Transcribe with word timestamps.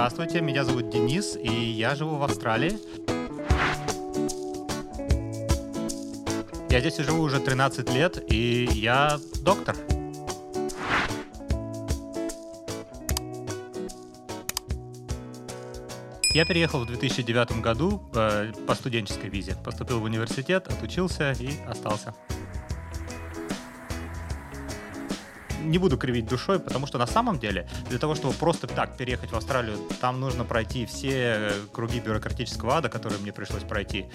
Здравствуйте, 0.00 0.40
меня 0.40 0.64
зовут 0.64 0.88
Денис, 0.88 1.36
и 1.36 1.52
я 1.52 1.94
живу 1.94 2.16
в 2.16 2.22
Австралии. 2.22 2.78
Я 6.70 6.80
здесь 6.80 6.96
живу 6.96 7.22
уже 7.22 7.38
13 7.38 7.92
лет, 7.92 8.24
и 8.32 8.66
я 8.72 9.18
доктор. 9.42 9.76
Я 16.32 16.46
переехал 16.46 16.80
в 16.80 16.86
2009 16.86 17.60
году 17.60 18.02
э, 18.14 18.52
по 18.66 18.74
студенческой 18.74 19.28
визе. 19.28 19.54
Поступил 19.62 20.00
в 20.00 20.04
университет, 20.04 20.66
отучился 20.68 21.32
и 21.32 21.50
остался. 21.68 22.14
Не 25.62 25.78
буду 25.78 25.96
кривить 25.96 26.26
душой, 26.26 26.58
потому 26.58 26.86
что 26.86 26.98
на 26.98 27.06
самом 27.06 27.38
деле 27.38 27.68
для 27.88 27.98
того, 27.98 28.14
чтобы 28.14 28.34
просто 28.34 28.66
так 28.66 28.96
переехать 28.96 29.30
в 29.30 29.36
Австралию, 29.36 29.78
там 30.00 30.20
нужно 30.20 30.44
пройти 30.44 30.86
все 30.86 31.52
круги 31.72 32.00
бюрократического 32.00 32.76
ада, 32.76 32.88
которые 32.88 33.20
мне 33.20 33.32
пришлось 33.32 33.62
пройти. 33.62 34.06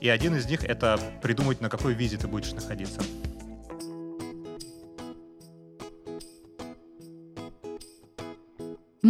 И 0.00 0.08
один 0.08 0.34
из 0.34 0.46
них— 0.46 0.64
это 0.64 0.98
придумать, 1.22 1.60
на 1.60 1.68
какой 1.68 1.92
визе 1.92 2.16
ты 2.16 2.26
будешь 2.26 2.52
находиться. 2.52 3.02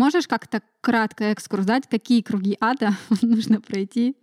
Можешь 0.00 0.27
как-то 0.27 0.62
кратко 0.80 1.24
экскурс 1.24 1.66
дать, 1.66 1.86
какие 1.86 2.22
круги 2.22 2.56
ада 2.58 2.92
нужно 3.20 3.60
пройти 3.60 4.16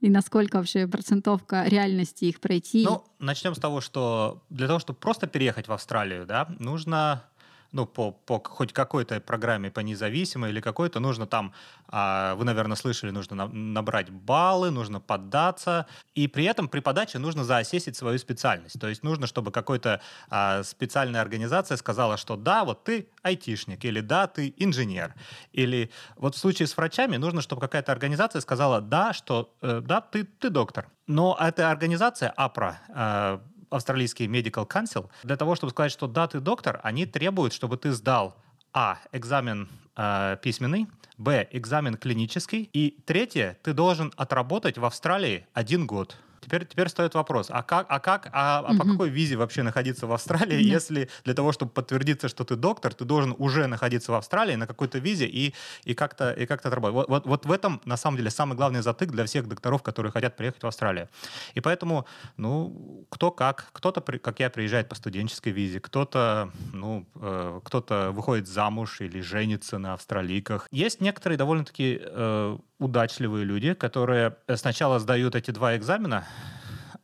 и 0.00 0.10
насколько 0.10 0.56
вообще 0.56 0.88
процентовка 0.88 1.66
реальности 1.68 2.24
их 2.24 2.40
пройти? 2.40 2.84
Ну, 2.84 3.04
начнем 3.20 3.54
с 3.54 3.60
того, 3.60 3.80
что 3.80 4.42
для 4.50 4.66
того, 4.66 4.80
чтобы 4.80 4.98
просто 4.98 5.28
переехать 5.28 5.68
в 5.68 5.72
Австралию, 5.72 6.26
да, 6.26 6.48
нужно 6.58 7.22
ну, 7.72 7.86
по, 7.86 8.12
по 8.12 8.42
хоть 8.44 8.72
какой-то 8.72 9.20
программе 9.20 9.70
по 9.70 9.80
независимой 9.80 10.50
или 10.50 10.60
какой-то, 10.60 11.00
нужно 11.00 11.26
там, 11.26 11.52
а, 11.88 12.34
вы, 12.34 12.44
наверное, 12.44 12.76
слышали, 12.76 13.10
нужно 13.10 13.36
на, 13.36 13.46
набрать 13.46 14.10
баллы, 14.10 14.70
нужно 14.70 15.00
поддаться, 15.00 15.86
и 16.14 16.26
при 16.28 16.44
этом 16.44 16.68
при 16.68 16.80
подаче 16.80 17.18
нужно 17.18 17.44
заосесить 17.44 17.96
свою 17.96 18.18
специальность. 18.18 18.78
То 18.80 18.88
есть 18.88 19.02
нужно, 19.02 19.26
чтобы 19.26 19.52
какая-то 19.52 20.00
а, 20.28 20.62
специальная 20.62 21.20
организация 21.20 21.76
сказала, 21.76 22.16
что 22.16 22.36
да, 22.36 22.64
вот 22.64 22.84
ты 22.84 23.08
айтишник, 23.22 23.84
или 23.84 24.00
да, 24.00 24.26
ты 24.26 24.54
инженер. 24.56 25.14
Или 25.52 25.90
вот 26.16 26.34
в 26.34 26.38
случае 26.38 26.66
с 26.66 26.76
врачами 26.76 27.16
нужно, 27.16 27.40
чтобы 27.40 27.60
какая-то 27.60 27.92
организация 27.92 28.40
сказала 28.40 28.80
да, 28.80 29.12
что 29.12 29.54
э, 29.62 29.80
да, 29.84 30.00
ты, 30.00 30.24
ты 30.24 30.50
доктор. 30.50 30.88
Но 31.06 31.36
эта 31.40 31.70
организация, 31.70 32.30
АПРА, 32.30 33.40
австралийский 33.70 34.26
Medical 34.26 34.68
Council, 34.68 35.08
для 35.22 35.36
того, 35.36 35.54
чтобы 35.54 35.70
сказать, 35.70 35.92
что 35.92 36.06
да, 36.06 36.26
ты 36.26 36.40
доктор, 36.40 36.80
они 36.82 37.06
требуют, 37.06 37.52
чтобы 37.52 37.76
ты 37.76 37.92
сдал 37.92 38.36
а. 38.72 38.98
Экзамен 39.12 39.68
э, 39.96 40.36
письменный, 40.42 40.86
Б. 41.18 41.48
Экзамен 41.50 41.96
клинический. 41.96 42.70
И 42.72 42.98
третье, 43.04 43.58
ты 43.62 43.72
должен 43.72 44.12
отработать 44.16 44.78
в 44.78 44.84
Австралии 44.84 45.46
один 45.52 45.86
год. 45.86 46.16
Теперь, 46.40 46.66
теперь 46.66 46.88
стоит 46.88 47.14
вопрос, 47.14 47.46
а 47.50 47.62
как, 47.62 47.86
а 47.88 48.00
как, 48.00 48.28
а, 48.32 48.60
а 48.60 48.74
по 48.74 48.84
какой 48.84 49.10
визе 49.10 49.36
вообще 49.36 49.62
находиться 49.62 50.06
в 50.06 50.12
Австралии, 50.12 50.56
да. 50.56 50.74
если 50.74 51.08
для 51.24 51.34
того, 51.34 51.52
чтобы 51.52 51.70
подтвердиться, 51.70 52.28
что 52.28 52.44
ты 52.44 52.56
доктор, 52.56 52.94
ты 52.94 53.04
должен 53.04 53.34
уже 53.38 53.66
находиться 53.66 54.12
в 54.12 54.14
Австралии 54.14 54.54
на 54.54 54.66
какой-то 54.66 54.98
визе 54.98 55.26
и, 55.26 55.54
и 55.84 55.94
как-то 55.94 56.32
и 56.32 56.46
как-то 56.46 56.68
отработать. 56.68 56.94
Вот, 56.94 57.08
вот, 57.08 57.26
вот 57.26 57.46
в 57.46 57.52
этом, 57.52 57.80
на 57.84 57.96
самом 57.96 58.16
деле, 58.16 58.30
самый 58.30 58.56
главный 58.56 58.82
затык 58.82 59.10
для 59.10 59.24
всех 59.26 59.48
докторов, 59.48 59.82
которые 59.82 60.12
хотят 60.12 60.36
приехать 60.36 60.62
в 60.62 60.66
Австралию. 60.66 61.08
И 61.54 61.60
поэтому, 61.60 62.06
ну, 62.36 63.06
кто 63.10 63.30
как, 63.30 63.68
кто-то, 63.72 64.00
как 64.00 64.40
я, 64.40 64.50
приезжает 64.50 64.88
по 64.88 64.94
студенческой 64.94 65.50
визе, 65.50 65.80
кто-то, 65.80 66.50
ну, 66.72 67.06
э, 67.16 67.60
кто-то 67.64 68.10
выходит 68.12 68.48
замуж 68.48 69.00
или 69.00 69.20
женится 69.20 69.78
на 69.78 69.94
австралийках. 69.94 70.66
Есть 70.70 71.00
некоторые 71.00 71.36
довольно-таки 71.38 72.00
э, 72.00 72.58
удачливые 72.78 73.44
люди, 73.44 73.74
которые 73.74 74.36
сначала 74.56 74.98
сдают 74.98 75.34
эти 75.34 75.50
два 75.50 75.76
экзамена, 75.76 76.26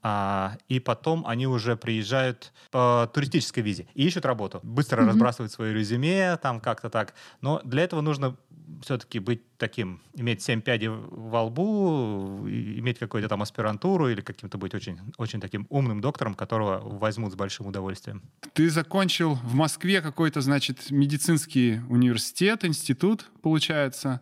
а, 0.09 0.57
и 0.69 0.79
потом 0.79 1.27
они 1.27 1.49
уже 1.49 1.77
приезжают 1.77 2.53
по 2.71 3.11
туристической 3.13 3.65
визе 3.65 3.89
и 3.95 4.07
ищут 4.07 4.25
работу. 4.25 4.61
Быстро 4.63 5.03
mm-hmm. 5.03 5.09
разбрасывают 5.09 5.53
свое 5.53 5.75
резюме, 5.75 6.37
там 6.37 6.61
как-то 6.61 6.91
так. 6.91 7.15
Но 7.41 7.61
для 7.65 7.83
этого 7.83 8.03
нужно 8.03 8.37
все-таки 8.83 9.19
быть 9.19 9.43
таким, 9.57 10.01
иметь 10.15 10.43
семь 10.43 10.61
пядей 10.61 10.91
во 10.91 11.43
лбу, 11.45 12.47
иметь 12.47 13.01
какую-то 13.01 13.29
там 13.29 13.43
аспирантуру 13.43 14.09
или 14.09 14.21
каким-то 14.21 14.59
быть 14.59 14.75
очень, 14.75 15.01
очень 15.19 15.41
таким 15.41 15.67
умным 15.71 16.01
доктором, 16.01 16.35
которого 16.35 16.81
возьмут 16.99 17.33
с 17.33 17.35
большим 17.35 17.67
удовольствием. 17.67 18.23
Ты 18.53 18.71
закончил 18.71 19.35
в 19.35 19.55
Москве 19.55 20.03
какой-то, 20.03 20.41
значит, 20.41 20.91
медицинский 20.91 21.81
университет, 21.89 22.65
институт, 22.65 23.29
получается. 23.43 24.21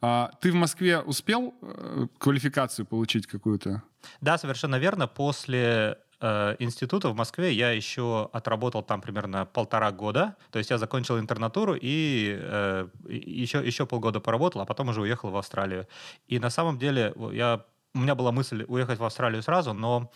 А, 0.00 0.30
ты 0.40 0.50
в 0.50 0.54
Москве 0.54 1.00
успел 1.00 1.54
э, 1.62 2.06
квалификацию 2.18 2.86
получить 2.86 3.26
какую-то? 3.26 3.82
Да, 4.20 4.38
совершенно 4.38 4.78
верно. 4.78 5.06
После 5.06 5.98
э, 6.20 6.56
института 6.58 7.10
в 7.10 7.14
Москве 7.14 7.52
я 7.52 7.70
еще 7.72 8.30
отработал 8.32 8.82
там 8.82 9.00
примерно 9.00 9.44
полтора 9.44 9.92
года. 9.92 10.36
То 10.50 10.58
есть 10.58 10.70
я 10.70 10.78
закончил 10.78 11.18
интернатуру 11.18 11.76
и 11.78 12.38
э, 12.40 12.88
еще, 13.08 13.58
еще 13.64 13.84
полгода 13.84 14.20
поработал, 14.20 14.62
а 14.62 14.64
потом 14.64 14.88
уже 14.88 15.02
уехал 15.02 15.30
в 15.30 15.36
Австралию. 15.36 15.86
И 16.28 16.38
на 16.38 16.50
самом 16.50 16.78
деле 16.78 17.12
я, 17.32 17.64
у 17.94 17.98
меня 17.98 18.14
была 18.14 18.32
мысль 18.32 18.64
уехать 18.68 18.98
в 18.98 19.04
Австралию 19.04 19.42
сразу, 19.42 19.74
но 19.74 20.10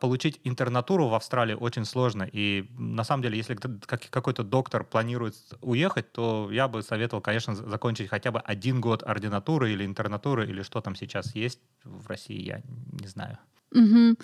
получить 0.00 0.40
интернатуру 0.44 1.08
в 1.08 1.14
Австралии 1.14 1.54
очень 1.54 1.84
сложно. 1.84 2.28
И 2.32 2.66
на 2.78 3.04
самом 3.04 3.22
деле, 3.22 3.36
если 3.36 3.54
какой-то 3.56 4.42
доктор 4.42 4.84
планирует 4.84 5.34
уехать, 5.60 6.12
то 6.12 6.48
я 6.52 6.68
бы 6.68 6.82
советовал, 6.82 7.20
конечно, 7.20 7.54
закончить 7.54 8.08
хотя 8.08 8.30
бы 8.30 8.40
один 8.40 8.80
год 8.80 9.02
ординатуры 9.02 9.72
или 9.72 9.84
интернатуры, 9.84 10.48
или 10.48 10.62
что 10.62 10.80
там 10.80 10.94
сейчас 10.94 11.34
есть 11.34 11.60
в 11.84 12.06
России, 12.08 12.40
я 12.40 12.62
не 13.00 13.08
знаю. 13.08 13.38
Угу. 13.72 14.16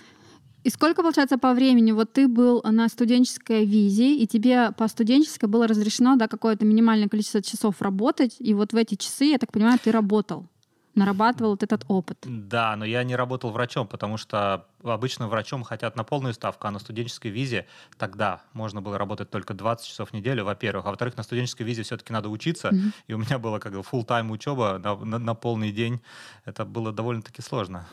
И 0.64 0.70
сколько, 0.70 1.02
получается, 1.02 1.38
по 1.38 1.54
времени? 1.54 1.90
Вот 1.90 2.12
ты 2.12 2.28
был 2.28 2.62
на 2.62 2.88
студенческой 2.88 3.64
визе, 3.64 4.14
и 4.14 4.26
тебе 4.28 4.70
по 4.72 4.86
студенческой 4.86 5.46
было 5.46 5.66
разрешено 5.66 6.16
да, 6.16 6.28
какое-то 6.28 6.64
минимальное 6.64 7.08
количество 7.08 7.42
часов 7.42 7.82
работать, 7.82 8.36
и 8.38 8.54
вот 8.54 8.72
в 8.72 8.76
эти 8.76 8.94
часы, 8.94 9.24
я 9.24 9.38
так 9.38 9.50
понимаю, 9.50 9.78
ты 9.82 9.90
работал 9.90 10.46
нарабатывал 10.94 11.50
вот 11.50 11.62
этот 11.62 11.84
опыт. 11.88 12.18
Да, 12.24 12.76
но 12.76 12.84
я 12.84 13.02
не 13.04 13.16
работал 13.16 13.50
врачом, 13.50 13.86
потому 13.86 14.16
что 14.16 14.66
обычно 14.82 15.28
врачом 15.28 15.62
хотят 15.62 15.96
на 15.96 16.04
полную 16.04 16.34
ставку, 16.34 16.66
а 16.66 16.70
на 16.70 16.78
студенческой 16.78 17.28
визе 17.28 17.66
тогда 17.96 18.42
можно 18.52 18.82
было 18.82 18.98
работать 18.98 19.30
только 19.30 19.54
20 19.54 19.86
часов 19.86 20.10
в 20.10 20.12
неделю, 20.12 20.44
во-первых. 20.44 20.86
А 20.86 20.90
во-вторых, 20.90 21.16
на 21.16 21.22
студенческой 21.22 21.62
визе 21.62 21.82
все-таки 21.82 22.12
надо 22.12 22.28
учиться, 22.28 22.68
mm-hmm. 22.68 22.92
и 23.06 23.14
у 23.14 23.18
меня 23.18 23.38
была 23.38 23.58
как 23.58 23.72
бы 23.72 23.80
full 23.80 24.04
тайм 24.04 24.30
учеба 24.30 24.78
на, 24.78 24.96
на, 24.96 25.18
на 25.18 25.34
полный 25.34 25.72
день. 25.72 26.00
Это 26.44 26.64
было 26.64 26.92
довольно-таки 26.92 27.42
сложно. 27.42 27.86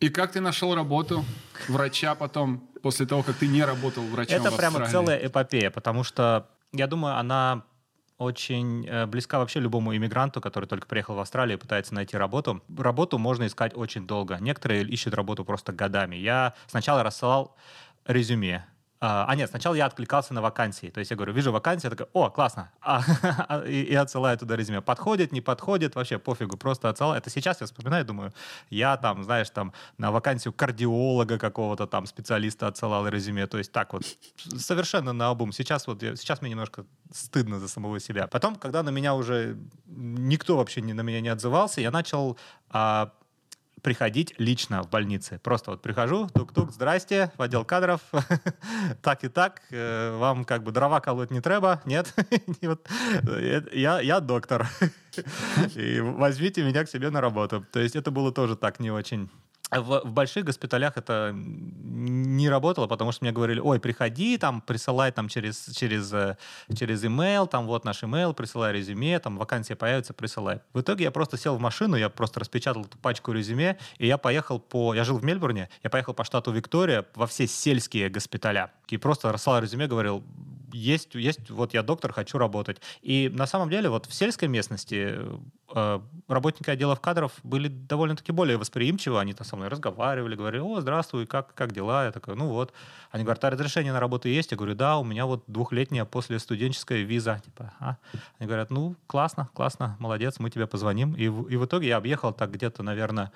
И 0.00 0.10
как 0.10 0.32
ты 0.32 0.40
нашел 0.40 0.74
работу 0.74 1.24
врача 1.68 2.14
потом, 2.14 2.60
после 2.82 3.06
того, 3.06 3.22
как 3.22 3.36
ты 3.36 3.48
не 3.48 3.64
работал 3.64 4.04
врачом 4.04 4.46
Это 4.46 4.56
прямо 4.56 4.86
целая 4.86 5.18
эпопея, 5.18 5.70
потому 5.70 6.04
что, 6.04 6.48
я 6.72 6.86
думаю, 6.86 7.16
она 7.16 7.64
очень 8.18 8.86
э, 8.86 9.06
близка 9.06 9.38
вообще 9.38 9.60
любому 9.60 9.96
иммигранту, 9.96 10.40
который 10.40 10.66
только 10.66 10.86
приехал 10.86 11.14
в 11.14 11.20
Австралию 11.20 11.56
и 11.56 11.60
пытается 11.60 11.94
найти 11.94 12.16
работу. 12.16 12.60
Работу 12.76 13.16
можно 13.18 13.46
искать 13.46 13.76
очень 13.76 14.06
долго. 14.06 14.38
Некоторые 14.40 14.82
ищут 14.82 15.14
работу 15.14 15.44
просто 15.44 15.72
годами. 15.72 16.16
Я 16.16 16.54
сначала 16.66 17.02
рассылал 17.02 17.54
резюме, 18.06 18.66
а, 19.00 19.26
а 19.28 19.36
нет, 19.36 19.48
сначала 19.50 19.74
я 19.74 19.86
откликался 19.86 20.34
на 20.34 20.42
вакансии. 20.42 20.88
То 20.88 20.98
есть 20.98 21.10
я 21.10 21.16
говорю, 21.16 21.32
вижу 21.32 21.52
вакансию, 21.52 21.90
я 21.90 21.96
такой, 21.96 22.10
о, 22.12 22.30
классно. 22.30 22.70
А, 23.48 23.62
и, 23.64 23.82
и 23.82 23.94
отсылаю 23.94 24.36
туда 24.36 24.56
резюме. 24.56 24.80
Подходит, 24.80 25.32
не 25.32 25.40
подходит, 25.40 25.94
вообще 25.94 26.18
пофигу, 26.18 26.56
просто 26.56 26.88
отсылаю. 26.88 27.18
Это 27.18 27.30
сейчас 27.30 27.60
я 27.60 27.66
вспоминаю, 27.66 28.04
думаю, 28.04 28.32
я 28.70 28.96
там, 28.96 29.24
знаешь, 29.24 29.50
там 29.50 29.72
на 29.98 30.10
вакансию 30.10 30.52
кардиолога 30.52 31.38
какого-то 31.38 31.86
там 31.86 32.06
специалиста 32.06 32.66
отсылал 32.66 33.06
резюме. 33.06 33.46
То 33.46 33.58
есть 33.58 33.72
так 33.72 33.92
вот, 33.92 34.02
совершенно 34.36 35.12
на 35.12 35.28
обум. 35.28 35.52
Сейчас 35.52 35.86
вот, 35.86 36.00
сейчас 36.00 36.40
мне 36.40 36.50
немножко 36.50 36.84
стыдно 37.12 37.60
за 37.60 37.68
самого 37.68 38.00
себя. 38.00 38.26
Потом, 38.26 38.56
когда 38.56 38.82
на 38.82 38.90
меня 38.90 39.14
уже 39.14 39.56
никто 39.86 40.56
вообще 40.56 40.80
не, 40.80 40.92
на 40.92 41.02
меня 41.02 41.20
не 41.20 41.28
отзывался, 41.28 41.80
я 41.80 41.90
начал 41.90 42.36
а, 42.70 43.12
приходить 43.82 44.34
лично 44.38 44.82
в 44.82 44.90
больнице. 44.90 45.38
Просто 45.42 45.70
вот 45.72 45.82
прихожу, 45.82 46.28
тук-тук, 46.28 46.72
здрасте, 46.72 47.32
в 47.36 47.42
отдел 47.42 47.64
кадров, 47.64 48.00
так 49.02 49.24
и 49.24 49.28
так, 49.28 49.62
э, 49.70 50.16
вам 50.16 50.44
как 50.44 50.62
бы 50.62 50.72
дрова 50.72 51.00
колоть 51.00 51.30
не 51.30 51.40
треба, 51.40 51.80
нет? 51.84 52.14
Э, 52.60 53.62
я, 53.72 54.00
я 54.00 54.20
доктор, 54.20 54.68
и 55.74 56.00
возьмите 56.00 56.62
меня 56.62 56.84
к 56.84 56.88
себе 56.88 57.10
на 57.10 57.20
работу. 57.20 57.64
То 57.72 57.80
есть 57.80 57.96
это 57.96 58.10
было 58.10 58.32
тоже 58.32 58.56
так 58.56 58.80
не 58.80 58.90
очень 58.90 59.30
в, 59.70 60.00
в 60.04 60.12
больших 60.12 60.44
госпиталях 60.44 60.96
это 60.96 61.34
не 62.38 62.48
работало, 62.48 62.86
потому 62.86 63.12
что 63.12 63.24
мне 63.24 63.32
говорили, 63.32 63.60
ой, 63.60 63.80
приходи, 63.80 64.38
там, 64.38 64.60
присылай 64.60 65.12
там 65.12 65.28
через, 65.28 65.66
через, 65.74 66.12
э, 66.12 66.36
через 66.74 67.04
email, 67.04 67.46
там, 67.46 67.66
вот 67.66 67.84
наш 67.84 68.02
email, 68.02 68.32
присылай 68.32 68.72
резюме, 68.72 69.18
там, 69.18 69.36
вакансия 69.36 69.76
появится, 69.76 70.14
присылай. 70.14 70.60
В 70.72 70.80
итоге 70.80 71.04
я 71.04 71.10
просто 71.10 71.36
сел 71.36 71.56
в 71.56 71.60
машину, 71.60 71.96
я 71.96 72.08
просто 72.08 72.40
распечатал 72.40 72.82
эту 72.84 72.96
пачку 72.98 73.32
резюме, 73.32 73.76
и 73.98 74.06
я 74.06 74.16
поехал 74.16 74.58
по... 74.58 74.94
Я 74.94 75.04
жил 75.04 75.18
в 75.18 75.24
Мельбурне, 75.24 75.68
я 75.82 75.90
поехал 75.90 76.14
по 76.14 76.24
штату 76.24 76.52
Виктория 76.52 77.04
во 77.14 77.26
все 77.26 77.46
сельские 77.46 78.08
госпиталя. 78.08 78.70
И 78.88 78.96
просто 78.96 79.32
рассылал 79.32 79.60
резюме, 79.60 79.86
говорил, 79.86 80.22
есть, 80.72 81.14
есть, 81.14 81.50
вот 81.50 81.74
я 81.74 81.82
доктор, 81.82 82.12
хочу 82.12 82.38
работать. 82.38 82.80
И 83.02 83.30
на 83.32 83.46
самом 83.46 83.70
деле 83.70 83.88
вот 83.88 84.06
в 84.06 84.14
сельской 84.14 84.48
местности 84.48 85.18
э, 85.74 86.00
работники 86.28 86.70
отделов 86.70 87.00
кадров 87.00 87.32
были 87.42 87.68
довольно-таки 87.68 88.32
более 88.32 88.56
восприимчивы, 88.56 89.20
они 89.20 89.34
там 89.34 89.46
со 89.46 89.56
мной 89.56 89.68
разговаривали, 89.68 90.34
говорили, 90.34 90.60
о, 90.60 90.80
здравствуй, 90.80 91.26
как, 91.26 91.54
как 91.54 91.72
дела? 91.72 92.04
Я 92.04 92.12
такой, 92.12 92.36
ну 92.36 92.48
вот. 92.48 92.72
Они 93.10 93.24
говорят, 93.24 93.44
а 93.44 93.50
разрешение 93.50 93.92
на 93.92 94.00
работу 94.00 94.28
есть? 94.28 94.50
Я 94.50 94.56
говорю, 94.56 94.74
да, 94.74 94.98
у 94.98 95.04
меня 95.04 95.26
вот 95.26 95.44
двухлетняя 95.46 96.04
после 96.04 96.38
студенческая 96.38 97.02
виза. 97.02 97.40
Типа, 97.44 97.72
а? 97.80 97.96
Они 98.38 98.46
говорят, 98.46 98.70
ну, 98.70 98.96
классно, 99.06 99.48
классно, 99.54 99.96
молодец, 99.98 100.38
мы 100.38 100.50
тебе 100.50 100.66
позвоним. 100.66 101.14
И, 101.14 101.24
и 101.24 101.28
в 101.28 101.64
итоге 101.64 101.88
я 101.88 101.96
объехал 101.96 102.32
так 102.32 102.50
где-то, 102.50 102.82
наверное, 102.82 103.32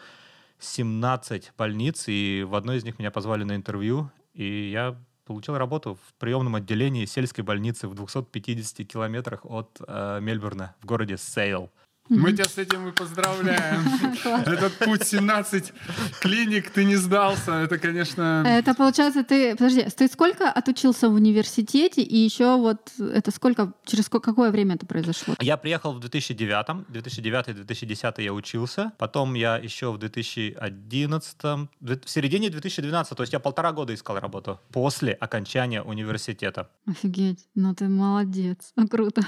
17 0.63 1.53
больниц, 1.59 2.05
и 2.07 2.45
в 2.47 2.55
одной 2.55 2.77
из 2.77 2.85
них 2.85 2.99
меня 2.99 3.11
позвали 3.11 3.43
на 3.45 3.57
интервью, 3.57 4.11
и 4.35 4.71
я 4.71 4.97
получил 5.25 5.57
работу 5.57 5.95
в 5.95 6.15
приемном 6.15 6.57
отделении 6.57 7.05
сельской 7.05 7.45
больницы 7.45 7.89
в 7.89 7.95
250 7.95 8.87
километрах 8.87 9.45
от 9.45 9.81
э, 9.87 10.19
Мельбурна 10.21 10.75
в 10.81 10.87
городе 10.87 11.17
Сейл. 11.17 11.71
Мы 12.21 12.33
тебя 12.33 12.45
с 12.45 12.59
этим 12.59 12.89
и 12.89 12.93
поздравляем. 12.93 13.83
Этот 14.47 14.73
путь 14.79 15.07
17 15.07 15.73
клиник, 16.21 16.71
ты 16.71 16.85
не 16.85 16.97
сдался. 16.97 17.53
Это, 17.53 17.79
конечно... 17.79 18.45
Это 18.47 18.75
получается, 18.75 19.25
ты... 19.25 19.57
Подожди, 19.57 19.83
ты 19.97 20.09
сколько 20.09 20.51
отучился 20.51 21.09
в 21.09 21.15
университете, 21.15 22.03
и 22.03 22.17
еще 22.17 22.57
вот 22.57 22.93
это 22.99 23.31
сколько, 23.31 23.73
через 23.85 24.09
какое 24.09 24.51
время 24.51 24.75
это 24.75 24.87
произошло? 24.87 25.35
Я 25.41 25.57
приехал 25.57 25.95
в 25.95 26.01
2009, 26.01 26.87
2009-2010 26.91 28.23
я 28.23 28.33
учился, 28.33 28.93
потом 28.99 29.35
я 29.35 29.57
еще 29.57 29.91
в 29.93 29.99
2011, 29.99 31.37
в 31.43 32.07
середине 32.07 32.51
2012, 32.51 33.17
то 33.17 33.23
есть 33.23 33.33
я 33.33 33.41
полтора 33.41 33.73
года 33.73 33.95
искал 33.95 34.19
работу 34.21 34.61
после 34.71 35.13
окончания 35.13 35.83
университета. 35.83 36.69
Офигеть, 36.87 37.47
ну 37.55 37.75
ты 37.75 37.89
молодец, 37.89 38.73
круто. 38.91 39.23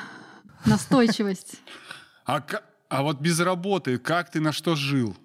Настойчивость. 0.67 1.61
А, 2.25 2.41
а 2.95 3.03
вот 3.03 3.21
без 3.21 3.41
работы, 3.41 3.99
как 3.99 4.31
ты 4.31 4.41
на 4.41 4.53
что 4.53 4.77
жил? 4.77 5.17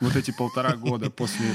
Вот 0.00 0.14
эти 0.14 0.30
полтора 0.30 0.76
года 0.76 1.10
после... 1.10 1.46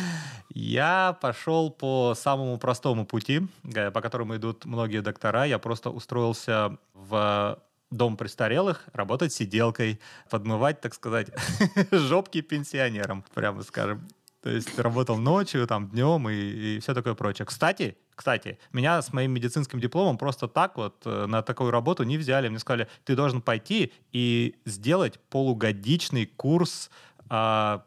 Я 0.49 1.17
пошел 1.21 1.71
по 1.71 2.13
самому 2.15 2.57
простому 2.57 3.05
пути, 3.05 3.47
э, 3.63 3.89
по 3.89 4.01
которому 4.01 4.35
идут 4.35 4.65
многие 4.65 5.01
доктора. 5.01 5.45
Я 5.45 5.57
просто 5.57 5.89
устроился 5.89 6.77
в 6.93 7.59
дом 7.89 8.17
престарелых, 8.17 8.83
работать 8.91 9.31
сиделкой, 9.33 9.99
подмывать, 10.29 10.81
так 10.81 10.93
сказать, 10.93 11.29
жопки 11.91 12.41
пенсионерам, 12.41 13.23
прямо 13.33 13.63
скажем. 13.63 14.07
То 14.41 14.49
есть 14.49 14.77
работал 14.77 15.17
ночью, 15.17 15.65
там, 15.65 15.89
днем 15.89 16.29
и, 16.29 16.35
и 16.35 16.79
все 16.81 16.93
такое 16.93 17.13
прочее. 17.13 17.45
Кстати, 17.45 17.95
кстати, 18.15 18.57
меня 18.71 19.01
с 19.01 19.13
моим 19.13 19.31
медицинским 19.31 19.79
дипломом 19.79 20.17
просто 20.17 20.47
так 20.47 20.77
вот 20.77 21.01
э, 21.05 21.25
на 21.25 21.41
такую 21.41 21.71
работу 21.71 22.03
не 22.03 22.17
взяли. 22.17 22.49
Мне 22.49 22.59
сказали, 22.59 22.87
ты 23.05 23.15
должен 23.15 23.41
пойти 23.41 23.91
и 24.11 24.55
сделать 24.65 25.19
полугодичный 25.29 26.25
курс 26.25 26.89
э, 27.29 27.79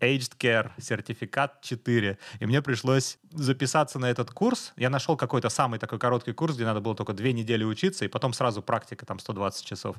Aged 0.00 0.36
Care, 0.38 0.70
сертификат 0.78 1.60
4. 1.62 2.18
И 2.40 2.46
мне 2.46 2.62
пришлось 2.62 3.18
записаться 3.32 3.98
на 3.98 4.10
этот 4.10 4.30
курс. 4.30 4.72
Я 4.76 4.90
нашел 4.90 5.16
какой-то 5.16 5.48
самый 5.48 5.78
такой 5.78 5.98
короткий 5.98 6.32
курс, 6.32 6.54
где 6.54 6.64
надо 6.64 6.80
было 6.80 6.94
только 6.94 7.12
две 7.12 7.32
недели 7.32 7.64
учиться, 7.64 8.04
и 8.04 8.08
потом 8.08 8.32
сразу 8.32 8.62
практика, 8.62 9.06
там 9.06 9.18
120 9.18 9.64
часов. 9.64 9.96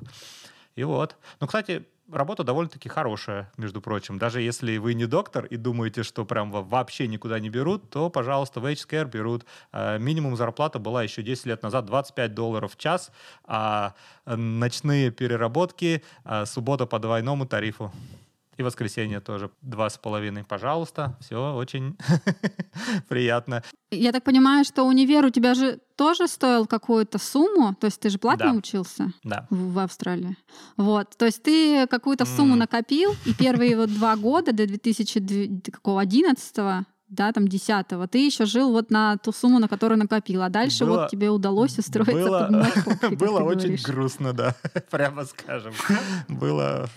И 0.74 0.84
вот. 0.84 1.16
Ну, 1.40 1.46
кстати, 1.46 1.84
работа 2.10 2.44
довольно-таки 2.44 2.88
хорошая, 2.88 3.52
между 3.56 3.80
прочим. 3.80 4.18
Даже 4.18 4.40
если 4.40 4.78
вы 4.78 4.94
не 4.94 5.06
доктор 5.06 5.44
и 5.44 5.56
думаете, 5.56 6.02
что 6.02 6.24
прям 6.24 6.50
вообще 6.50 7.06
никуда 7.08 7.38
не 7.40 7.50
берут, 7.50 7.90
то, 7.90 8.08
пожалуйста, 8.08 8.60
в 8.60 8.66
HCare 8.66 9.04
берут. 9.04 9.44
Э, 9.72 9.98
минимум 9.98 10.36
зарплата 10.36 10.78
была 10.78 11.02
еще 11.02 11.22
10 11.22 11.46
лет 11.46 11.62
назад 11.62 11.84
25 11.86 12.34
долларов 12.34 12.72
в 12.72 12.78
час, 12.78 13.12
а 13.44 13.94
ночные 14.24 15.10
переработки, 15.10 16.02
э, 16.24 16.46
суббота 16.46 16.86
по 16.86 16.98
двойному 16.98 17.46
тарифу. 17.46 17.92
И 18.62 18.64
воскресенье 18.64 19.18
тоже 19.18 19.50
два 19.60 19.90
с 19.90 19.98
половиной. 19.98 20.44
Пожалуйста, 20.44 21.16
все 21.20 21.52
очень 21.52 21.96
приятно. 23.08 23.64
Я 23.90 24.12
так 24.12 24.22
понимаю, 24.22 24.64
что 24.64 24.84
универ 24.84 25.24
у 25.24 25.30
тебя 25.30 25.54
же 25.54 25.80
тоже 25.96 26.28
стоил 26.28 26.66
какую-то 26.66 27.18
сумму, 27.18 27.74
то 27.74 27.86
есть 27.86 27.98
ты 27.98 28.08
же 28.08 28.18
платно 28.18 28.52
да. 28.52 28.58
учился 28.58 29.12
да. 29.24 29.48
в, 29.50 29.72
в 29.72 29.78
Австралии. 29.80 30.36
Вот, 30.76 31.16
то 31.18 31.24
есть 31.24 31.42
ты 31.42 31.88
какую-то 31.88 32.24
сумму 32.24 32.54
mm. 32.54 32.58
накопил, 32.58 33.16
и 33.26 33.34
первые 33.34 33.76
вот 33.76 33.92
два 33.92 34.14
года 34.14 34.52
до 34.52 34.64
2011 34.64 36.86
да, 37.12 37.30
там, 37.32 37.46
десятого, 37.46 38.08
ты 38.08 38.24
еще 38.24 38.46
жил 38.46 38.72
вот 38.72 38.90
на 38.90 39.18
ту 39.18 39.32
сумму, 39.32 39.58
на 39.58 39.68
которую 39.68 39.98
накопил, 39.98 40.42
а 40.42 40.48
дальше 40.48 40.86
было, 40.86 41.02
вот 41.02 41.10
тебе 41.10 41.28
удалось 41.28 41.78
устроиться 41.78 42.14
было, 42.14 42.40
под 42.40 42.50
наркотики, 42.50 43.14
Было 43.22 43.40
очень 43.40 43.60
говоришь. 43.60 43.82
грустно, 43.82 44.32
да, 44.32 44.54
прямо 44.90 45.24
скажем. 45.26 45.74
Было 46.28 46.88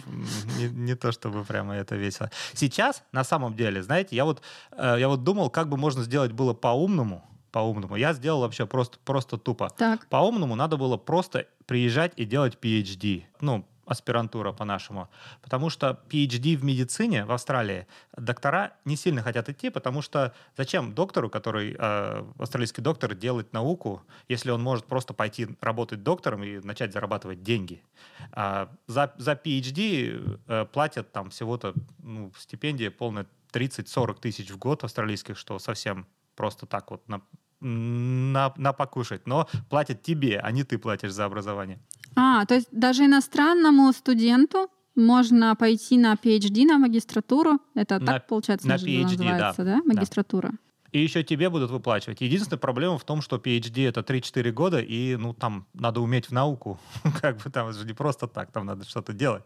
не, 0.57 0.69
не 0.69 0.95
то, 0.95 1.11
чтобы 1.11 1.43
прямо 1.43 1.75
это 1.75 1.95
весело. 1.95 2.31
Сейчас, 2.53 3.03
на 3.11 3.25
самом 3.25 3.55
деле, 3.55 3.83
знаете, 3.83 4.15
я 4.15 4.23
вот, 4.23 4.41
э, 4.71 4.95
я 4.99 5.09
вот 5.09 5.23
думал, 5.23 5.49
как 5.49 5.67
бы 5.67 5.75
можно 5.75 6.03
сделать 6.03 6.31
было 6.31 6.53
по-умному, 6.53 7.21
по-умному. 7.51 7.97
Я 7.97 8.13
сделал 8.13 8.41
вообще 8.41 8.65
просто, 8.65 8.97
просто 9.03 9.37
тупо. 9.37 9.69
Так. 9.77 10.07
По-умному 10.07 10.55
надо 10.55 10.77
было 10.77 10.95
просто 10.95 11.45
приезжать 11.65 12.13
и 12.15 12.23
делать 12.23 12.57
PhD. 12.61 13.23
Ну, 13.41 13.65
аспирантура 13.85 14.51
по-нашему. 14.51 15.09
Потому 15.41 15.69
что 15.69 15.99
PhD 16.09 16.55
в 16.57 16.63
медицине 16.63 17.25
в 17.25 17.31
Австралии 17.31 17.87
доктора 18.17 18.73
не 18.85 18.95
сильно 18.95 19.21
хотят 19.21 19.49
идти, 19.49 19.69
потому 19.69 20.01
что 20.01 20.33
зачем 20.57 20.93
доктору, 20.93 21.29
который, 21.29 21.75
э, 21.77 22.25
австралийский 22.39 22.81
доктор, 22.81 23.13
делать 23.15 23.53
науку, 23.53 24.03
если 24.27 24.51
он 24.51 24.61
может 24.61 24.85
просто 24.85 25.13
пойти 25.13 25.47
работать 25.61 26.03
доктором 26.03 26.43
и 26.43 26.59
начать 26.59 26.93
зарабатывать 26.93 27.43
деньги. 27.43 27.83
А 28.31 28.69
за, 28.87 29.13
за 29.17 29.33
PhD 29.33 30.39
э, 30.47 30.65
платят 30.65 31.11
там 31.11 31.29
всего-то 31.29 31.73
ну, 31.99 32.31
стипендия 32.37 32.91
полная 32.91 33.25
30-40 33.53 34.19
тысяч 34.19 34.51
в 34.51 34.57
год 34.57 34.83
австралийских, 34.83 35.37
что 35.37 35.59
совсем 35.59 36.05
просто 36.35 36.65
так 36.65 36.91
вот 36.91 37.07
на, 37.07 37.21
на, 37.61 38.53
на 38.57 38.73
покушать. 38.73 39.27
Но 39.27 39.47
платят 39.69 40.01
тебе, 40.01 40.39
а 40.39 40.51
не 40.51 40.63
ты 40.63 40.77
платишь 40.77 41.11
за 41.11 41.25
образование. 41.25 41.79
А, 42.15 42.45
то 42.45 42.55
есть 42.55 42.67
даже 42.71 43.05
иностранному 43.05 43.91
студенту 43.93 44.69
можно 44.95 45.55
пойти 45.55 45.97
на 45.97 46.13
PhD, 46.13 46.65
на 46.65 46.77
магистратуру. 46.77 47.59
Это 47.75 47.99
на, 47.99 48.05
так, 48.05 48.27
получается, 48.27 48.67
на 48.67 48.75
PhD, 48.75 49.17
называется, 49.17 49.63
да? 49.63 49.75
да? 49.75 49.81
Магистратура. 49.85 50.49
Да. 50.51 50.57
И 50.91 51.03
еще 51.03 51.23
тебе 51.23 51.49
будут 51.49 51.71
выплачивать. 51.71 52.21
Единственная 52.21 52.59
проблема 52.59 52.97
в 52.97 53.03
том, 53.03 53.21
что 53.21 53.35
PhD 53.35 53.89
это 53.89 53.99
3-4 53.99 54.51
года, 54.51 54.79
и 54.79 55.17
ну 55.17 55.33
там 55.33 55.67
надо 55.73 55.99
уметь 55.99 56.27
в 56.27 56.31
науку. 56.31 56.79
как 57.21 57.43
бы 57.43 57.49
там 57.49 57.73
же 57.73 57.85
не 57.85 57.93
просто 57.93 58.27
так, 58.27 58.51
там 58.53 58.65
надо 58.65 58.85
что-то 58.85 59.11
делать. 59.11 59.43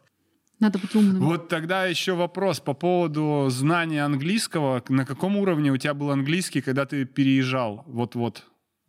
Надо 0.60 0.78
быть 0.78 0.94
умным. 0.94 1.24
Вот 1.24 1.48
тогда 1.48 1.86
еще 1.86 2.14
вопрос 2.14 2.60
по 2.60 2.74
поводу 2.74 3.48
знания 3.50 4.04
английского. 4.04 4.84
На 4.90 5.06
каком 5.06 5.38
уровне 5.38 5.72
у 5.72 5.78
тебя 5.78 5.94
был 5.94 6.12
английский, 6.12 6.62
когда 6.62 6.86
ты 6.86 7.06
переезжал 7.06 7.84
вот-вот 7.88 8.44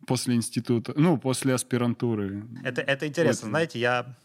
после 0.07 0.35
института, 0.35 0.93
ну, 0.95 1.17
после 1.17 1.53
аспирантуры? 1.53 2.43
Это, 2.63 2.81
это 2.81 3.07
интересно. 3.07 3.47
Вот. 3.47 3.51
Знаете, 3.51 3.79
я 3.79 4.15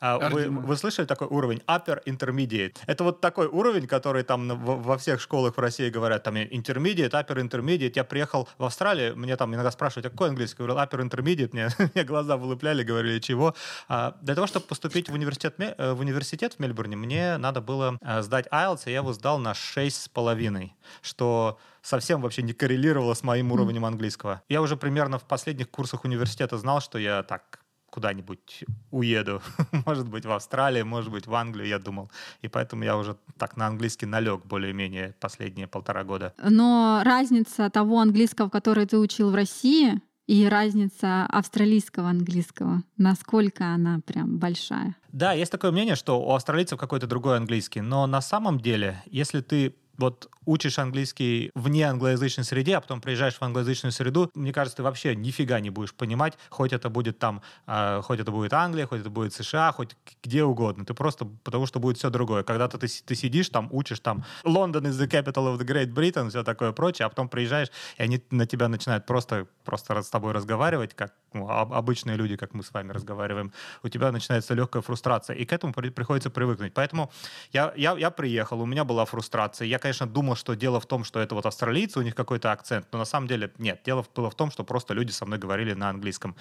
а, 0.00 0.28
вы, 0.28 0.48
вы 0.48 0.76
слышали 0.76 1.06
такой 1.06 1.28
уровень 1.28 1.62
upper 1.66 2.02
intermediate? 2.06 2.76
Это 2.86 3.04
вот 3.04 3.20
такой 3.20 3.46
уровень, 3.46 3.86
который 3.86 4.22
там 4.22 4.48
во 4.64 4.98
всех 4.98 5.20
школах 5.20 5.56
в 5.56 5.60
России 5.60 5.90
говорят, 5.90 6.22
там 6.22 6.36
intermediate, 6.36 7.10
upper 7.10 7.36
intermediate. 7.36 7.92
Я 7.94 8.04
приехал 8.04 8.48
в 8.58 8.64
Австралию, 8.64 9.16
мне 9.16 9.36
там 9.36 9.54
иногда 9.54 9.70
спрашивают, 9.70 10.06
а 10.06 10.10
какой 10.10 10.28
английский? 10.28 10.62
Я 10.62 10.68
говорил, 10.68 10.84
upper 10.84 11.08
intermediate, 11.08 11.50
мне, 11.52 11.68
мне 11.94 12.04
глаза 12.04 12.36
вылупляли, 12.36 12.82
говорили, 12.82 13.18
чего. 13.18 13.54
А, 13.88 14.16
для 14.22 14.34
того, 14.34 14.46
чтобы 14.46 14.66
поступить 14.66 15.08
в 15.08 15.14
университет, 15.14 15.54
э, 15.58 15.92
в 15.92 16.00
университет 16.00 16.54
в 16.54 16.60
Мельбурне, 16.60 16.96
мне 16.96 17.36
надо 17.38 17.60
было 17.60 17.98
э, 18.00 18.22
сдать 18.22 18.46
IELTS, 18.48 18.82
и 18.86 18.90
я 18.90 18.96
его 18.98 19.12
сдал 19.12 19.38
на 19.38 19.52
6,5, 19.52 20.70
что 21.02 21.58
совсем 21.82 22.20
вообще 22.22 22.42
не 22.42 22.52
коррелировало 22.52 23.14
с 23.14 23.22
моим 23.22 23.52
уровнем 23.52 23.84
английского. 23.84 24.42
Я 24.48 24.62
уже 24.62 24.76
примерно 24.76 25.18
в 25.18 25.24
последних 25.24 25.70
курсах 25.70 26.04
университета 26.04 26.58
знал, 26.58 26.80
что 26.80 26.98
я 26.98 27.22
так 27.22 27.60
куда-нибудь 27.94 28.64
уеду. 28.90 29.40
может 29.86 30.08
быть, 30.08 30.26
в 30.26 30.32
Австралию, 30.32 30.84
может 30.84 31.12
быть, 31.12 31.28
в 31.28 31.34
Англию, 31.34 31.68
я 31.68 31.78
думал. 31.78 32.10
И 32.42 32.48
поэтому 32.48 32.82
я 32.82 32.96
уже 32.96 33.16
так 33.38 33.56
на 33.56 33.68
английский 33.68 34.06
налег 34.06 34.44
более-менее 34.44 35.14
последние 35.20 35.68
полтора 35.68 36.02
года. 36.02 36.34
Но 36.42 37.02
разница 37.04 37.70
того 37.70 38.00
английского, 38.00 38.48
который 38.48 38.86
ты 38.86 38.98
учил 38.98 39.30
в 39.30 39.34
России, 39.36 40.00
и 40.26 40.48
разница 40.48 41.26
австралийского 41.26 42.08
английского, 42.08 42.82
насколько 42.96 43.66
она 43.66 44.00
прям 44.06 44.38
большая? 44.38 44.96
Да, 45.12 45.32
есть 45.32 45.52
такое 45.52 45.70
мнение, 45.70 45.96
что 45.96 46.18
у 46.18 46.32
австралийцев 46.32 46.78
какой-то 46.78 47.06
другой 47.06 47.36
английский, 47.36 47.82
но 47.82 48.06
на 48.06 48.22
самом 48.22 48.58
деле, 48.58 49.02
если 49.06 49.42
ты 49.42 49.76
вот 49.96 50.28
учишь 50.46 50.78
английский 50.78 51.50
вне 51.54 51.84
англоязычной 51.84 52.44
среде, 52.44 52.76
а 52.76 52.80
потом 52.80 53.00
приезжаешь 53.00 53.34
в 53.34 53.42
англоязычную 53.42 53.92
среду, 53.92 54.30
мне 54.34 54.52
кажется, 54.52 54.78
ты 54.78 54.82
вообще 54.82 55.14
нифига 55.14 55.60
не 55.60 55.70
будешь 55.70 55.94
понимать, 55.94 56.34
хоть 56.50 56.72
это 56.72 56.90
будет 56.90 57.18
там, 57.18 57.42
э, 57.66 58.00
хоть 58.02 58.20
это 58.20 58.30
будет 58.30 58.52
Англия, 58.52 58.86
хоть 58.86 59.00
это 59.00 59.10
будет 59.10 59.32
США, 59.34 59.72
хоть 59.72 59.96
где 60.22 60.44
угодно. 60.44 60.84
Ты 60.84 60.94
просто, 60.94 61.24
потому 61.44 61.66
что 61.66 61.80
будет 61.80 61.98
все 61.98 62.10
другое. 62.10 62.42
Когда-то 62.42 62.78
ты, 62.78 62.88
ты 62.88 63.14
сидишь 63.14 63.48
там, 63.48 63.68
учишь 63.70 64.00
там, 64.00 64.24
Лондон 64.44 64.86
is 64.86 64.92
the 64.92 65.08
capital 65.08 65.54
of 65.54 65.58
the 65.58 65.66
Great 65.66 65.92
Britain, 65.92 66.28
все 66.28 66.42
такое 66.42 66.72
прочее, 66.72 67.06
а 67.06 67.08
потом 67.08 67.28
приезжаешь, 67.28 67.68
и 67.96 68.02
они 68.02 68.22
на 68.30 68.46
тебя 68.46 68.68
начинают 68.68 69.06
просто, 69.06 69.46
просто 69.64 70.02
с 70.02 70.10
тобой 70.10 70.32
разговаривать, 70.32 70.94
как 70.94 71.14
обычные 71.34 72.16
люди, 72.16 72.36
как 72.36 72.54
мы 72.54 72.62
с 72.62 72.72
вами 72.72 72.92
разговариваем, 72.92 73.52
у 73.82 73.88
тебя 73.88 74.12
начинается 74.12 74.54
легкая 74.54 74.82
фрустрация, 74.82 75.36
и 75.36 75.44
к 75.44 75.52
этому 75.52 75.72
при, 75.72 75.90
приходится 75.90 76.30
привыкнуть. 76.30 76.74
Поэтому 76.74 77.10
я, 77.52 77.72
я, 77.76 77.96
я 77.96 78.10
приехал, 78.10 78.60
у 78.60 78.66
меня 78.66 78.84
была 78.84 79.04
фрустрация. 79.04 79.66
Я, 79.66 79.78
конечно, 79.78 80.06
думал, 80.06 80.36
что 80.36 80.54
дело 80.54 80.80
в 80.80 80.86
том, 80.86 81.04
что 81.04 81.20
это 81.20 81.34
вот 81.34 81.46
австралийцы, 81.46 81.98
у 81.98 82.02
них 82.02 82.14
какой-то 82.14 82.52
акцент, 82.52 82.86
но 82.92 82.98
на 82.98 83.04
самом 83.04 83.26
деле 83.26 83.52
нет. 83.58 83.80
Дело 83.84 84.04
было 84.14 84.30
в 84.30 84.34
том, 84.34 84.50
что 84.50 84.64
просто 84.64 84.94
люди 84.94 85.10
со 85.10 85.26
мной 85.26 85.38
говорили 85.38 85.74
на 85.74 85.90
английском. 85.90 86.36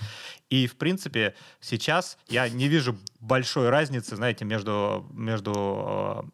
И, 0.49 0.67
в 0.67 0.75
принципе, 0.75 1.35
сейчас 1.61 2.17
я 2.27 2.49
не 2.49 2.67
вижу 2.67 2.97
большой 3.23 3.69
разницы, 3.69 4.15
знаете, 4.15 4.45
между, 4.45 5.05
между, 5.13 5.53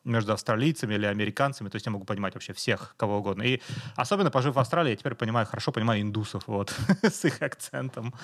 э, 0.03 0.09
между 0.09 0.33
австралийцами 0.33 0.95
или 0.95 1.05
американцами. 1.05 1.69
То 1.69 1.75
есть 1.75 1.85
я 1.85 1.91
могу 1.91 2.05
понимать 2.05 2.33
вообще 2.33 2.53
всех, 2.53 2.95
кого 2.97 3.19
угодно. 3.19 3.43
И 3.43 3.61
особенно 3.95 4.31
пожив 4.31 4.55
в 4.55 4.59
Австралии, 4.59 4.91
я 4.91 4.95
теперь 4.95 5.15
понимаю, 5.15 5.45
хорошо 5.45 5.71
понимаю 5.71 6.01
индусов 6.01 6.43
вот, 6.47 6.73
с 7.03 7.25
их 7.25 7.41
акцентом. 7.41 8.13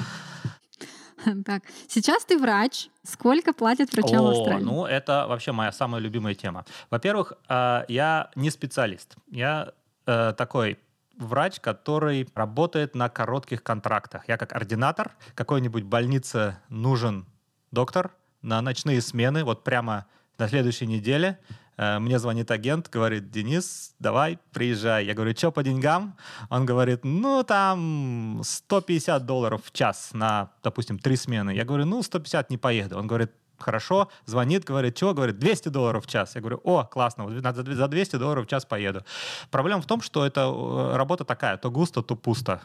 Так, 1.46 1.64
сейчас 1.88 2.24
ты 2.26 2.38
врач. 2.38 2.90
Сколько 3.04 3.52
платят 3.54 3.92
врачам 3.94 4.22
О, 4.22 4.24
в 4.24 4.28
Австралии? 4.28 4.64
Ну, 4.64 4.86
это 4.86 5.26
вообще 5.28 5.54
моя 5.54 5.72
самая 5.72 6.00
любимая 6.00 6.36
тема. 6.36 6.66
Во-первых, 6.92 7.34
э, 7.50 7.86
я 7.88 8.30
не 8.36 8.52
специалист. 8.52 9.16
Я 9.32 9.72
э, 10.06 10.34
такой 10.38 10.78
врач, 11.18 11.60
который 11.62 12.28
работает 12.36 12.96
на 12.96 13.10
коротких 13.10 13.64
контрактах. 13.64 14.28
Я 14.28 14.38
как 14.38 14.54
ординатор, 14.54 15.16
какой-нибудь 15.34 15.84
больнице 15.84 16.58
нужен 16.70 17.26
доктор 17.72 18.12
на 18.46 18.62
ночные 18.62 19.02
смены, 19.02 19.44
вот 19.44 19.64
прямо 19.64 20.06
на 20.38 20.48
следующей 20.48 20.88
неделе 20.88 21.40
Э, 21.78 22.00
мне 22.00 22.20
звонит 22.20 22.52
агент, 22.52 22.90
говорит, 22.90 23.32
Денис, 23.32 23.94
давай, 24.00 24.40
приезжай. 24.52 25.06
Я 25.06 25.14
говорю, 25.14 25.36
что 25.36 25.52
по 25.52 25.64
деньгам? 25.64 26.16
Он 26.50 26.66
говорит, 26.66 27.04
ну, 27.04 27.44
там 27.44 28.42
150 28.44 29.25
долларов 29.25 29.62
в 29.66 29.72
час 29.72 30.12
на, 30.14 30.52
допустим, 30.64 31.00
три 31.00 31.16
смены. 31.16 31.52
Я 31.52 31.66
говорю, 31.66 31.86
ну, 31.86 32.02
150 32.02 32.50
не 32.50 32.58
поеду. 32.58 32.98
Он 32.98 33.08
говорит, 33.08 33.32
хорошо, 33.58 34.10
звонит, 34.25 34.64
говорит, 34.64 34.98
что? 34.98 35.14
Говорит, 35.14 35.38
200 35.40 35.70
долларов 35.70 36.06
в 36.06 36.10
час. 36.10 36.36
Я 36.36 36.42
говорю, 36.42 36.62
о, 36.64 36.84
классно, 36.86 37.30
за 37.30 37.88
200 37.88 38.16
долларов 38.18 38.46
в 38.46 38.50
час 38.50 38.66
поеду. 38.66 39.04
Проблема 39.52 39.82
в 39.82 39.86
том, 39.86 40.02
что 40.02 40.25
эта 40.25 40.42
э, 40.42 40.96
работа 40.96 41.25
такая, 41.25 41.58
то 41.58 41.70
густо, 41.72 42.02
то 42.02 42.16
пусто. 42.16 42.62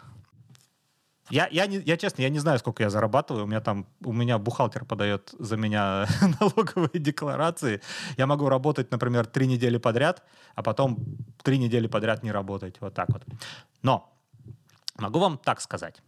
Я, 1.31 1.49
я, 1.51 1.67
не, 1.67 1.77
я 1.79 1.97
честно, 1.97 2.23
я 2.23 2.29
не 2.29 2.41
знаю, 2.41 2.59
сколько 2.59 2.83
я 2.83 2.91
зарабатываю. 2.91 3.45
У 3.45 3.47
меня 3.47 3.61
там, 3.61 3.87
у 4.05 4.13
меня 4.13 4.39
бухгалтер 4.39 4.85
подает 4.85 5.35
за 5.39 5.57
меня 5.57 6.07
налоговые 6.41 6.99
декларации. 7.01 7.81
Я 8.17 8.27
могу 8.27 8.49
работать, 8.49 8.91
например, 8.91 9.27
три 9.27 9.47
недели 9.47 9.79
подряд, 9.79 10.23
а 10.55 10.63
потом 10.63 10.99
три 11.43 11.59
недели 11.59 11.87
подряд 11.87 12.23
не 12.23 12.33
работать. 12.33 12.77
Вот 12.81 12.95
так 12.95 13.09
вот. 13.11 13.23
Но 13.83 14.13
могу 14.99 15.19
вам 15.21 15.39
так 15.39 15.61
сказать. 15.61 16.03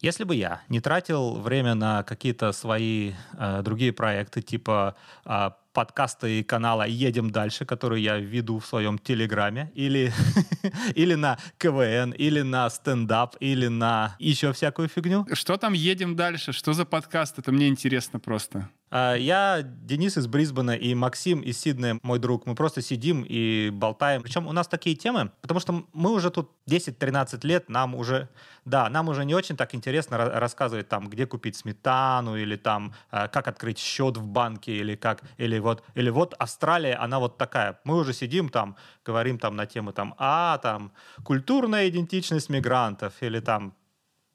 Если 0.00 0.24
бы 0.24 0.34
я 0.34 0.62
не 0.68 0.80
тратил 0.80 1.36
время 1.36 1.74
на 1.74 2.02
какие-то 2.02 2.50
свои 2.52 3.12
э, 3.34 3.62
другие 3.62 3.92
проекты, 3.92 4.42
типа 4.42 4.96
э, 5.24 5.50
подкасты 5.72 6.44
канала 6.44 6.86
«Едем 6.86 7.30
дальше», 7.30 7.64
который 7.64 8.02
я 8.02 8.18
веду 8.18 8.58
в 8.58 8.66
своем 8.66 8.98
Телеграме, 8.98 9.70
или, 9.74 10.12
или 10.94 11.14
на 11.14 11.38
КВН, 11.58 12.12
или 12.12 12.42
на 12.42 12.68
стендап, 12.70 13.36
или 13.40 13.68
на 13.68 14.16
еще 14.18 14.52
всякую 14.52 14.88
фигню. 14.88 15.26
Что 15.32 15.56
там 15.56 15.72
«Едем 15.72 16.16
дальше»? 16.16 16.52
Что 16.52 16.72
за 16.72 16.84
подкаст? 16.84 17.38
Это 17.38 17.52
мне 17.52 17.68
интересно 17.68 18.20
просто. 18.20 18.68
А, 18.94 19.14
я 19.14 19.62
Денис 19.62 20.18
из 20.18 20.26
Брисбена 20.26 20.76
и 20.76 20.94
Максим 20.94 21.40
из 21.40 21.58
Сиднея, 21.58 21.98
мой 22.02 22.18
друг. 22.18 22.44
Мы 22.44 22.54
просто 22.54 22.82
сидим 22.82 23.24
и 23.26 23.70
болтаем. 23.70 24.20
Причем 24.22 24.46
у 24.46 24.52
нас 24.52 24.68
такие 24.68 24.94
темы, 24.94 25.32
потому 25.40 25.60
что 25.60 25.86
мы 25.94 26.12
уже 26.12 26.30
тут 26.30 26.50
10-13 26.68 27.46
лет, 27.46 27.70
нам 27.70 27.94
уже, 27.94 28.28
да, 28.66 28.90
нам 28.90 29.08
уже 29.08 29.24
не 29.24 29.34
очень 29.34 29.56
так 29.56 29.74
интересно 29.74 30.18
рассказывать 30.18 30.90
там, 30.90 31.08
где 31.08 31.26
купить 31.26 31.56
сметану, 31.56 32.36
или 32.36 32.56
там, 32.56 32.92
а, 33.10 33.28
как 33.28 33.48
открыть 33.48 33.78
счет 33.78 34.18
в 34.18 34.26
банке, 34.26 34.76
или 34.76 34.94
как, 34.94 35.22
или 35.38 35.58
вот, 35.58 35.82
или 35.94 36.10
вот 36.10 36.34
Австралия, 36.38 36.96
она 36.96 37.18
вот 37.18 37.38
такая. 37.38 37.80
Мы 37.84 37.96
уже 37.96 38.12
сидим 38.12 38.50
там, 38.50 38.76
говорим 39.06 39.38
там 39.38 39.56
на 39.56 39.64
тему 39.64 39.92
там, 39.92 40.14
а, 40.18 40.58
там, 40.58 40.92
культурная 41.24 41.88
идентичность 41.88 42.50
мигрантов, 42.50 43.14
или 43.22 43.40
там, 43.40 43.72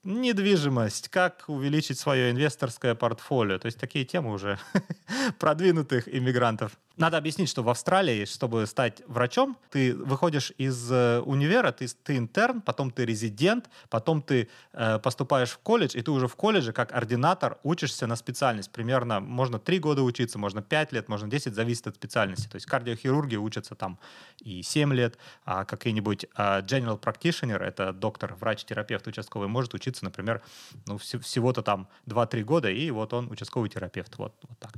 недвижимость, 0.08 1.10
как 1.10 1.44
увеличить 1.48 2.00
свое 2.00 2.32
инвесторское 2.32 2.96
портфолио. 2.96 3.60
То 3.60 3.66
есть 3.66 3.80
такие 3.80 4.06
темы 4.06 4.32
уже 4.32 4.58
продвинутых 5.40 6.08
иммигрантов. 6.08 6.78
Надо 6.98 7.18
объяснить, 7.18 7.48
что 7.48 7.62
в 7.62 7.70
Австралии, 7.70 8.25
чтобы 8.25 8.66
стать 8.66 9.04
врачом, 9.08 9.56
ты 9.70 9.94
выходишь 9.96 10.51
из 10.58 10.92
э, 10.92 11.20
универа, 11.20 11.72
ты, 11.72 11.88
ты 11.88 12.18
интерн, 12.18 12.60
потом 12.62 12.89
ты 12.89 13.06
резидент, 13.06 13.70
потом 13.89 14.24
ты 14.24 14.50
э, 14.74 14.98
поступаешь 14.98 15.51
в 15.51 15.60
колледж, 15.60 15.96
и 15.96 16.01
ты 16.01 16.10
уже 16.10 16.27
в 16.27 16.36
колледже 16.36 16.74
как 16.74 16.92
ординатор 16.94 17.60
учишься 17.62 18.08
на 18.08 18.16
специальность. 18.16 18.72
Примерно 18.72 19.20
можно 19.20 19.60
3 19.60 19.77
года 19.77 20.01
учиться, 20.01 20.39
можно 20.39 20.63
5 20.63 20.92
лет, 20.92 21.08
можно 21.08 21.27
10, 21.27 21.54
зависит 21.54 21.86
от 21.86 21.96
специальности. 21.96 22.48
То 22.48 22.56
есть 22.56 22.66
кардиохирурги 22.66 23.36
учатся 23.36 23.75
там 23.75 24.00
и 24.39 24.63
7 24.63 24.92
лет, 24.94 25.20
а 25.46 25.66
какой-нибудь 25.66 26.25
э, 26.25 26.62
general 26.62 27.00
practitioner, 27.00 27.60
это 27.60 27.94
доктор, 27.94 28.34
врач-терапевт 28.34 29.06
участковый, 29.06 29.48
может 29.48 29.75
учиться, 29.75 30.04
например, 30.04 30.42
ну, 30.88 30.96
вс- 30.96 31.20
всего-то 31.20 31.62
там 31.62 31.88
2-3 32.08 32.44
года, 32.44 32.72
и 32.72 32.89
вот 32.89 33.13
он 33.13 33.30
участковый 33.30 33.70
терапевт. 33.70 34.18
Вот, 34.18 34.34
вот 34.42 34.58
так 34.58 34.74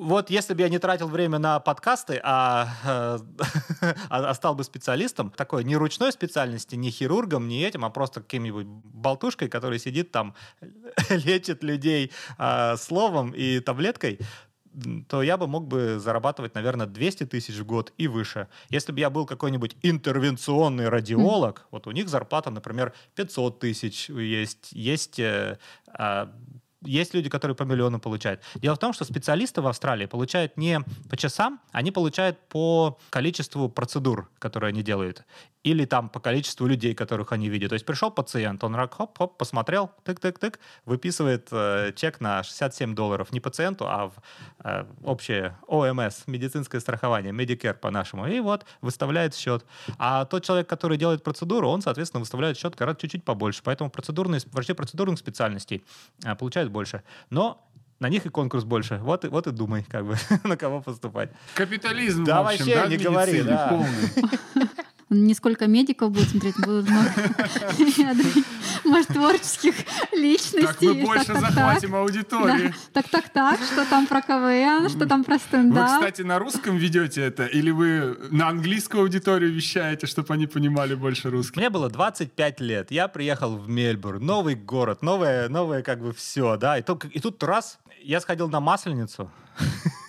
вот 0.00 0.30
если 0.30 0.54
бы 0.54 0.62
я 0.62 0.68
не 0.68 0.78
тратил 0.78 1.08
время 1.08 1.38
на 1.38 1.60
подкасты, 1.60 2.20
а, 2.22 2.68
а, 2.84 3.20
а 4.08 4.34
стал 4.34 4.54
бы 4.54 4.64
специалистом, 4.64 5.30
такой 5.30 5.62
не 5.64 5.76
ручной 5.76 6.12
специальности, 6.12 6.74
не 6.74 6.90
хирургом, 6.90 7.48
не 7.48 7.62
этим, 7.62 7.84
а 7.84 7.90
просто 7.90 8.20
каким-нибудь 8.20 8.66
болтушкой, 8.66 9.48
который 9.48 9.78
сидит 9.78 10.10
там, 10.10 10.34
лечит 11.10 11.62
людей 11.62 12.12
э, 12.38 12.76
словом 12.76 13.32
и 13.32 13.60
таблеткой, 13.60 14.18
то 15.08 15.22
я 15.22 15.36
бы 15.36 15.46
мог 15.46 15.66
бы 15.66 15.98
зарабатывать, 15.98 16.54
наверное, 16.54 16.86
200 16.86 17.26
тысяч 17.26 17.56
в 17.56 17.66
год 17.66 17.92
и 17.98 18.06
выше. 18.06 18.48
Если 18.68 18.92
бы 18.92 19.00
я 19.00 19.10
был 19.10 19.26
какой-нибудь 19.26 19.76
интервенционный 19.82 20.88
радиолог, 20.88 21.58
mm. 21.58 21.64
вот 21.72 21.86
у 21.86 21.90
них 21.90 22.08
зарплата, 22.08 22.50
например, 22.50 22.92
500 23.16 23.58
тысяч 23.58 24.08
есть, 24.08 24.72
есть 24.72 25.18
э, 25.18 25.58
а, 25.88 26.32
есть 26.82 27.14
люди, 27.14 27.28
которые 27.28 27.54
по 27.54 27.64
миллиону 27.64 28.00
получают. 28.00 28.40
Дело 28.56 28.74
в 28.74 28.78
том, 28.78 28.92
что 28.92 29.04
специалисты 29.04 29.60
в 29.60 29.66
Австралии 29.66 30.06
получают 30.06 30.56
не 30.56 30.80
по 31.08 31.16
часам, 31.16 31.60
они 31.72 31.90
получают 31.90 32.38
по 32.48 32.98
количеству 33.10 33.68
процедур, 33.68 34.30
которые 34.38 34.70
они 34.70 34.82
делают 34.82 35.24
или 35.62 35.84
там 35.84 36.08
по 36.08 36.20
количеству 36.20 36.66
людей, 36.66 36.94
которых 36.94 37.32
они 37.32 37.48
видят. 37.48 37.68
То 37.70 37.74
есть 37.74 37.84
пришел 37.84 38.10
пациент, 38.10 38.64
он 38.64 38.74
хоп-хоп, 38.74 39.36
посмотрел, 39.36 39.90
тык-тык-тык, 40.04 40.58
выписывает 40.86 41.48
э, 41.52 41.92
чек 41.94 42.20
на 42.20 42.42
67 42.42 42.94
долларов. 42.94 43.32
Не 43.32 43.40
пациенту, 43.40 43.86
а 43.86 44.08
в 44.08 44.14
э, 44.64 44.86
общее 45.04 45.56
ОМС, 45.66 46.22
медицинское 46.26 46.80
страхование, 46.80 47.32
Medicare 47.32 47.74
по-нашему. 47.74 48.26
И 48.26 48.40
вот 48.40 48.64
выставляет 48.80 49.34
счет. 49.34 49.66
А 49.98 50.24
тот 50.24 50.44
человек, 50.44 50.68
который 50.68 50.96
делает 50.96 51.22
процедуру, 51.22 51.68
он, 51.68 51.82
соответственно, 51.82 52.20
выставляет 52.20 52.56
счет 52.56 52.74
гораздо 52.74 53.02
чуть-чуть 53.02 53.24
побольше. 53.24 53.60
Поэтому 53.62 53.90
процедурные, 53.90 54.40
врачи 54.52 54.72
процедурных 54.72 55.18
специальностей 55.18 55.84
э, 56.24 56.34
получают 56.36 56.70
больше. 56.70 57.02
Но 57.28 57.66
на 58.00 58.08
них 58.08 58.24
и 58.24 58.30
конкурс 58.30 58.64
больше. 58.64 58.96
Вот, 58.96 59.26
вот 59.26 59.46
и 59.46 59.50
думай, 59.50 59.84
как 59.84 60.06
бы, 60.06 60.16
на 60.44 60.56
кого 60.56 60.80
поступать. 60.80 61.30
Капитализм, 61.54 62.24
да, 62.24 62.42
в 62.42 62.46
общем, 62.46 62.64
вообще, 62.64 62.74
да, 62.74 62.86
не 62.86 62.96
говори, 62.96 63.42
да. 63.42 63.86
Не 65.10 65.34
сколько 65.34 65.66
медиков 65.66 66.12
будет 66.12 66.28
смотреть, 66.28 66.54
будут 66.56 66.88
может, 68.84 69.08
творческих 69.08 69.74
личностей. 70.12 70.62
Так 70.62 70.80
мы 70.82 70.94
больше 70.94 71.34
захватим 71.34 71.96
аудиторию. 71.96 72.72
Так, 72.92 73.08
так, 73.08 73.28
так, 73.28 73.60
что 73.60 73.84
там 73.90 74.06
про 74.06 74.22
КВН, 74.22 74.88
что 74.88 75.06
там 75.06 75.24
про 75.24 75.38
стендап. 75.38 75.90
Вы, 75.90 75.96
кстати, 75.96 76.22
на 76.22 76.38
русском 76.38 76.76
ведете 76.76 77.22
это? 77.22 77.46
Или 77.46 77.72
вы 77.72 78.18
на 78.30 78.48
английскую 78.48 79.02
аудиторию 79.02 79.52
вещаете, 79.52 80.06
чтобы 80.06 80.32
они 80.34 80.46
понимали 80.46 80.94
больше 80.94 81.28
русский? 81.28 81.58
Мне 81.58 81.70
было 81.70 81.90
25 81.90 82.60
лет. 82.60 82.92
Я 82.92 83.08
приехал 83.08 83.56
в 83.56 83.68
Мельбурн, 83.68 84.24
новый 84.24 84.54
город, 84.54 85.02
новое, 85.02 85.48
новое 85.48 85.82
как 85.82 86.00
бы 86.00 86.12
все, 86.12 86.56
да. 86.56 86.78
И, 86.78 86.82
тут, 86.82 87.04
и 87.04 87.18
тут 87.18 87.42
раз 87.42 87.80
я 88.00 88.20
сходил 88.20 88.48
на 88.48 88.60
Масленицу. 88.60 89.28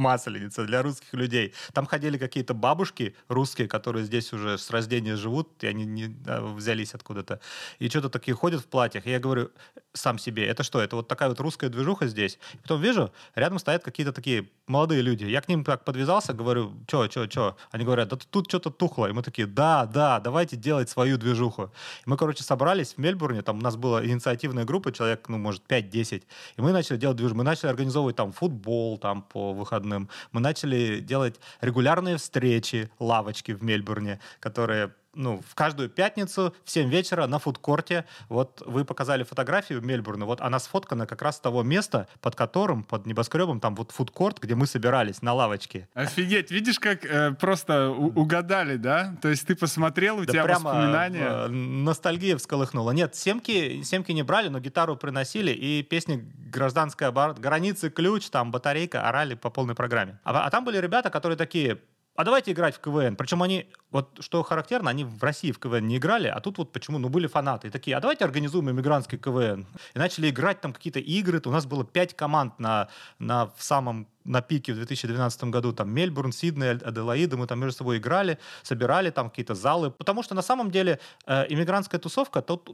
Масленица 0.00 0.64
для 0.64 0.82
русских 0.82 1.12
людей. 1.12 1.52
Там 1.74 1.86
ходили 1.86 2.16
какие-то 2.16 2.54
бабушки 2.54 3.14
русские, 3.28 3.68
которые 3.68 4.04
здесь 4.04 4.32
уже 4.32 4.56
с 4.56 4.70
рождения 4.70 5.14
живут, 5.14 5.62
и 5.62 5.66
они 5.66 5.84
не, 5.84 6.08
да, 6.08 6.40
взялись 6.40 6.94
откуда-то. 6.94 7.40
И 7.78 7.88
что-то 7.88 8.08
такие 8.08 8.34
ходят 8.34 8.62
в 8.62 8.66
платьях. 8.66 9.06
И 9.06 9.10
я 9.10 9.20
говорю 9.20 9.50
сам 9.92 10.18
себе, 10.18 10.46
это 10.46 10.62
что? 10.62 10.80
Это 10.80 10.96
вот 10.96 11.08
такая 11.08 11.28
вот 11.28 11.38
русская 11.40 11.68
движуха 11.68 12.06
здесь. 12.06 12.38
И 12.54 12.56
потом 12.58 12.80
вижу, 12.80 13.12
рядом 13.34 13.58
стоят 13.58 13.84
какие-то 13.84 14.12
такие 14.12 14.48
молодые 14.66 15.02
люди. 15.02 15.24
Я 15.24 15.42
к 15.42 15.48
ним 15.48 15.64
так 15.64 15.84
подвязался, 15.84 16.32
говорю, 16.32 16.72
что, 16.88 17.10
что, 17.10 17.28
что? 17.28 17.56
Они 17.70 17.84
говорят, 17.84 18.08
да 18.08 18.16
тут 18.16 18.48
что-то 18.48 18.70
тухло. 18.70 19.06
И 19.06 19.12
мы 19.12 19.22
такие, 19.22 19.46
да, 19.46 19.84
да, 19.84 20.18
давайте 20.20 20.56
делать 20.56 20.88
свою 20.88 21.18
движуху. 21.18 21.72
И 22.06 22.08
мы, 22.08 22.16
короче, 22.16 22.42
собрались 22.42 22.94
в 22.94 22.98
Мельбурне, 22.98 23.42
там 23.42 23.58
у 23.58 23.62
нас 23.62 23.76
была 23.76 24.04
инициативная 24.04 24.64
группа, 24.64 24.92
человек, 24.92 25.28
ну, 25.28 25.36
может, 25.36 25.62
5-10. 25.68 26.22
И 26.56 26.62
мы 26.62 26.72
начали 26.72 26.96
делать 26.96 27.16
движуху. 27.16 27.36
Мы 27.36 27.44
начали 27.44 27.68
организовывать 27.68 28.16
там 28.16 28.32
футбол 28.32 28.96
там 28.96 29.22
по 29.22 29.52
выходным 29.52 29.89
Мельбурном. 29.90 30.08
Мы 30.32 30.40
начали 30.40 31.00
делать 31.00 31.40
регулярные 31.60 32.16
встречи, 32.16 32.90
лавочки 32.98 33.52
в 33.52 33.62
Мельбурне, 33.62 34.20
которые 34.40 34.92
ну, 35.14 35.40
в 35.46 35.54
каждую 35.54 35.88
пятницу 35.88 36.54
в 36.64 36.70
7 36.70 36.88
вечера 36.88 37.26
на 37.26 37.38
фудкорте. 37.38 38.04
Вот 38.28 38.62
вы 38.64 38.84
показали 38.84 39.24
фотографию 39.24 39.80
Мельбурна, 39.80 40.24
вот 40.24 40.40
она 40.40 40.58
сфоткана 40.58 41.06
как 41.06 41.22
раз 41.22 41.36
с 41.36 41.40
того 41.40 41.62
места, 41.62 42.08
под 42.20 42.36
которым, 42.36 42.84
под 42.84 43.06
небоскребом, 43.06 43.60
там 43.60 43.74
вот 43.74 43.90
фудкорт, 43.90 44.40
где 44.40 44.54
мы 44.54 44.66
собирались 44.66 45.22
на 45.22 45.34
лавочке. 45.34 45.88
Офигеть, 45.94 46.50
видишь, 46.50 46.78
как 46.78 47.04
э, 47.04 47.32
просто 47.32 47.90
угадали, 47.90 48.76
да? 48.76 49.16
То 49.20 49.28
есть 49.28 49.46
ты 49.46 49.56
посмотрел, 49.56 50.18
у 50.18 50.24
да 50.24 50.32
тебя 50.32 50.44
прямо 50.44 50.70
воспоминания. 50.70 51.28
Э, 51.28 51.48
ностальгия 51.48 52.36
всколыхнула. 52.36 52.92
Нет, 52.92 53.14
семки, 53.14 53.82
семки 53.82 54.12
не 54.12 54.22
брали, 54.22 54.48
но 54.48 54.60
гитару 54.60 54.96
приносили, 54.96 55.50
и 55.50 55.82
песни 55.82 56.24
«Гражданская 56.52 57.10
границы», 57.10 57.90
«Ключ», 57.90 58.30
там 58.30 58.50
«Батарейка» 58.50 59.08
орали 59.08 59.34
по 59.34 59.50
полной 59.50 59.74
программе. 59.74 60.18
А, 60.24 60.46
а 60.46 60.50
там 60.50 60.64
были 60.64 60.78
ребята, 60.78 61.10
которые 61.10 61.36
такие, 61.36 61.80
а 62.20 62.24
давайте 62.24 62.52
играть 62.52 62.76
в 62.76 62.80
КВН. 62.80 63.16
Причем 63.16 63.42
они, 63.42 63.66
вот 63.90 64.18
что 64.20 64.42
характерно, 64.42 64.90
они 64.90 65.04
в 65.04 65.22
России 65.22 65.52
в 65.52 65.58
КВН 65.58 65.86
не 65.88 65.96
играли, 65.96 66.28
а 66.28 66.38
тут 66.40 66.58
вот 66.58 66.70
почему, 66.70 66.98
ну, 66.98 67.08
были 67.08 67.26
фанаты. 67.26 67.68
И 67.68 67.70
такие, 67.70 67.96
а 67.96 68.00
давайте 68.00 68.26
организуем 68.26 68.70
иммигрантский 68.70 69.16
КВН. 69.16 69.66
И 69.94 69.98
начали 69.98 70.28
играть 70.28 70.60
там 70.60 70.74
какие-то 70.74 70.98
игры. 70.98 71.40
У 71.46 71.50
нас 71.50 71.64
было 71.64 71.82
пять 71.82 72.14
команд 72.14 72.58
на, 72.58 72.88
на 73.18 73.46
в 73.46 73.62
самом 73.62 74.06
на 74.30 74.42
пике 74.42 74.72
в 74.72 74.76
2012 74.76 75.44
году 75.44 75.72
там 75.72 75.90
Мельбурн, 75.90 76.32
Сидней, 76.32 76.70
Аделаида, 76.70 77.36
мы 77.36 77.46
там 77.46 77.60
между 77.60 77.78
собой 77.78 77.98
играли, 77.98 78.38
собирали 78.62 79.10
там 79.10 79.28
какие-то 79.28 79.54
залы, 79.54 79.90
потому 79.90 80.22
что 80.22 80.34
на 80.34 80.42
самом 80.42 80.70
деле 80.70 80.98
э, 81.26 81.46
иммигрантская 81.48 82.00
тусовка, 82.00 82.42
тут 82.42 82.70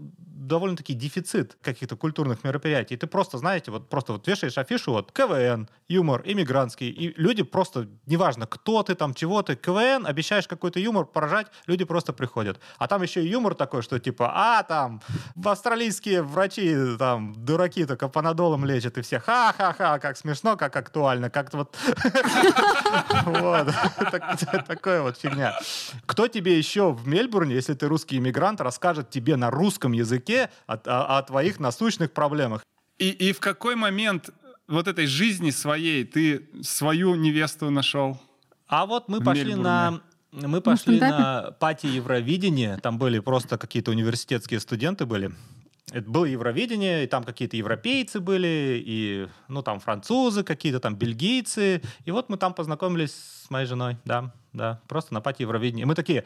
довольно-таки 0.47 0.95
дефицит 0.95 1.57
каких-то 1.63 1.97
культурных 1.97 2.45
мероприятий. 2.45 2.97
Ты 2.97 3.07
просто, 3.07 3.39
знаете, 3.39 3.71
вот 3.71 3.89
просто 3.89 4.13
вот 4.13 4.29
вешаешь 4.29 4.59
афишу, 4.59 4.93
вот 4.93 5.13
КВН, 5.13 5.69
юмор, 5.89 6.23
иммигрантский, 6.25 6.89
и 6.89 7.21
люди 7.21 7.43
просто, 7.43 7.89
неважно, 8.07 8.47
кто 8.47 8.83
ты 8.83 8.95
там, 8.95 9.15
чего 9.15 9.43
ты, 9.43 9.57
КВН, 9.57 10.07
обещаешь 10.07 10.47
какой-то 10.47 10.79
юмор 10.79 11.07
поражать, 11.07 11.47
люди 11.67 11.85
просто 11.85 12.13
приходят. 12.13 12.61
А 12.79 12.87
там 12.87 13.03
еще 13.03 13.25
и 13.25 13.29
юмор 13.29 13.55
такой, 13.55 13.83
что 13.83 13.99
типа, 13.99 14.31
а, 14.35 14.63
там, 14.63 15.01
австралийские 15.45 16.23
врачи, 16.23 16.77
там, 16.99 17.35
дураки 17.45 17.85
только 17.85 18.09
панадолом 18.09 18.65
лечат, 18.65 18.99
и 18.99 19.03
все 19.03 19.19
ха-ха-ха, 19.19 19.99
как 19.99 20.17
смешно, 20.17 20.57
как 20.57 20.77
актуально, 20.77 21.31
как-то 21.47 21.59
вот... 21.59 21.77
Вот. 23.27 23.69
Такое 24.67 25.03
вот 25.03 25.17
фигня. 25.17 25.59
Кто 26.07 26.29
тебе 26.29 26.57
еще 26.57 26.93
в 26.93 27.07
Мельбурне, 27.07 27.55
если 27.55 27.75
ты 27.75 27.89
русский 27.89 28.19
иммигрант, 28.19 28.61
расскажет 28.61 29.11
тебе 29.11 29.37
на 29.37 29.51
русском 29.51 29.93
языке 29.93 30.51
о 30.67 31.23
твоих 31.23 31.61
насущных 31.61 32.13
проблемах? 32.13 32.63
И, 32.99 33.11
и 33.11 33.33
в 33.33 33.41
какой 33.41 33.77
момент 33.77 34.31
вот 34.69 34.89
этой 34.89 35.07
жизни 35.07 35.51
своей 35.51 36.05
ты 36.05 36.49
свою 36.63 37.15
невесту 37.15 37.71
нашел? 37.71 38.19
А 38.69 38.87
вот 38.87 39.09
мы 39.09 39.21
пошли 39.21 39.55
Мельбурне. 39.55 39.63
на 39.63 40.01
мы 40.33 40.61
пошли 40.61 41.01
на 41.01 41.53
пати 41.61 41.87
Евровидения, 41.87 42.77
там 42.79 42.99
были 42.99 43.21
просто 43.21 43.57
какие-то 43.57 43.91
университетские 43.91 44.61
студенты 44.61 45.07
были. 45.07 45.33
Это 45.93 46.11
было 46.11 46.25
Евровидение, 46.25 47.05
и 47.05 47.07
там 47.07 47.23
какие-то 47.23 47.57
европейцы 47.57 48.19
были, 48.19 48.83
и, 48.85 49.29
ну, 49.47 49.63
там 49.63 49.79
французы 49.79 50.43
какие-то, 50.43 50.81
там 50.81 50.97
бельгийцы. 50.97 51.81
И 52.05 52.11
вот 52.11 52.29
мы 52.29 52.37
там 52.37 52.55
познакомились 52.55 53.15
с 53.15 53.51
моей 53.51 53.67
женой, 53.67 53.97
да, 54.05 54.35
да, 54.53 54.81
просто 54.89 55.15
на 55.15 55.21
пати 55.21 55.43
Евровидения. 55.43 55.83
И 55.83 55.87
мы 55.87 55.95
такие, 55.95 56.25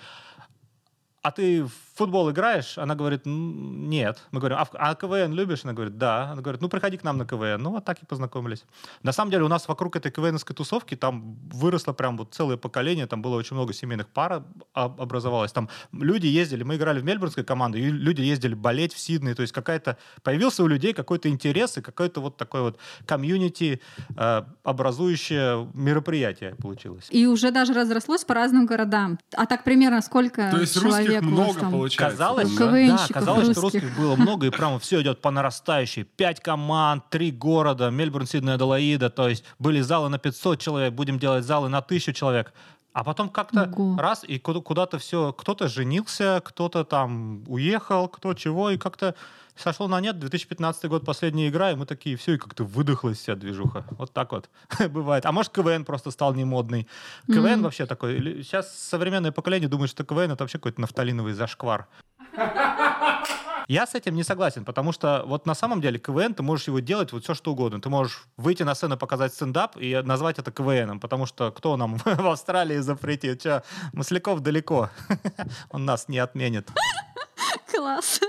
а 1.21 1.31
ты 1.31 1.67
футбол 2.00 2.30
играешь? 2.30 2.78
Она 2.78 2.95
говорит, 2.95 3.23
нет. 3.26 4.19
Мы 4.30 4.40
говорим, 4.40 4.59
а, 4.59 4.66
а 4.73 4.95
КВН 4.95 5.35
любишь? 5.35 5.61
Она 5.64 5.75
говорит, 5.75 5.99
да. 5.99 6.30
Она 6.33 6.40
говорит, 6.40 6.62
ну 6.62 6.69
приходи 6.69 6.97
к 6.97 7.04
нам 7.04 7.19
на 7.19 7.26
КВН. 7.26 7.62
Ну 7.62 7.71
вот 7.71 7.85
так 7.85 8.02
и 8.02 8.07
познакомились. 8.07 8.64
На 9.02 9.12
самом 9.12 9.30
деле 9.30 9.45
у 9.45 9.49
нас 9.49 9.69
вокруг 9.69 9.97
этой 9.97 10.11
КВНской 10.11 10.57
тусовки 10.57 10.97
там 10.97 11.37
выросло 11.52 11.92
прям 11.92 12.16
вот 12.16 12.35
целое 12.35 12.57
поколение, 12.57 13.07
там 13.07 13.21
было 13.21 13.37
очень 13.37 13.54
много 13.54 13.75
семейных 13.75 14.09
пар 14.09 14.42
образовалось. 14.73 15.52
Там 15.52 15.69
люди 15.92 16.26
ездили, 16.26 16.62
мы 16.62 16.76
играли 16.76 17.00
в 17.00 17.04
мельбурнской 17.04 17.45
команде, 17.45 17.80
и 17.80 17.90
люди 17.90 18.22
ездили 18.22 18.55
болеть 18.55 18.94
в 18.94 18.98
Сидней. 18.98 19.35
То 19.35 19.42
есть 19.42 19.53
какая-то 19.53 19.98
появился 20.22 20.64
у 20.64 20.66
людей 20.66 20.94
какой-то 20.94 21.29
интерес 21.29 21.77
и 21.77 21.83
какой-то 21.83 22.22
вот 22.22 22.38
такой 22.38 22.62
вот 22.62 22.79
комьюнити 23.05 23.81
э, 24.16 24.42
образующее 24.64 25.68
мероприятие 25.75 26.55
получилось. 26.55 27.09
И 27.11 27.27
уже 27.27 27.51
даже 27.51 27.75
разрослось 27.75 28.25
по 28.25 28.33
разным 28.35 28.64
городам. 28.64 29.18
А 29.37 29.44
так 29.44 29.64
примерно 29.64 30.01
сколько 30.01 30.51
То 30.51 30.61
есть 30.61 30.81
человек 30.81 31.22
много 31.22 31.61
там? 31.61 31.70
Получается? 31.90 32.18
Казалось, 32.18 32.55
да, 32.57 33.07
да 33.09 33.14
казалось 33.14 33.46
русских. 33.48 33.53
что 33.53 33.62
русских 33.62 33.96
было 33.98 34.16
много, 34.16 34.46
и 34.46 34.50
прямо 34.50 34.79
все 34.79 35.00
идет 35.03 35.20
по 35.20 35.31
нарастающей. 35.31 36.05
Пять 36.05 36.40
команд, 36.40 37.05
три 37.11 37.31
города, 37.31 37.90
Мельбурн, 37.90 38.26
Сидней, 38.26 38.55
Аделаида, 38.55 39.11
то 39.11 39.29
есть 39.29 39.44
были 39.59 39.81
залы 39.81 40.09
на 40.09 40.18
500 40.18 40.61
человек, 40.61 40.92
будем 40.94 41.18
делать 41.18 41.44
залы 41.44 41.68
на 41.68 41.79
1000 41.79 42.12
человек. 42.12 42.53
А 42.92 43.05
потом 43.05 43.29
как-то 43.29 43.70
раз, 43.98 44.24
и 44.24 44.38
куда-то 44.38 44.98
все, 44.98 45.33
кто-то 45.33 45.68
женился, 45.68 46.42
кто-то 46.44 46.85
там 46.85 47.44
уехал, 47.46 48.09
кто 48.09 48.35
чего, 48.35 48.70
и 48.70 48.79
как-то 48.79 49.14
сошло 49.61 49.88
на 49.88 50.01
нет. 50.01 50.18
2015 50.18 50.85
год, 50.87 51.05
последняя 51.05 51.49
игра, 51.49 51.73
и 51.73 51.75
мы 51.75 51.87
такие, 51.87 52.16
все, 52.16 52.35
и 52.35 52.38
как-то 52.38 52.64
выдохлась 52.64 53.18
вся 53.18 53.35
движуха. 53.35 53.85
Вот 53.90 54.12
так 54.12 54.33
вот 54.33 54.49
бывает. 54.90 55.27
А 55.27 55.33
может, 55.33 55.53
КВН 55.53 55.85
просто 55.85 56.11
стал 56.11 56.35
немодный. 56.35 56.87
КВН 57.27 57.44
mm-hmm. 57.44 57.62
вообще 57.62 57.87
такой... 57.87 58.42
Сейчас 58.42 58.77
современное 58.77 59.33
поколение 59.33 59.68
думает, 59.68 59.90
что 59.90 60.05
КВН— 60.05 60.31
это 60.33 60.44
вообще 60.44 60.59
какой-то 60.59 60.81
нафталиновый 60.81 61.33
зашквар. 61.33 61.87
Я 63.70 63.87
с 63.87 63.94
этим 63.94 64.16
не 64.16 64.25
согласен, 64.25 64.64
потому 64.64 64.90
что 64.90 65.23
вот 65.27 65.46
на 65.46 65.55
самом 65.55 65.81
деле 65.81 65.96
КВН, 66.01 66.35
ты 66.35 66.42
можешь 66.42 66.66
его 66.66 66.81
делать 66.81 67.12
вот 67.12 67.23
все 67.23 67.35
что 67.35 67.53
угодно. 67.53 67.81
Ты 67.81 67.88
можешь 67.88 68.27
выйти 68.37 68.64
на 68.64 68.75
сцену, 68.75 68.96
показать 68.96 69.33
стендап 69.33 69.77
и 69.77 70.03
назвать 70.05 70.40
это 70.40 70.51
КВНом, 70.51 70.99
потому 70.99 71.25
что 71.25 71.53
кто 71.53 71.77
нам 71.77 71.96
в 72.05 72.27
Австралии 72.27 72.79
запретит? 72.79 73.42
Че, 73.42 73.62
Масляков 73.92 74.40
далеко, 74.40 74.90
он 75.70 75.85
нас 75.85 76.09
не 76.09 76.18
отменит. 76.18 76.68
Класс. 77.72 78.20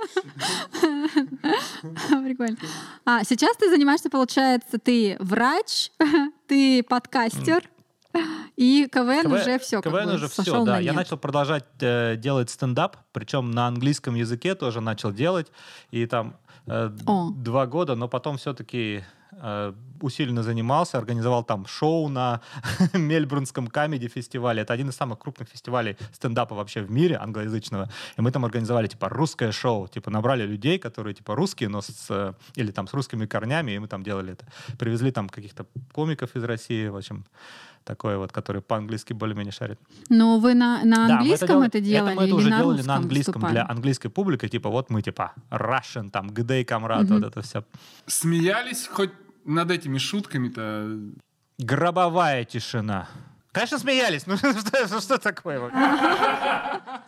Прикольно. 2.24 2.58
А 3.06 3.24
сейчас 3.24 3.58
ты 3.58 3.70
занимаешься, 3.70 4.10
получается, 4.10 4.78
ты 4.80 5.18
врач, 5.20 5.92
ты 6.48 6.84
подкастер, 6.84 7.68
и 8.58 8.88
КВН, 8.92 9.24
КВН 9.24 9.34
уже 9.34 9.60
все. 9.60 9.82
КВН 9.82 10.10
уже 10.10 10.28
все, 10.28 10.64
да. 10.64 10.80
Я 10.80 10.94
начал 10.94 11.18
продолжать 11.18 11.66
э, 11.80 12.16
делать 12.18 12.50
стендап, 12.50 12.98
причем 13.14 13.52
на 13.52 13.68
английском 13.68 14.16
языке 14.16 14.56
тоже 14.56 14.82
начал 14.82 15.12
делать. 15.12 15.48
И 15.92 16.06
там 16.06 16.36
э, 16.68 16.90
два 16.90 17.66
года, 17.68 17.96
но 17.96 18.08
потом 18.08 18.38
все-таки 18.38 19.04
усиленно 20.02 20.44
занимался, 20.44 20.98
организовал 20.98 21.44
там 21.44 21.66
шоу 21.66 22.10
на 22.10 22.42
Мельбурнском 22.94 23.68
камеди 23.68 24.08
фестивале. 24.08 24.62
Это 24.62 24.74
один 24.74 24.90
из 24.90 24.96
самых 24.96 25.20
крупных 25.20 25.50
фестивалей 25.50 25.98
стендапа 26.14 26.56
вообще 26.56 26.82
в 26.82 26.92
мире 26.92 27.18
англоязычного. 27.18 27.90
И 28.18 28.22
мы 28.22 28.32
там 28.32 28.46
организовали 28.46 28.88
типа 28.88 29.10
русское 29.10 29.52
шоу. 29.52 29.88
Типа 29.88 30.12
набрали 30.12 30.44
людей, 30.44 30.80
которые 30.80 31.14
типа 31.14 31.36
русские, 31.36 31.70
но 31.70 31.82
с... 31.82 32.36
Или 32.56 32.72
там 32.72 32.88
с 32.88 32.94
русскими 32.94 33.26
корнями, 33.26 33.72
и 33.72 33.80
мы 33.80 33.88
там 33.88 34.04
делали 34.04 34.34
это. 34.34 34.46
Привезли 34.78 35.12
там 35.12 35.30
каких-то 35.30 35.66
комиков 35.92 36.36
из 36.36 36.44
России, 36.44 36.88
в 36.88 36.98
общем 36.98 37.26
такое 37.84 38.18
вот, 38.18 38.32
который 38.32 38.62
по-английски 38.62 39.14
более-менее 39.14 39.52
шарит. 39.52 39.80
Но 40.10 40.40
вы 40.40 40.54
на, 40.54 40.84
на 40.84 41.18
английском 41.18 41.62
да, 41.62 41.68
это, 41.68 41.78
это 41.78 41.82
делали? 41.82 42.12
Это 42.12 42.22
мы 42.22 42.28
это 42.28 42.36
уже 42.36 42.50
на 42.50 42.58
делали 42.58 42.82
на 42.82 42.96
английском 42.96 43.34
выступали? 43.34 43.54
для 43.54 43.66
английской 43.68 44.10
публики, 44.10 44.48
типа 44.48 44.70
вот 44.70 44.90
мы 44.90 45.02
типа 45.02 45.34
Russian, 45.50 46.10
там, 46.10 46.30
Гдей 46.30 46.64
Камрад, 46.64 47.04
mm-hmm. 47.04 47.14
вот 47.20 47.24
это 47.24 47.42
все. 47.42 47.64
Смеялись 48.08 48.88
хоть 48.88 49.12
над 49.46 49.72
этими 49.72 49.98
шутками-то? 49.98 51.00
Гробовая 51.58 52.46
тишина. 52.46 53.08
Конечно, 53.52 53.80
смеялись. 53.80 54.28
Ну 54.28 54.38
что, 54.38 55.02
что 55.02 55.18
такое? 55.18 55.60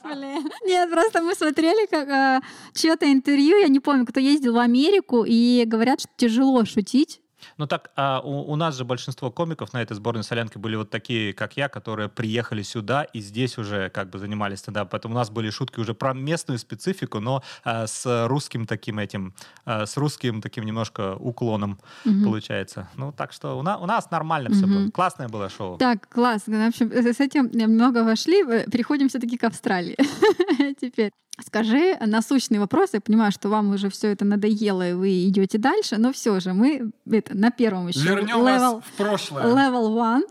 Блин. 0.04 0.50
Нет, 0.66 0.92
просто 0.92 1.22
мы 1.22 1.36
смотрели 1.36 1.88
как 1.88 2.08
э, 2.10 2.42
чье-то 2.74 3.12
интервью, 3.12 3.58
я 3.60 3.70
не 3.70 3.80
помню, 3.80 4.06
кто 4.06 4.20
ездил 4.20 4.56
в 4.56 4.60
Америку, 4.60 5.24
и 5.26 5.64
говорят, 5.66 6.02
что 6.02 6.10
тяжело 6.18 6.66
шутить 6.66 7.22
ну 7.58 7.68
так, 7.68 7.92
а 7.96 8.22
у, 8.22 8.52
у 8.52 8.56
нас 8.56 8.78
же 8.78 8.86
большинство 8.86 9.32
комиков 9.32 9.74
на 9.74 9.82
этой 9.82 9.94
сборной 9.94 10.24
солянке 10.24 10.60
были 10.60 10.76
вот 10.76 10.90
такие, 10.90 11.34
как 11.34 11.58
я, 11.58 11.70
которые 11.70 12.10
приехали 12.10 12.62
сюда 12.62 13.04
и 13.04 13.20
здесь 13.22 13.58
уже 13.58 13.90
как 13.90 14.10
бы 14.10 14.20
занимались 14.20 14.60
стендапом. 14.60 14.90
Поэтому 14.92 15.16
у 15.16 15.18
нас 15.18 15.30
были 15.30 15.50
шутки 15.50 15.80
уже 15.80 15.94
про 15.94 16.14
местную 16.14 16.60
специфику, 16.60 17.20
но 17.20 17.44
а, 17.64 17.88
с 17.88 18.28
русским 18.28 18.66
таким 18.66 19.00
этим, 19.00 19.34
а, 19.66 19.86
с 19.86 19.98
русским 19.98 20.42
таким 20.42 20.66
немножко 20.66 21.16
уклоном 21.16 21.80
угу. 22.06 22.24
получается. 22.24 22.90
Ну 22.96 23.12
так 23.12 23.34
что 23.34 23.58
у, 23.58 23.62
на, 23.62 23.78
у 23.78 23.86
нас 23.86 24.12
нормально 24.12 24.50
угу. 24.50 24.58
все 24.58 24.68
было. 24.68 24.90
Классное 24.92 25.28
было 25.28 25.50
шоу. 25.50 25.78
Так, 25.78 26.08
классно. 26.10 26.66
В 26.66 26.68
общем, 26.68 26.92
с 26.92 27.20
этим 27.20 27.50
немного 27.52 28.04
вошли. 28.04 28.44
Переходим 28.70 29.10
все-таки 29.10 29.38
к 29.38 29.44
Австралии 29.44 29.98
теперь. 30.82 31.12
Скажи 31.42 31.98
насущный 32.00 32.60
вопрос. 32.60 32.92
Я 32.94 33.02
понимаю, 33.02 33.32
что 33.32 33.50
вам 33.50 33.74
уже 33.74 33.90
все 33.90 34.10
это 34.10 34.24
надоело, 34.24 34.88
и 34.88 34.94
вы 34.94 35.28
идете 35.28 35.58
дальше, 35.58 35.98
но 35.98 36.14
все 36.14 36.40
же 36.40 36.54
мы 36.54 36.92
это 37.10 37.36
на 37.36 37.50
первом 37.50 37.88
еще 37.88 38.02
Вернем 38.02 38.38
level, 38.38 38.76
вас 38.76 38.84
в 38.84 38.92
прошлое. 38.98 39.44
Level 39.46 39.96
one. 39.96 40.22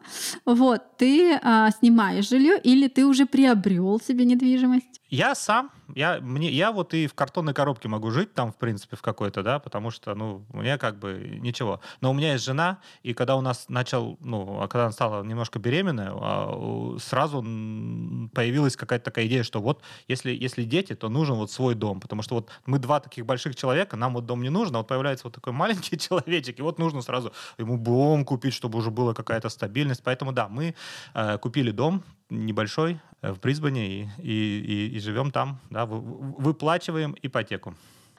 Вот, 0.44 0.82
ты 0.98 1.40
а, 1.42 1.70
снимаешь 1.72 2.28
жилье 2.28 2.56
или 2.56 2.86
ты 2.86 3.04
уже 3.04 3.26
приобрел 3.26 4.00
себе 4.00 4.24
недвижимость? 4.24 5.01
Я 5.12 5.34
сам, 5.34 5.70
я, 5.94 6.20
мне, 6.22 6.50
я 6.50 6.72
вот 6.72 6.94
и 6.94 7.06
в 7.06 7.12
картонной 7.12 7.52
коробке 7.52 7.86
могу 7.86 8.10
жить 8.10 8.32
там, 8.32 8.50
в 8.50 8.56
принципе, 8.56 8.96
в 8.96 9.02
какой-то, 9.02 9.42
да, 9.42 9.58
потому 9.58 9.90
что, 9.90 10.14
ну, 10.14 10.42
мне 10.54 10.78
как 10.78 10.98
бы 10.98 11.38
ничего. 11.38 11.82
Но 12.00 12.10
у 12.10 12.14
меня 12.14 12.32
есть 12.32 12.46
жена, 12.46 12.78
и 13.02 13.12
когда 13.12 13.36
у 13.36 13.42
нас 13.42 13.66
начал, 13.68 14.16
ну, 14.20 14.62
а 14.62 14.68
когда 14.68 14.84
она 14.84 14.92
стала 14.92 15.22
немножко 15.22 15.58
беременная, 15.58 16.12
а, 16.14 16.96
сразу 16.98 17.42
появилась 17.42 18.74
какая-то 18.74 19.04
такая 19.04 19.26
идея, 19.26 19.42
что 19.42 19.60
вот 19.60 19.82
если, 20.08 20.32
если 20.32 20.64
дети, 20.64 20.94
то 20.94 21.10
нужен 21.10 21.36
вот 21.36 21.50
свой 21.50 21.74
дом, 21.74 22.00
потому 22.00 22.22
что 22.22 22.36
вот 22.36 22.48
мы 22.64 22.78
два 22.78 22.98
таких 22.98 23.26
больших 23.26 23.54
человека, 23.54 23.98
нам 23.98 24.14
вот 24.14 24.24
дом 24.24 24.42
не 24.42 24.48
нужен, 24.48 24.74
а 24.76 24.78
вот 24.78 24.88
появляется 24.88 25.26
вот 25.26 25.34
такой 25.34 25.52
маленький 25.52 25.98
человечек, 25.98 26.58
и 26.58 26.62
вот 26.62 26.78
нужно 26.78 27.02
сразу 27.02 27.34
ему 27.58 27.76
дом 27.76 28.24
купить, 28.24 28.54
чтобы 28.54 28.78
уже 28.78 28.90
была 28.90 29.12
какая-то 29.12 29.50
стабильность. 29.50 30.02
Поэтому, 30.02 30.32
да, 30.32 30.48
мы 30.48 30.74
э, 31.12 31.36
купили 31.36 31.70
дом, 31.70 32.02
небольшой 32.32 33.00
э, 33.20 33.32
в 33.32 33.40
Брисбене 33.40 34.02
и, 34.02 34.08
и, 34.18 34.60
и, 34.60 34.96
и 34.96 35.00
живем 35.00 35.30
там, 35.30 35.60
да, 35.70 35.86
выплачиваем 35.86 37.16
ипотеку. 37.22 37.74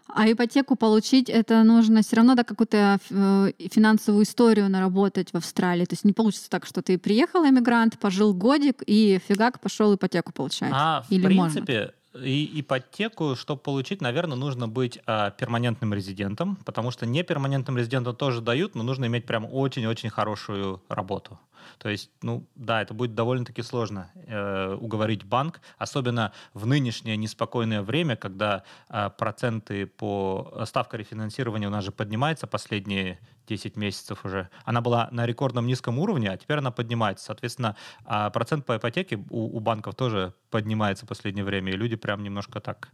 А 0.08 0.30
ипотеку 0.30 0.76
получить, 0.76 1.30
это 1.30 1.64
нужно 1.64 2.02
все 2.02 2.18
равно 2.18 2.36
да, 2.36 2.44
какую-то 2.44 3.00
э, 3.10 3.52
финансовую 3.72 4.24
историю 4.24 4.70
наработать 4.70 5.32
в 5.32 5.38
Австралии. 5.38 5.86
То 5.86 5.94
есть 5.94 6.04
не 6.04 6.14
получится 6.14 6.50
так, 6.50 6.66
что 6.66 6.82
ты 6.82 6.98
приехал 6.98 7.46
эмигрант, 7.46 7.98
пожил 7.98 8.34
годик 8.34 8.84
и 8.86 9.20
фигак 9.28 9.60
пошел 9.60 9.96
ипотеку 9.96 10.32
получать. 10.32 10.72
А 10.74 11.04
Или 11.10 11.22
в 11.22 11.26
принципе, 11.26 11.94
можно? 12.14 12.26
И 12.26 12.62
ипотеку, 12.62 13.36
чтобы 13.36 13.62
получить, 13.62 14.02
наверное, 14.02 14.38
нужно 14.38 14.68
быть 14.68 15.00
э, 15.08 15.32
перманентным 15.36 15.94
резидентом, 15.96 16.58
потому 16.64 16.92
что 16.92 17.08
неперманентным 17.08 17.78
резидентам 17.78 18.16
тоже 18.16 18.42
дают, 18.42 18.76
но 18.76 18.84
нужно 18.84 19.06
иметь 19.06 19.26
прям 19.26 19.48
очень-очень 19.52 20.10
хорошую 20.10 20.84
работу. 20.90 21.40
То 21.78 21.90
есть, 21.90 22.10
ну 22.22 22.48
да, 22.56 22.82
это 22.82 22.94
будет 22.94 23.16
довольно-таки 23.16 23.62
сложно 23.62 24.12
э, 24.16 24.76
уговорить 24.80 25.24
банк, 25.24 25.62
особенно 25.78 26.32
в 26.54 26.66
нынешнее 26.66 27.18
неспокойное 27.18 27.82
время, 27.82 28.16
когда 28.16 28.64
э, 28.90 29.10
проценты 29.18 29.86
по 29.86 30.64
ставка 30.66 30.98
рефинансирования 30.98 31.68
у 31.68 31.72
нас 31.72 31.84
же 31.84 31.92
поднимается 31.92 32.48
последние 32.48 33.20
10 33.48 33.78
месяцев 33.78 34.26
уже. 34.26 34.50
Она 34.66 34.82
была 34.82 35.10
на 35.12 35.26
рекордном 35.26 35.68
низком 35.68 36.00
уровне, 36.00 36.32
а 36.32 36.38
теперь 36.38 36.58
она 36.58 36.72
поднимается. 36.72 37.26
Соответственно, 37.26 37.76
э, 38.06 38.30
процент 38.34 38.66
по 38.66 38.78
ипотеке 38.78 39.24
у, 39.30 39.58
у 39.58 39.60
банков 39.60 39.96
тоже 39.96 40.34
поднимается 40.50 41.06
в 41.06 41.10
последнее 41.10 41.44
время, 41.44 41.74
и 41.74 41.76
люди 41.76 41.96
прям 41.96 42.24
немножко 42.24 42.60
так 42.60 42.90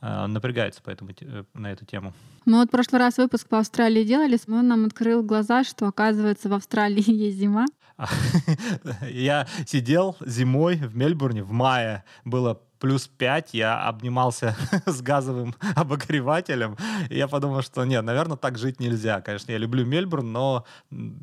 э, 0.00 0.26
напрягаются 0.26 0.82
по 0.82 0.90
этому, 0.90 1.10
э, 1.20 1.44
на 1.54 1.72
эту 1.72 1.84
тему. 1.84 2.12
Мы 2.44 2.58
вот 2.58 2.68
в 2.68 2.70
прошлый 2.70 3.00
раз 3.00 3.18
выпуск 3.18 3.48
по 3.48 3.58
Австралии 3.58 4.04
делали, 4.04 4.38
он 4.48 4.68
нам 4.68 4.84
открыл 4.86 5.22
глаза, 5.22 5.64
что, 5.64 5.86
оказывается, 5.86 6.48
в 6.48 6.54
Австралии 6.54 7.10
есть 7.10 7.38
зима. 7.38 7.66
Я 9.10 9.46
сидел 9.66 10.16
зимой 10.20 10.76
в 10.76 10.96
Мельбурне 10.96 11.42
в 11.42 11.52
мае, 11.52 12.04
было 12.24 12.60
плюс 12.78 13.06
5, 13.06 13.54
я 13.54 13.88
обнимался 13.88 14.54
с 14.86 15.00
газовым 15.00 15.54
обогревателем, 15.76 16.76
и 17.08 17.16
я 17.16 17.26
подумал, 17.26 17.62
что 17.62 17.84
нет, 17.84 18.04
наверное, 18.04 18.36
так 18.36 18.58
жить 18.58 18.80
нельзя. 18.80 19.20
Конечно, 19.20 19.52
я 19.52 19.58
люблю 19.58 19.84
Мельбурн, 19.86 20.30
но 20.30 20.64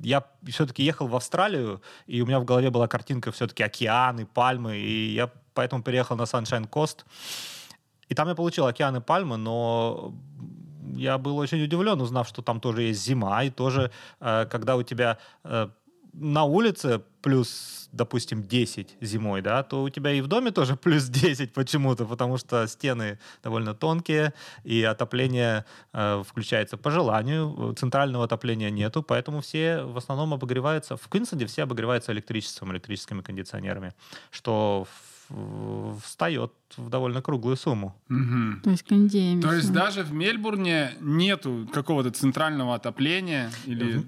я 0.01 0.25
все-таки 0.47 0.83
ехал 0.83 1.07
в 1.07 1.15
Австралию, 1.15 1.81
и 2.07 2.21
у 2.21 2.25
меня 2.25 2.39
в 2.39 2.45
голове 2.45 2.69
была 2.69 2.87
картинка 2.87 3.31
все-таки 3.31 3.63
океаны, 3.63 4.25
пальмы, 4.25 4.77
и 4.77 5.13
я 5.13 5.29
поэтому 5.53 5.83
переехал 5.83 6.15
на 6.15 6.23
Sunshine 6.23 6.67
Coast. 6.67 7.05
И 8.09 8.15
там 8.15 8.27
я 8.27 8.35
получил 8.35 8.65
океаны, 8.65 9.01
пальмы, 9.01 9.37
но 9.37 10.13
я 10.95 11.17
был 11.17 11.37
очень 11.37 11.63
удивлен, 11.63 12.01
узнав, 12.01 12.27
что 12.27 12.41
там 12.41 12.59
тоже 12.59 12.83
есть 12.83 13.03
зима, 13.03 13.43
и 13.43 13.49
тоже, 13.49 13.91
э, 14.19 14.45
когда 14.49 14.75
у 14.75 14.83
тебя 14.83 15.17
э, 15.43 15.69
на 16.13 16.43
улице 16.43 17.01
плюс, 17.21 17.89
допустим, 17.91 18.43
10 18.43 18.97
зимой, 19.01 19.41
да, 19.41 19.63
то 19.63 19.83
у 19.83 19.89
тебя 19.89 20.11
и 20.11 20.21
в 20.21 20.27
доме 20.27 20.51
тоже 20.51 20.75
плюс 20.75 21.05
10 21.05 21.53
почему-то, 21.53 22.05
потому 22.05 22.37
что 22.37 22.67
стены 22.67 23.19
довольно 23.43 23.73
тонкие, 23.73 24.33
и 24.63 24.83
отопление 24.83 25.65
э, 25.93 26.23
включается 26.27 26.77
по 26.77 26.91
желанию, 26.91 27.73
центрального 27.77 28.25
отопления 28.25 28.69
нету, 28.69 29.03
поэтому 29.03 29.41
все 29.41 29.83
в 29.83 29.97
основном 29.97 30.33
обогреваются, 30.33 30.97
в 30.97 31.07
Квинсленде 31.07 31.45
все 31.45 31.63
обогреваются 31.63 32.11
электричеством, 32.11 32.71
электрическими 32.73 33.21
кондиционерами, 33.21 33.93
что 34.31 34.87
встает 36.03 36.51
в 36.77 36.89
довольно 36.89 37.21
круглую 37.21 37.55
сумму. 37.55 37.95
Угу. 38.09 38.61
То 38.63 38.69
есть 38.69 38.83
кондеями. 38.83 39.41
То 39.41 39.53
есть 39.53 39.71
даже 39.71 40.03
в 40.03 40.13
Мельбурне 40.13 40.91
нету 40.99 41.67
какого-то 41.73 42.11
центрального 42.11 42.75
отопления 42.75 43.51
или... 43.65 44.03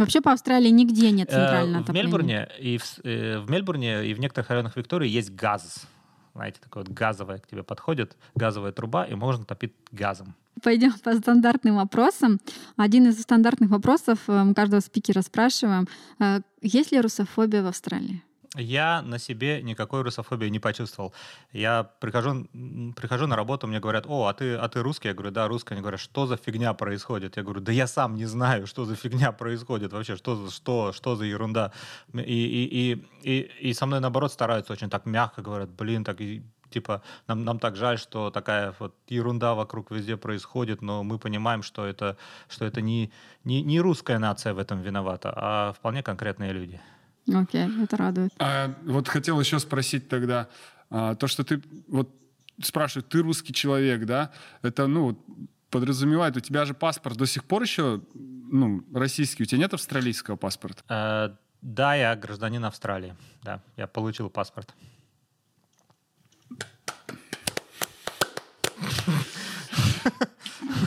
Вообще 0.00 0.20
по 0.20 0.32
Австралии 0.32 0.70
нигде 0.70 1.10
нет 1.10 1.30
центрального 1.30 1.84
отопления. 1.84 2.08
В 2.08 2.12
Мельбурне, 2.12 2.48
и 2.58 2.78
в, 2.78 2.84
э, 3.04 3.38
в 3.38 3.50
Мельбурне 3.50 4.06
и 4.06 4.14
в 4.14 4.20
некоторых 4.20 4.50
районах 4.50 4.76
Виктории 4.76 5.08
есть 5.08 5.30
газ. 5.30 5.86
Знаете, 6.34 6.58
такое 6.62 6.84
вот 6.84 6.92
газовое 6.92 7.38
к 7.38 7.46
тебе 7.46 7.62
подходит, 7.62 8.16
газовая 8.34 8.72
труба, 8.72 9.04
и 9.04 9.14
можно 9.14 9.44
топить 9.44 9.74
газом. 9.92 10.34
Пойдем 10.62 10.92
по 10.92 11.14
стандартным 11.14 11.76
вопросам. 11.76 12.40
Один 12.76 13.08
из 13.08 13.20
стандартных 13.20 13.70
вопросов 13.70 14.18
э, 14.28 14.42
мы 14.42 14.54
каждого 14.54 14.80
спикера 14.80 15.22
спрашиваем. 15.22 15.86
Э, 16.18 16.40
есть 16.62 16.92
ли 16.92 17.00
русофобия 17.00 17.62
в 17.62 17.66
Австралии? 17.66 18.22
Я 18.56 19.02
на 19.02 19.18
себе 19.18 19.62
никакой 19.62 20.02
русофобии 20.02 20.48
не 20.48 20.58
почувствовал. 20.58 21.14
Я 21.52 21.84
прихожу, 22.00 22.48
прихожу 22.96 23.28
на 23.28 23.36
работу, 23.36 23.68
мне 23.68 23.78
говорят, 23.78 24.06
о, 24.08 24.26
а 24.26 24.34
ты, 24.34 24.54
а 24.54 24.68
ты 24.68 24.82
русский? 24.82 25.08
Я 25.08 25.14
говорю, 25.14 25.30
да, 25.30 25.46
русский. 25.46 25.74
Они 25.74 25.82
говорят, 25.82 26.00
что 26.00 26.26
за 26.26 26.36
фигня 26.36 26.74
происходит? 26.74 27.36
Я 27.36 27.44
говорю, 27.44 27.60
да 27.60 27.70
я 27.70 27.86
сам 27.86 28.16
не 28.16 28.26
знаю, 28.26 28.66
что 28.66 28.84
за 28.84 28.96
фигня 28.96 29.30
происходит 29.30 29.92
вообще, 29.92 30.16
что, 30.16 30.50
что, 30.50 30.92
что 30.92 31.14
за 31.14 31.26
ерунда. 31.26 31.72
И, 32.12 32.18
и, 32.18 32.92
и, 32.92 33.06
и, 33.22 33.68
и 33.70 33.72
со 33.72 33.86
мной, 33.86 34.00
наоборот, 34.00 34.32
стараются 34.32 34.72
очень 34.72 34.90
так 34.90 35.06
мягко, 35.06 35.42
говорят, 35.42 35.70
блин, 35.70 36.02
так 36.02 36.18
типа, 36.70 37.02
нам, 37.28 37.44
нам 37.44 37.58
так 37.58 37.76
жаль, 37.76 37.98
что 37.98 38.30
такая 38.30 38.74
вот 38.78 38.94
ерунда 39.08 39.54
вокруг 39.54 39.92
везде 39.92 40.16
происходит, 40.16 40.82
но 40.82 41.04
мы 41.04 41.18
понимаем, 41.18 41.62
что 41.62 41.86
это, 41.86 42.16
что 42.48 42.64
это 42.64 42.80
не, 42.80 43.12
не, 43.44 43.62
не 43.62 43.80
русская 43.80 44.18
нация 44.18 44.54
в 44.54 44.58
этом 44.58 44.80
виновата, 44.80 45.32
а 45.36 45.72
вполне 45.72 46.02
конкретные 46.02 46.52
люди. 46.52 46.80
Окей, 47.28 47.66
okay, 47.66 47.84
это 47.84 47.96
радует. 47.96 48.32
А, 48.38 48.74
вот 48.84 49.08
хотел 49.08 49.38
еще 49.40 49.58
спросить 49.58 50.08
тогда, 50.08 50.48
а, 50.90 51.14
то, 51.14 51.26
что 51.26 51.44
ты 51.44 51.62
вот 51.88 52.10
спрашивают, 52.62 53.08
ты 53.08 53.22
русский 53.22 53.52
человек, 53.52 54.04
да? 54.04 54.32
Это, 54.62 54.86
ну, 54.86 55.18
подразумевает, 55.70 56.36
у 56.36 56.40
тебя 56.40 56.64
же 56.64 56.74
паспорт 56.74 57.16
до 57.16 57.26
сих 57.26 57.44
пор 57.44 57.62
еще, 57.62 58.02
ну, 58.14 58.84
российский, 58.92 59.44
у 59.44 59.46
тебя 59.46 59.60
нет 59.60 59.74
австралийского 59.74 60.36
паспорта? 60.36 60.82
А, 60.88 61.36
да, 61.62 61.94
я 61.94 62.16
гражданин 62.16 62.64
Австралии, 62.64 63.14
да, 63.42 63.62
я 63.76 63.86
получил 63.86 64.30
паспорт. 64.30 64.74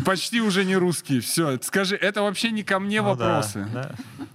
Почти 0.06 0.41
уже 0.41 0.65
не 0.65 0.76
русский. 0.76 1.19
Все, 1.22 1.58
скажи, 1.62 1.96
это 1.96 2.24
вообще 2.24 2.52
не 2.52 2.63
ко 2.63 2.80
мне 2.80 3.02
ну, 3.02 3.10
вопросы. 3.10 3.67
Да, 3.74 3.96
да. 4.17 4.26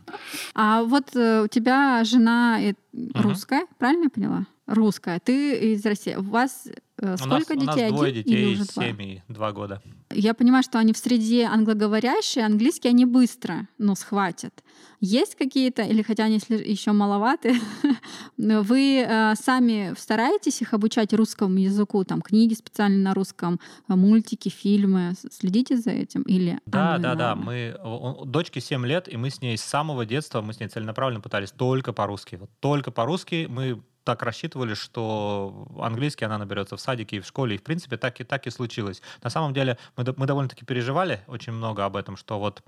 А 0.54 0.82
вот 0.82 1.14
э, 1.14 1.42
у 1.44 1.48
тебя 1.48 2.02
жена 2.04 2.60
э, 2.60 2.74
русская, 3.14 3.66
правильно 3.78 4.04
я 4.04 4.10
поняла? 4.10 4.46
Русская. 4.66 5.18
Ты 5.20 5.72
из 5.72 5.84
России. 5.86 6.14
У 6.14 6.22
вас 6.22 6.68
сколько 7.16 7.52
у 7.52 7.56
нас, 7.56 7.76
детей? 7.76 7.88
У 7.88 7.90
нас 7.90 7.92
двое 7.92 8.12
детей, 8.12 8.42
или 8.42 8.54
уже 8.54 8.64
два? 8.64 8.84
7 8.84 9.02
и 9.02 9.22
2 9.28 9.52
года. 9.52 9.82
Я 10.10 10.34
понимаю, 10.34 10.62
что 10.62 10.78
они 10.78 10.92
в 10.92 10.98
среде 10.98 11.44
англоговорящие, 11.44 12.44
английский 12.44 12.88
они 12.88 13.04
быстро, 13.04 13.68
ну, 13.78 13.94
схватят. 13.94 14.64
Есть 15.00 15.36
какие-то, 15.36 15.82
или 15.82 16.02
хотя 16.02 16.24
они 16.24 16.40
еще 16.48 16.92
маловаты, 16.92 17.54
вы 18.36 19.04
э, 19.06 19.34
сами 19.36 19.94
стараетесь 19.96 20.60
их 20.60 20.74
обучать 20.74 21.12
русскому 21.12 21.58
языку, 21.58 22.02
там 22.04 22.20
книги 22.20 22.54
специально 22.54 22.98
на 22.98 23.14
русском, 23.14 23.60
э, 23.88 23.94
мультики, 23.94 24.48
фильмы, 24.48 25.12
следите 25.30 25.76
за 25.76 25.90
этим? 25.90 26.22
Или 26.22 26.58
да, 26.66 26.98
да, 26.98 27.14
да, 27.14 27.36
мы, 27.36 27.76
дочке 28.24 28.60
7 28.60 28.84
лет, 28.86 29.12
и 29.12 29.16
мы 29.16 29.30
с 29.30 29.40
ней 29.40 29.56
с 29.56 29.62
самого 29.62 30.04
детства, 30.04 30.40
мы 30.40 30.52
с 30.52 30.60
ней 30.60 30.68
целенаправленно 30.68 31.20
пытались 31.20 31.52
только 31.52 31.92
по-русски. 31.92 32.36
Вот 32.36 32.50
только 32.60 32.90
по-русски 32.90 33.46
мы 33.48 33.80
так 34.08 34.22
рассчитывали, 34.22 34.72
что 34.72 35.66
английский 35.78 36.24
она 36.24 36.38
наберется 36.38 36.78
в 36.78 36.80
садике 36.80 37.16
и 37.16 37.20
в 37.20 37.26
школе, 37.26 37.56
и 37.56 37.58
в 37.58 37.62
принципе 37.62 37.98
так 37.98 38.18
и, 38.22 38.24
так 38.24 38.46
и 38.46 38.50
случилось. 38.50 39.02
На 39.22 39.28
самом 39.28 39.52
деле 39.52 39.76
мы, 39.98 40.04
мы 40.16 40.26
довольно-таки 40.26 40.64
переживали 40.64 41.20
очень 41.26 41.52
много 41.52 41.84
об 41.84 41.94
этом, 41.94 42.16
что 42.16 42.38
вот, 42.38 42.62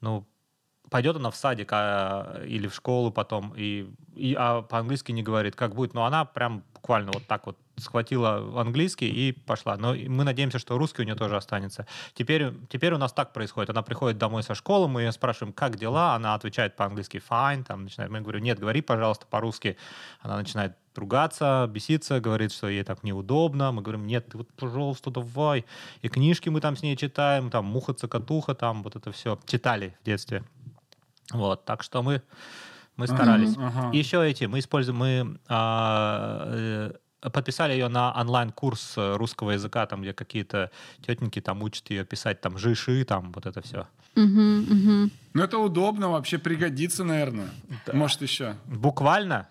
ну, 0.00 0.26
пойдет 0.88 1.16
она 1.16 1.30
в 1.30 1.36
садик 1.36 1.68
а, 1.72 2.42
или 2.46 2.66
в 2.66 2.74
школу 2.74 3.12
потом, 3.12 3.52
и, 3.54 3.92
и 4.16 4.34
а 4.38 4.62
по-английски 4.62 5.12
не 5.12 5.22
говорит, 5.22 5.54
как 5.54 5.74
будет, 5.74 5.92
но 5.92 6.06
она 6.06 6.24
прям 6.24 6.64
буквально 6.72 7.12
вот 7.12 7.26
так 7.26 7.44
вот 7.44 7.58
схватила 7.80 8.60
английский 8.60 9.08
и 9.08 9.32
пошла. 9.32 9.76
Но 9.76 9.94
мы 9.94 10.24
надеемся, 10.24 10.58
что 10.58 10.78
русский 10.78 11.02
у 11.02 11.04
нее 11.04 11.16
тоже 11.16 11.36
останется. 11.36 11.86
Теперь, 12.14 12.52
теперь 12.68 12.92
у 12.94 12.98
нас 12.98 13.12
так 13.12 13.32
происходит. 13.32 13.70
Она 13.70 13.82
приходит 13.82 14.18
домой 14.18 14.42
со 14.42 14.54
школы, 14.54 14.88
мы 14.88 15.02
ее 15.02 15.12
спрашиваем, 15.12 15.52
как 15.52 15.76
дела, 15.76 16.14
она 16.14 16.34
отвечает 16.34 16.76
по-английски 16.76 17.22
fine, 17.28 17.64
там 17.64 17.84
начинает, 17.84 18.12
мы 18.12 18.20
говорю, 18.20 18.40
нет, 18.40 18.58
говори, 18.58 18.80
пожалуйста, 18.80 19.26
по-русски. 19.26 19.76
Она 20.20 20.36
начинает 20.36 20.76
ругаться, 20.96 21.68
беситься, 21.70 22.20
говорит, 22.20 22.52
что 22.52 22.68
ей 22.68 22.84
так 22.84 23.02
неудобно. 23.02 23.72
Мы 23.72 23.82
говорим, 23.82 24.06
нет, 24.06 24.28
ты 24.28 24.38
вот, 24.38 24.48
пожалуйста, 24.54 25.10
давай. 25.10 25.64
И 26.02 26.08
книжки 26.08 26.48
мы 26.48 26.60
там 26.60 26.76
с 26.76 26.82
ней 26.82 26.96
читаем, 26.96 27.50
там 27.50 27.64
«Муха-цокотуха», 27.66 28.54
там 28.54 28.82
вот 28.82 28.96
это 28.96 29.12
все. 29.12 29.38
Читали 29.46 29.96
в 30.02 30.04
детстве. 30.04 30.44
Вот, 31.32 31.64
так 31.64 31.82
что 31.82 32.02
мы, 32.02 32.22
мы 32.96 33.06
старались. 33.06 33.56
Uh-huh, 33.56 33.90
uh-huh. 33.90 33.96
Еще 33.96 34.28
эти, 34.28 34.44
мы 34.44 34.58
используем, 34.58 34.98
мы 34.98 35.40
а, 35.48 36.44
э, 36.46 36.92
подписали 37.20 37.72
ее 37.72 37.88
на 37.88 38.12
онлайн-курс 38.18 38.94
э, 38.96 39.16
русского 39.16 39.50
языка, 39.52 39.86
там, 39.86 40.02
где 40.02 40.12
какие-то 40.12 40.70
тетеньки 41.06 41.40
там 41.40 41.62
учат 41.62 41.90
ее 41.90 42.04
писать 42.04 42.40
там 42.40 42.56
жиши, 42.58 43.04
там 43.04 43.32
вот 43.32 43.46
это 43.46 43.60
все. 43.60 43.86
Ну, 44.16 45.42
это 45.42 45.58
удобно, 45.58 46.08
вообще 46.08 46.38
пригодится, 46.38 47.04
наверное. 47.04 47.50
Может, 47.92 48.22
еще. 48.22 48.56
Буквально, 48.66 49.48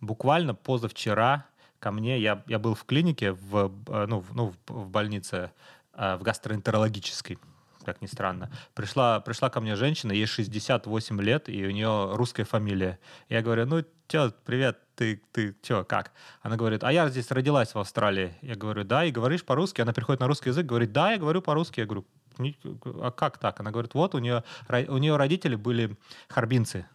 буквально 0.00 0.54
позавчера 0.54 1.44
ко 1.78 1.90
мне, 1.90 2.18
я, 2.20 2.42
я 2.46 2.58
был 2.58 2.74
в 2.74 2.84
клинике, 2.84 3.32
в, 3.32 3.70
э, 3.88 4.06
ну, 4.08 4.20
в, 4.20 4.34
ну, 4.34 4.54
в- 4.66 4.72
в 4.72 4.88
больнице, 4.88 5.50
э, 5.94 6.16
в 6.16 6.22
гастроэнтерологической, 6.22 7.38
как 7.84 8.02
ни 8.02 8.06
странно. 8.06 8.50
Пришла, 8.74 9.20
пришла 9.20 9.50
ко 9.50 9.60
мне 9.60 9.76
женщина, 9.76 10.12
ей 10.12 10.26
68 10.26 11.20
лет, 11.20 11.48
и 11.48 11.66
у 11.66 11.70
нее 11.70 12.10
русская 12.14 12.44
фамилия. 12.44 12.98
Я 13.28 13.42
говорю, 13.42 13.66
ну, 13.66 13.84
тё, 14.08 14.32
привет, 14.44 14.78
ты, 14.96 15.22
ты 15.32 15.56
чё, 15.62 15.84
как? 15.84 16.12
Она 16.42 16.56
говорит, 16.56 16.84
а 16.84 16.92
я 16.92 17.08
здесь 17.08 17.30
родилась 17.30 17.74
в 17.74 17.78
Австралии. 17.78 18.36
Я 18.42 18.54
говорю, 18.56 18.84
да, 18.84 19.04
и 19.04 19.10
говоришь 19.10 19.44
по-русски? 19.44 19.80
Она 19.80 19.92
приходит 19.92 20.20
на 20.20 20.26
русский 20.26 20.50
язык, 20.50 20.66
говорит, 20.66 20.92
да, 20.92 21.12
я 21.12 21.18
говорю 21.18 21.42
по-русски. 21.42 21.80
Я 21.80 21.86
говорю, 21.86 22.04
«Ни- 22.38 22.56
а 23.00 23.10
как 23.10 23.38
так? 23.38 23.60
Она 23.60 23.70
говорит, 23.70 23.94
вот 23.94 24.14
у 24.14 24.18
нее, 24.18 24.42
у 24.68 24.98
нее 24.98 25.16
родители 25.16 25.54
были 25.54 25.96
харбинцы. 26.28 26.86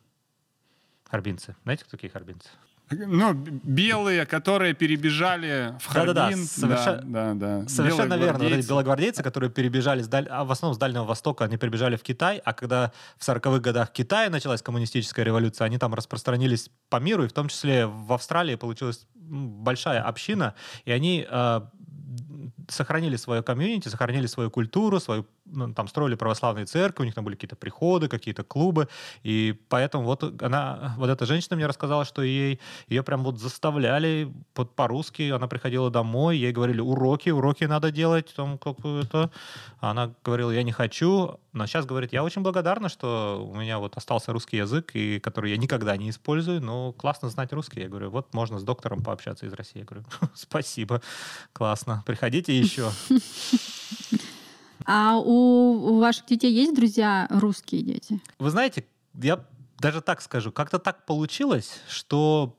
Харбинцы. 1.10 1.56
Знаете, 1.63 1.86
кто 1.86 1.91
такие 1.91 2.12
харбинцы? 2.12 2.49
Ну, 2.91 3.34
белые, 3.34 4.25
которые 4.25 4.73
перебежали 4.73 5.75
в 5.80 5.93
Да-да-да, 5.93 6.23
Харбин. 6.25 6.43
соверша- 6.43 7.02
Да, 7.04 7.34
да, 7.34 7.60
да. 7.62 7.67
Совершенно 7.69 8.15
Белые 8.15 8.19
верно. 8.23 8.39
Вот 8.39 8.45
эти 8.45 8.49
гвардейцы. 8.49 8.69
белогвардейцы, 8.69 9.23
которые 9.23 9.49
перебежали, 9.52 10.02
с 10.02 10.08
даль- 10.08 10.28
а 10.30 10.43
в 10.43 10.52
основном 10.52 10.75
с 10.75 10.78
Дальнего 10.78 11.04
Востока, 11.04 11.45
они 11.45 11.58
перебежали 11.58 11.95
в 11.97 12.02
Китай, 12.04 12.41
а 12.43 12.54
когда 12.54 12.91
в 13.17 13.23
40-х 13.23 13.60
годах 13.60 13.89
в 13.89 13.93
Китае 13.93 14.30
началась 14.30 14.62
коммунистическая 14.62 15.23
революция, 15.23 15.65
они 15.65 15.78
там 15.78 15.93
распространились 15.93 16.69
по 16.89 16.97
миру, 16.97 17.23
и 17.25 17.28
в 17.28 17.34
том 17.34 17.47
числе 17.49 17.86
в 17.86 18.12
Австралии 18.13 18.56
получилась 18.56 19.06
большая 19.15 20.02
община, 20.02 20.56
и 20.86 20.91
они 20.91 21.28
э, 21.30 21.62
сохранили 22.67 23.15
свое 23.15 23.43
комьюнити, 23.43 23.88
сохранили 23.89 24.25
свою 24.28 24.49
культуру, 24.49 24.99
свою, 24.99 25.25
там 25.76 25.88
строили 25.88 26.16
православные 26.16 26.66
церкви, 26.66 27.04
у 27.04 27.06
них 27.06 27.16
там 27.16 27.26
были 27.26 27.36
какие-то 27.36 27.56
приходы, 27.56 28.08
какие-то 28.08 28.44
клубы, 28.44 28.88
и 29.24 29.60
поэтому 29.70 30.06
вот 30.06 30.42
она, 30.42 30.96
вот 30.98 31.10
эта 31.10 31.26
женщина 31.26 31.56
мне 31.56 31.68
рассказала, 31.68 32.06
что 32.06 32.22
ей, 32.22 32.60
ее 32.88 33.04
прям 33.04 33.24
вот 33.24 33.40
заставляли 33.40 34.32
под, 34.54 34.76
по-русски, 34.76 35.32
она 35.32 35.48
приходила 35.48 35.90
домой, 35.90 36.38
ей 36.38 36.52
говорили, 36.52 36.82
уроки, 36.82 37.30
уроки 37.30 37.64
надо 37.66 37.92
делать, 37.92 38.34
там 38.36 38.58
какое-то, 38.58 39.32
она 39.80 40.14
говорила, 40.24 40.52
я 40.52 40.64
не 40.64 40.72
хочу, 40.72 41.40
но 41.52 41.66
сейчас 41.66 41.86
говорит, 41.86 42.14
я 42.14 42.24
очень 42.24 42.42
благодарна, 42.42 42.90
что 42.90 43.50
у 43.52 43.56
меня 43.56 43.80
вот 43.80 43.98
остался 43.98 44.32
русский 44.32 44.58
язык, 44.58 44.92
и 44.94 45.20
который 45.20 45.52
я 45.52 45.58
никогда 45.58 45.98
не 45.98 46.10
использую, 46.10 46.62
но 46.62 46.94
классно 46.94 47.30
знать 47.30 47.52
русский. 47.54 47.82
Я 47.82 47.90
говорю, 47.90 48.12
вот 48.12 48.34
можно 48.34 48.60
с 48.60 48.64
доктором 48.64 49.04
пообщаться 49.04 49.46
из 49.46 49.54
России. 49.54 49.80
Я 49.80 49.86
говорю, 49.86 50.06
спасибо, 50.36 51.02
классно, 51.54 52.04
приходите 52.06 52.58
еще. 52.58 52.92
А 54.91 55.17
у, 55.17 55.93
у 55.93 55.99
ваших 55.99 56.25
детей 56.25 56.52
есть 56.52 56.75
друзья 56.75 57.28
русские 57.30 57.84
дети? 57.84 58.19
Вы 58.39 58.49
знаете, 58.49 58.86
я 59.13 59.45
даже 59.78 60.02
так 60.02 60.19
скажу, 60.19 60.52
как-то 60.52 60.80
так 60.80 61.06
получилось, 61.06 61.80
что 61.88 62.58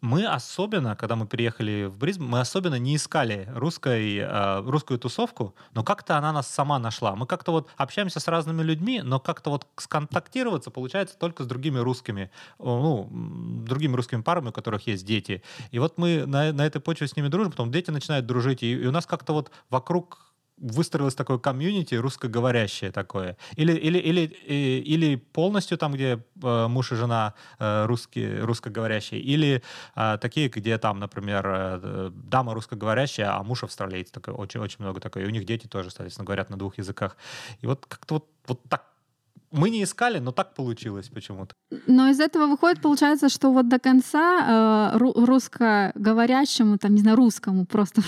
мы 0.00 0.24
особенно, 0.24 0.96
когда 0.96 1.16
мы 1.16 1.26
переехали 1.26 1.84
в 1.84 1.98
Брисбен, 1.98 2.28
мы 2.28 2.40
особенно 2.40 2.76
не 2.78 2.96
искали 2.96 3.46
русской, 3.54 4.16
э, 4.16 4.60
русскую 4.60 4.98
тусовку, 4.98 5.54
но 5.74 5.84
как-то 5.84 6.16
она 6.16 6.32
нас 6.32 6.48
сама 6.48 6.78
нашла. 6.78 7.14
Мы 7.14 7.26
как-то 7.26 7.52
вот 7.52 7.68
общаемся 7.76 8.20
с 8.20 8.28
разными 8.28 8.62
людьми, 8.62 9.02
но 9.02 9.20
как-то 9.20 9.50
вот 9.50 9.66
сконтактироваться 9.76 10.70
получается 10.70 11.18
только 11.18 11.44
с 11.44 11.46
другими 11.46 11.78
русскими, 11.78 12.30
ну, 12.58 13.06
другими 13.10 13.96
русскими 13.96 14.22
парами, 14.22 14.48
у 14.48 14.52
которых 14.52 14.86
есть 14.86 15.04
дети. 15.04 15.42
И 15.72 15.78
вот 15.78 15.98
мы 15.98 16.24
на, 16.24 16.54
на 16.54 16.64
этой 16.64 16.80
почве 16.80 17.06
с 17.06 17.16
ними 17.16 17.28
дружим, 17.28 17.50
потом 17.50 17.70
дети 17.70 17.90
начинают 17.90 18.24
дружить, 18.24 18.62
и, 18.62 18.72
и 18.72 18.86
у 18.86 18.92
нас 18.92 19.04
как-то 19.04 19.34
вот 19.34 19.50
вокруг 19.68 20.26
выстроилось 20.58 21.14
такое 21.14 21.38
комьюнити 21.38 21.94
русскоговорящее 21.94 22.90
такое. 22.90 23.36
Или, 23.56 23.72
или, 23.72 23.98
или, 23.98 24.36
э, 24.46 24.78
или 24.78 25.16
полностью 25.16 25.78
там, 25.78 25.92
где 25.92 26.24
э, 26.42 26.66
муж 26.68 26.92
и 26.92 26.94
жена 26.94 27.34
э, 27.58 27.86
русские, 27.86 28.40
русскоговорящие, 28.40 29.20
или 29.20 29.62
э, 29.94 30.18
такие, 30.20 30.48
где 30.48 30.78
там, 30.78 30.98
например, 30.98 32.10
дама 32.10 32.54
русскоговорящая, 32.54 33.36
а 33.36 33.42
муж 33.42 33.64
австралиец. 33.64 34.10
Такой, 34.10 34.34
очень, 34.34 34.60
очень 34.60 34.78
много 34.80 35.00
такое. 35.00 35.24
И 35.24 35.26
у 35.26 35.30
них 35.30 35.44
дети 35.44 35.66
тоже, 35.66 35.90
соответственно, 35.90 36.26
говорят 36.26 36.50
на 36.50 36.56
двух 36.56 36.78
языках. 36.78 37.16
И 37.60 37.66
вот 37.66 37.86
как-то 37.86 38.14
вот, 38.14 38.28
вот 38.46 38.62
так 38.68 38.95
мы 39.52 39.70
не 39.70 39.82
искали, 39.84 40.18
но 40.18 40.32
так 40.32 40.54
получилось 40.54 41.08
почему-то. 41.08 41.54
Но 41.86 42.08
из 42.08 42.20
этого 42.20 42.46
выходит, 42.46 42.80
получается, 42.82 43.28
что 43.28 43.52
вот 43.52 43.68
до 43.68 43.78
конца 43.78 44.92
э, 44.94 44.98
ру- 44.98 45.24
русскоговорящему, 45.24 46.78
там, 46.78 46.94
не 46.94 47.00
знаю, 47.00 47.16
русскому, 47.16 47.64
просто 47.66 48.02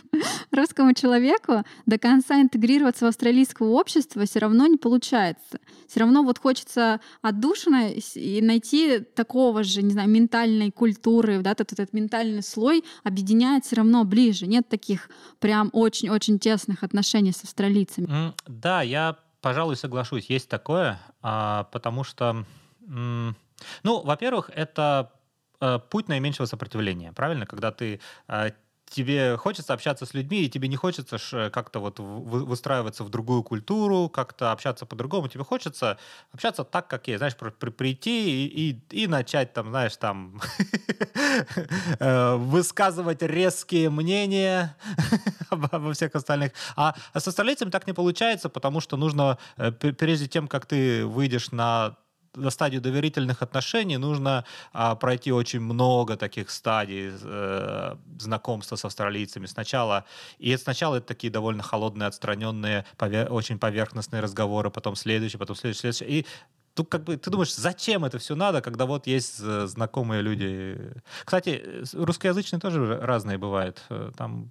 русскому 0.50 0.94
человеку 0.94 1.64
до 1.86 1.98
конца 1.98 2.40
интегрироваться 2.40 3.04
в 3.04 3.08
австралийское 3.08 3.68
общество 3.68 4.24
все 4.26 4.38
равно 4.40 4.66
не 4.66 4.76
получается. 4.76 5.58
Все 5.88 6.00
равно 6.00 6.22
вот 6.22 6.38
хочется 6.38 7.00
отдушина 7.22 7.90
с- 8.00 8.16
и 8.16 8.40
найти 8.42 8.98
такого 9.00 9.62
же, 9.64 9.82
не 9.82 9.92
знаю, 9.92 10.08
ментальной 10.08 10.70
культуры, 10.70 11.40
да, 11.40 11.52
этот, 11.52 11.72
этот 11.72 11.92
ментальный 11.92 12.42
слой 12.42 12.84
объединяет 13.04 13.64
все 13.64 13.76
равно 13.76 14.04
ближе. 14.04 14.46
Нет 14.46 14.68
таких 14.68 15.08
прям 15.38 15.70
очень-очень 15.72 16.38
тесных 16.38 16.82
отношений 16.82 17.32
с 17.32 17.42
австралийцами. 17.44 18.32
Да, 18.46 18.82
я, 18.82 19.16
пожалуй, 19.40 19.76
соглашусь, 19.76 20.30
есть 20.30 20.48
такое, 20.48 20.98
а, 21.22 21.64
потому 21.72 22.04
что, 22.04 22.44
ну, 22.80 23.34
во-первых, 23.82 24.50
это 24.54 25.12
э, 25.60 25.78
путь 25.90 26.08
наименьшего 26.08 26.46
сопротивления, 26.46 27.12
правильно? 27.12 27.46
Когда 27.46 27.70
ты 27.70 28.00
э, 28.28 28.50
тебе 28.90 29.36
хочется 29.36 29.72
общаться 29.72 30.04
с 30.04 30.14
людьми, 30.14 30.42
и 30.42 30.48
тебе 30.50 30.68
не 30.68 30.76
хочется 30.76 31.16
ж 31.18 31.50
как-то 31.50 31.78
вот 31.80 31.98
вы- 32.00 32.44
выстраиваться 32.44 33.04
в 33.04 33.08
другую 33.08 33.42
культуру, 33.42 34.08
как-то 34.08 34.52
общаться 34.52 34.84
по-другому. 34.86 35.28
Тебе 35.28 35.44
хочется 35.44 35.98
общаться 36.32 36.64
так, 36.64 36.88
как 36.88 37.08
есть. 37.08 37.18
Знаешь, 37.18 37.36
при- 37.36 37.50
при- 37.50 37.70
прийти 37.70 38.46
и, 38.46 38.70
и, 38.90 39.02
и 39.04 39.06
начать 39.06 39.52
там, 39.52 39.70
знаешь, 39.70 39.96
там 39.96 40.40
э, 42.00 42.34
высказывать 42.36 43.22
резкие 43.22 43.90
мнения 43.90 44.76
обо 45.50 45.92
всех 45.92 46.14
остальных. 46.14 46.52
А, 46.76 46.94
а 47.12 47.20
с 47.20 47.28
австралийцем 47.28 47.70
так 47.70 47.86
не 47.86 47.92
получается, 47.92 48.48
потому 48.48 48.80
что 48.80 48.96
нужно, 48.96 49.38
э, 49.56 49.72
пр- 49.72 49.94
прежде 49.94 50.26
тем, 50.26 50.48
как 50.48 50.66
ты 50.66 51.06
выйдешь 51.06 51.52
на 51.52 51.96
на 52.34 52.50
стадию 52.50 52.80
доверительных 52.80 53.42
отношений 53.42 53.96
нужно 53.98 54.44
а, 54.72 54.94
пройти 54.94 55.32
очень 55.32 55.60
много 55.60 56.16
таких 56.16 56.50
стадий 56.50 57.10
э, 57.22 57.96
знакомства 58.18 58.76
с 58.76 58.84
австралийцами. 58.84 59.46
Сначала 59.46 60.04
и 60.38 60.56
сначала 60.56 60.96
это 60.96 61.06
такие 61.06 61.30
довольно 61.32 61.62
холодные, 61.62 62.06
отстраненные, 62.06 62.84
пове- 62.96 63.28
очень 63.28 63.58
поверхностные 63.58 64.20
разговоры, 64.22 64.70
потом 64.70 64.96
следующий, 64.96 65.38
потом 65.38 65.56
следующий, 65.56 65.80
следующий. 65.80 66.04
И 66.20 66.26
тут 66.74 66.88
как 66.88 67.04
бы 67.04 67.16
ты 67.16 67.30
думаешь, 67.30 67.54
зачем 67.54 68.04
это 68.04 68.18
все 68.18 68.34
надо, 68.36 68.60
когда 68.62 68.86
вот 68.86 69.06
есть 69.06 69.40
э, 69.42 69.66
знакомые 69.66 70.22
люди. 70.22 70.78
Кстати, 71.24 71.60
э, 71.62 71.84
русскоязычные 71.94 72.60
тоже 72.60 72.98
разные 73.00 73.38
бывают. 73.38 73.82
Э, 73.90 74.12
Там 74.16 74.50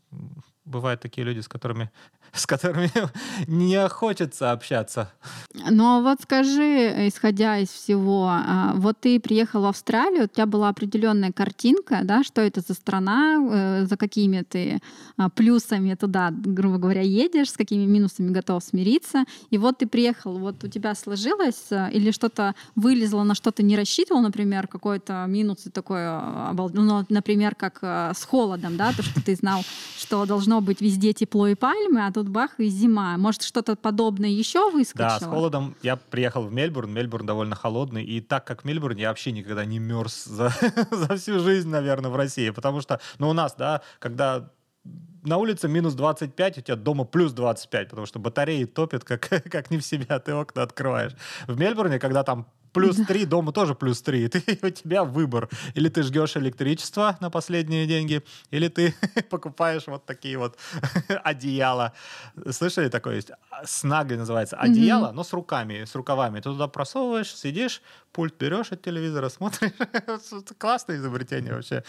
бывают 0.65 1.01
такие 1.01 1.23
люди, 1.25 1.39
с 1.39 1.47
которыми 1.47 1.89
с 2.33 2.45
которыми 2.45 2.91
не 3.47 3.87
хочется 3.89 4.51
общаться. 4.51 5.11
Но 5.69 6.01
вот 6.01 6.21
скажи, 6.21 7.07
исходя 7.07 7.57
из 7.57 7.69
всего, 7.69 8.27
а, 8.29 8.73
вот 8.75 8.97
ты 8.99 9.19
приехал 9.19 9.61
в 9.61 9.65
Австралию, 9.65 10.25
у 10.25 10.27
тебя 10.27 10.45
была 10.45 10.69
определенная 10.69 11.31
картинка, 11.31 12.01
да, 12.03 12.23
что 12.23 12.41
это 12.41 12.61
за 12.61 12.73
страна, 12.73 13.37
э, 13.51 13.85
за 13.85 13.97
какими 13.97 14.43
ты 14.47 14.79
а, 15.17 15.29
плюсами 15.29 15.95
туда, 15.95 16.29
грубо 16.31 16.77
говоря, 16.77 17.01
едешь, 17.01 17.51
с 17.51 17.57
какими 17.57 17.85
минусами 17.85 18.31
готов 18.31 18.63
смириться. 18.63 19.25
И 19.49 19.57
вот 19.57 19.79
ты 19.79 19.87
приехал, 19.87 20.37
вот 20.37 20.63
у 20.63 20.67
тебя 20.67 20.95
сложилось 20.95 21.71
э, 21.71 21.91
или 21.91 22.11
что-то 22.11 22.55
вылезло, 22.75 23.23
на 23.23 23.35
что 23.35 23.51
ты 23.51 23.63
не 23.63 23.75
рассчитывал, 23.75 24.21
например, 24.21 24.67
какой-то 24.67 25.25
минус 25.27 25.65
такой, 25.73 26.01
ну, 26.73 27.05
например, 27.09 27.55
как 27.55 27.79
с 27.81 28.23
холодом, 28.23 28.77
да, 28.77 28.93
то, 28.93 29.03
что 29.03 29.23
ты 29.23 29.35
знал, 29.35 29.63
что 29.97 30.25
должно 30.25 30.61
быть 30.61 30.81
везде 30.81 31.13
тепло 31.13 31.47
и 31.47 31.55
пальмы, 31.55 32.05
а 32.05 32.11
тут 32.11 32.18
бах 32.27 32.59
и 32.59 32.67
зима. 32.67 33.17
Может, 33.17 33.43
что-то 33.43 33.75
подобное 33.75 34.29
еще 34.29 34.69
выскочило? 34.71 35.09
Да, 35.09 35.19
с 35.19 35.23
холодом 35.23 35.75
я 35.81 35.95
приехал 35.95 36.43
в 36.43 36.51
Мельбурн. 36.51 36.91
Мельбурн 36.91 37.25
довольно 37.25 37.55
холодный. 37.55 38.03
И 38.03 38.19
так 38.21 38.45
как 38.45 38.63
в 38.63 38.65
Мельбурне 38.65 39.03
я 39.03 39.09
вообще 39.09 39.31
никогда 39.31 39.65
не 39.65 39.79
мерз 39.79 40.25
за, 40.25 40.51
за 40.91 41.15
всю 41.15 41.39
жизнь, 41.39 41.69
наверное, 41.69 42.11
в 42.11 42.15
России. 42.15 42.49
Потому 42.49 42.81
что, 42.81 42.99
ну, 43.19 43.29
у 43.29 43.33
нас, 43.33 43.55
да, 43.55 43.81
когда 43.99 44.49
на 45.23 45.37
улице 45.37 45.67
минус 45.67 45.93
25, 45.93 46.57
у 46.57 46.61
тебя 46.61 46.75
дома 46.75 47.05
плюс 47.05 47.33
25, 47.33 47.89
потому 47.89 48.07
что 48.07 48.19
батареи 48.19 48.65
топят, 48.65 49.03
как, 49.03 49.27
как 49.51 49.71
не 49.71 49.77
в 49.77 49.85
себя, 49.85 50.19
ты 50.19 50.33
окна 50.33 50.63
открываешь. 50.63 51.13
В 51.47 51.57
Мельбурне, 51.57 51.99
когда 51.99 52.23
там 52.23 52.47
плюс 52.73 52.95
да. 52.95 53.05
3, 53.05 53.25
дома 53.25 53.51
тоже 53.51 53.75
плюс 53.75 54.01
3. 54.01 54.27
Ты, 54.29 54.59
у 54.61 54.69
тебя 54.69 55.03
выбор. 55.03 55.49
Или 55.75 55.89
ты 55.89 56.03
жгешь 56.03 56.37
электричество 56.37 57.17
на 57.21 57.29
последние 57.29 57.87
деньги, 57.87 58.23
или 58.51 58.67
ты 58.67 58.93
покупаешь 59.29 59.87
вот 59.87 60.05
такие 60.05 60.37
вот 60.37 60.57
одеяла. 61.23 61.93
Слышали 62.51 62.89
такое 62.89 63.15
есть? 63.15 63.31
Снаги 63.65 64.13
называется. 64.13 64.57
Одеяло, 64.57 65.07
mm-hmm. 65.07 65.15
но 65.15 65.23
с 65.23 65.33
руками, 65.33 65.85
с 65.85 65.95
рукавами. 65.95 66.37
Ты 66.37 66.43
туда 66.43 66.67
просовываешь, 66.67 67.35
сидишь, 67.35 67.81
пульт 68.11 68.35
берешь 68.39 68.71
от 68.71 68.81
телевизора, 68.81 69.29
смотришь. 69.29 69.71
Классное 70.57 70.97
изобретение 70.97 71.53
вообще. 71.53 71.83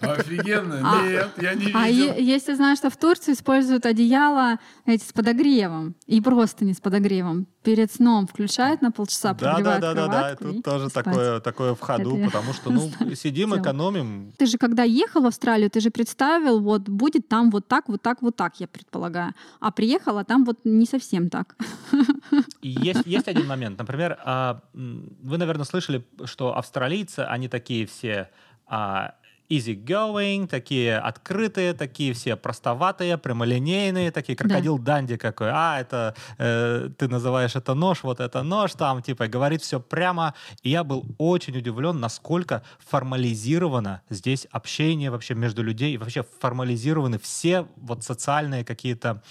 Офигенно. 0.00 0.80
А, 0.84 1.02
Нет, 1.02 1.30
я 1.40 1.54
не 1.54 1.72
а 1.72 1.88
видел. 1.88 2.12
А 2.12 2.18
если 2.18 2.54
знаешь, 2.54 2.78
что 2.78 2.90
в 2.90 2.96
Турции 2.96 3.32
используют 3.32 3.86
одеяло 3.86 4.58
эти 4.86 5.04
с 5.04 5.12
подогревом 5.12 5.94
и 6.06 6.20
просто 6.20 6.64
не 6.64 6.74
с 6.74 6.80
подогревом, 6.80 7.46
перед 7.62 7.92
сном 7.92 8.26
включают 8.26 8.80
на 8.80 8.92
полчаса, 8.92 9.34
да, 9.34 9.58
да, 9.58 9.78
да, 9.78 9.94
да, 9.94 10.25
да, 10.30 10.36
тут 10.36 10.62
тоже 10.62 10.90
такое, 10.90 11.40
такое 11.40 11.74
в 11.74 11.80
ходу, 11.80 12.16
Это 12.16 12.26
потому 12.26 12.52
что, 12.52 12.70
ну, 13.00 13.14
сидим, 13.14 13.54
экономим. 13.54 14.32
Ты 14.36 14.46
же, 14.46 14.58
когда 14.58 14.82
ехал 14.82 15.22
в 15.22 15.26
Австралию, 15.26 15.70
ты 15.70 15.80
же 15.80 15.90
представил, 15.90 16.60
вот, 16.60 16.88
будет 16.88 17.28
там 17.28 17.50
вот 17.50 17.68
так, 17.68 17.88
вот 17.88 18.02
так, 18.02 18.22
вот 18.22 18.36
так, 18.36 18.60
я 18.60 18.66
предполагаю. 18.66 19.32
А 19.60 19.70
приехала, 19.70 20.24
там 20.24 20.44
вот 20.44 20.58
не 20.64 20.86
совсем 20.86 21.30
так. 21.30 21.56
Есть, 22.62 23.06
есть 23.06 23.28
один 23.28 23.46
момент. 23.46 23.78
Например, 23.78 24.18
а, 24.24 24.60
вы, 24.72 25.38
наверное, 25.38 25.64
слышали, 25.64 26.04
что 26.24 26.56
австралийцы, 26.56 27.20
они 27.20 27.48
такие 27.48 27.86
все 27.86 28.28
а, 28.66 29.14
easy-going, 29.48 30.46
такие 30.46 30.98
открытые, 30.98 31.72
такие 31.74 32.12
все 32.12 32.36
простоватые, 32.36 33.18
прямолинейные, 33.18 34.10
такие 34.10 34.36
крокодил 34.36 34.78
да. 34.78 34.96
Данди 34.96 35.16
какой. 35.16 35.50
А, 35.50 35.80
это 35.80 36.14
э, 36.38 36.90
ты 36.96 37.08
называешь 37.08 37.56
это 37.56 37.74
нож, 37.74 38.02
вот 38.02 38.20
это 38.20 38.42
нож, 38.42 38.72
там, 38.72 39.02
типа, 39.02 39.28
говорит 39.28 39.62
все 39.62 39.80
прямо. 39.80 40.34
И 40.62 40.70
я 40.70 40.84
был 40.84 41.04
очень 41.18 41.56
удивлен, 41.56 42.00
насколько 42.00 42.62
формализировано 42.78 44.02
здесь 44.10 44.46
общение 44.50 45.10
вообще 45.10 45.34
между 45.34 45.62
людей, 45.62 45.94
и 45.94 45.98
вообще 45.98 46.24
формализированы 46.40 47.18
все 47.18 47.66
вот 47.76 48.04
социальные 48.04 48.64
какие-то 48.64 49.22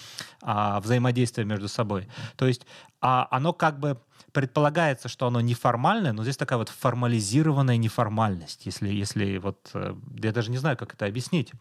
а, 0.41 0.79
взаимодействия 0.79 1.45
между 1.45 1.67
собой. 1.67 2.07
То 2.35 2.47
есть 2.47 2.65
а, 3.01 3.27
оно 3.31 3.53
как 3.53 3.79
бы 3.79 3.99
предполагается, 4.35 5.07
что 5.07 5.27
оно 5.27 5.39
неформальное, 5.39 6.11
но 6.11 6.23
здесь 6.23 6.35
такая 6.35 6.57
вот 6.57 6.69
формализированная 6.69 7.77
неформальность, 7.77 8.65
если, 8.65 8.89
если 8.89 9.37
вот... 9.37 9.69
Э, 9.73 9.95
я 10.21 10.31
даже 10.31 10.51
не 10.51 10.57
знаю, 10.57 10.77
как 10.77 10.93
это 10.93 11.05
объяснить. 11.05 11.51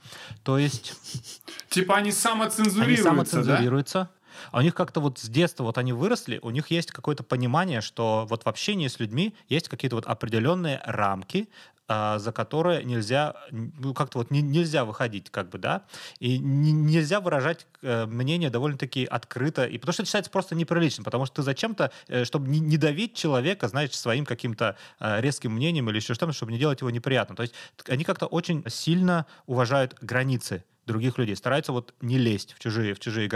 То 0.42 0.58
есть... 0.58 0.94
Типа 1.68 1.96
они 1.96 2.12
самоцензурируются, 2.12 2.84
Они 2.84 2.96
самоцензурируются. 2.96 3.98
Да? 3.98 4.10
А 4.52 4.58
у 4.58 4.60
них 4.62 4.74
как-то 4.74 5.00
вот 5.00 5.18
с 5.18 5.28
детства 5.28 5.64
вот 5.64 5.78
они 5.78 5.92
выросли, 5.92 6.38
у 6.42 6.50
них 6.50 6.70
есть 6.70 6.90
какое-то 6.90 7.22
понимание, 7.22 7.80
что 7.80 8.26
вот 8.28 8.44
в 8.44 8.48
общении 8.48 8.88
с 8.88 8.98
людьми 8.98 9.34
есть 9.48 9.68
какие-то 9.68 9.96
вот 9.96 10.06
определенные 10.06 10.80
рамки, 10.84 11.48
за 11.88 12.32
которые 12.32 12.82
нельзя, 12.82 13.34
ну, 13.50 13.92
как-то 13.92 14.18
вот 14.18 14.30
не, 14.30 14.40
нельзя 14.40 14.84
выходить, 14.84 15.30
как 15.30 15.50
бы, 15.50 15.58
да, 15.58 15.84
и 16.18 16.38
не, 16.38 16.72
нельзя 16.72 17.20
выражать 17.20 17.66
э, 17.82 18.06
мнение 18.06 18.48
довольно-таки 18.48 19.04
открыто, 19.04 19.66
и 19.66 19.76
потому 19.76 19.92
что 19.92 20.02
это 20.02 20.08
считается 20.08 20.30
просто 20.30 20.54
неприличным, 20.54 21.04
потому 21.04 21.26
что 21.26 21.36
ты 21.36 21.42
зачем-то, 21.42 21.90
э, 22.08 22.24
чтобы 22.24 22.48
не, 22.48 22.60
не 22.60 22.78
давить 22.78 23.14
человека, 23.14 23.68
знаешь, 23.68 23.90
своим 23.92 24.24
каким-то 24.24 24.76
э, 24.98 25.20
резким 25.20 25.52
мнением 25.52 25.90
или 25.90 25.96
еще 25.96 26.14
что-то, 26.14 26.32
чтобы 26.32 26.52
не 26.52 26.58
делать 26.58 26.80
его 26.80 26.90
неприятно. 26.90 27.36
То 27.36 27.42
есть 27.42 27.54
они 27.86 28.04
как-то 28.04 28.26
очень 28.26 28.64
сильно 28.68 29.26
уважают 29.46 29.96
границы 30.00 30.64
других 30.86 31.18
людей, 31.18 31.36
стараются 31.36 31.72
вот 31.72 31.94
не 32.00 32.18
лезть 32.18 32.54
в 32.54 32.58
чужие, 32.60 32.94
в 32.94 33.00
чужие. 33.00 33.30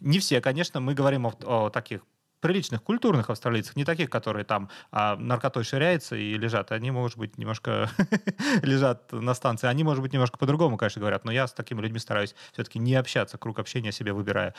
Не 0.00 0.18
все, 0.18 0.40
конечно, 0.40 0.80
мы 0.80 0.94
говорим 0.94 1.26
о, 1.26 1.34
о 1.44 1.70
таких 1.70 2.02
приличных 2.44 2.82
культурных 2.82 3.30
австралийцев, 3.30 3.74
не 3.74 3.86
таких, 3.86 4.10
которые 4.10 4.44
там 4.44 4.68
а, 4.92 5.16
наркотой 5.16 5.64
ширяются 5.64 6.14
и 6.14 6.34
лежат. 6.34 6.72
Они, 6.72 6.90
может 6.90 7.16
быть, 7.16 7.38
немножко 7.38 7.88
лежат 8.62 9.10
на 9.12 9.32
станции. 9.32 9.66
Они, 9.66 9.82
может 9.82 10.02
быть, 10.02 10.12
немножко 10.12 10.36
по-другому, 10.36 10.76
конечно, 10.76 11.00
говорят. 11.00 11.24
Но 11.24 11.32
я 11.32 11.46
с 11.46 11.54
такими 11.54 11.80
людьми 11.80 11.98
стараюсь 11.98 12.34
все-таки 12.52 12.78
не 12.78 12.96
общаться, 12.96 13.38
круг 13.38 13.58
общения 13.58 13.92
себе 13.92 14.12
выбираю. 14.12 14.52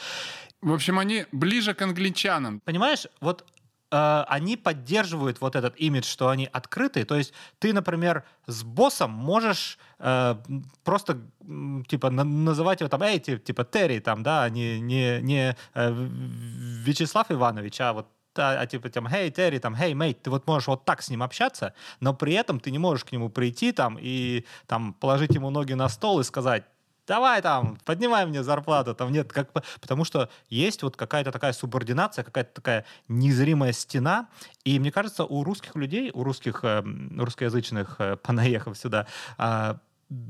В 0.64 0.74
общем, 0.74 0.98
они 0.98 1.28
ближе 1.32 1.76
к 1.76 1.84
англичанам. 1.84 2.60
Понимаешь, 2.60 3.06
вот 3.22 3.46
они 3.90 4.58
поддерживают 4.58 5.42
вот 5.42 5.56
этот 5.56 5.76
имидж, 5.78 6.06
что 6.06 6.30
они 6.30 6.50
открытые. 6.52 7.06
То 7.06 7.16
есть 7.16 7.34
ты, 7.60 7.74
например, 7.74 8.24
с 8.48 8.64
боссом 8.64 9.12
можешь 9.12 9.78
э, 10.00 10.36
просто 10.84 11.22
типа 11.88 12.10
на, 12.10 12.24
называть 12.24 12.82
его 12.82 12.90
там, 12.90 13.04
эй, 13.04 13.20
типа 13.20 13.64
Терри, 13.64 14.00
там, 14.00 14.24
да, 14.24 14.44
а 14.44 14.50
не, 14.50 14.80
не, 14.80 15.22
не 15.22 15.56
э, 15.74 15.92
Вячеслав 16.86 17.32
Иванович, 17.32 17.82
а 17.82 17.94
вот 17.94 18.08
а, 18.38 18.62
а 18.62 18.66
типа 18.68 18.90
там, 18.90 19.08
hey, 19.08 19.32
Терри, 19.32 19.60
там, 19.60 19.76
hey, 19.76 19.94
мейт, 19.94 20.22
ты 20.22 20.30
вот 20.30 20.48
можешь 20.48 20.68
вот 20.68 20.86
так 20.86 21.02
с 21.02 21.10
ним 21.10 21.24
общаться, 21.24 21.74
но 22.00 22.14
при 22.14 22.34
этом 22.34 22.60
ты 22.60 22.72
не 22.72 22.80
можешь 22.80 23.06
к 23.06 23.12
нему 23.12 23.30
прийти 23.30 23.72
там 23.72 23.98
и 24.00 24.46
там 24.68 24.94
положить 24.94 25.34
ему 25.34 25.50
ноги 25.50 25.74
на 25.74 25.90
стол 25.90 26.20
и 26.20 26.24
сказать, 26.24 26.64
давай 27.08 27.42
там, 27.42 27.78
поднимай 27.86 28.26
мне 28.26 28.44
зарплату, 28.44 28.96
там 28.96 29.12
нет, 29.12 29.32
как 29.32 29.52
потому 29.82 30.06
что 30.06 30.30
есть 30.50 30.84
вот 30.84 30.96
какая-то 30.96 31.32
такая 31.32 31.54
субординация, 31.54 32.24
какая-то 32.24 32.54
такая 32.54 32.86
незримая 33.08 33.74
стена, 33.74 34.28
и 34.64 34.80
мне 34.80 34.92
кажется, 34.92 35.26
у 35.26 35.44
русских 35.44 35.76
людей, 35.76 36.12
у 36.14 36.24
русских 36.24 36.64
э, 36.64 36.84
русскоязычных, 37.18 37.96
э, 38.00 38.16
понаехав 38.24 38.78
сюда, 38.78 39.08
э, 39.38 39.76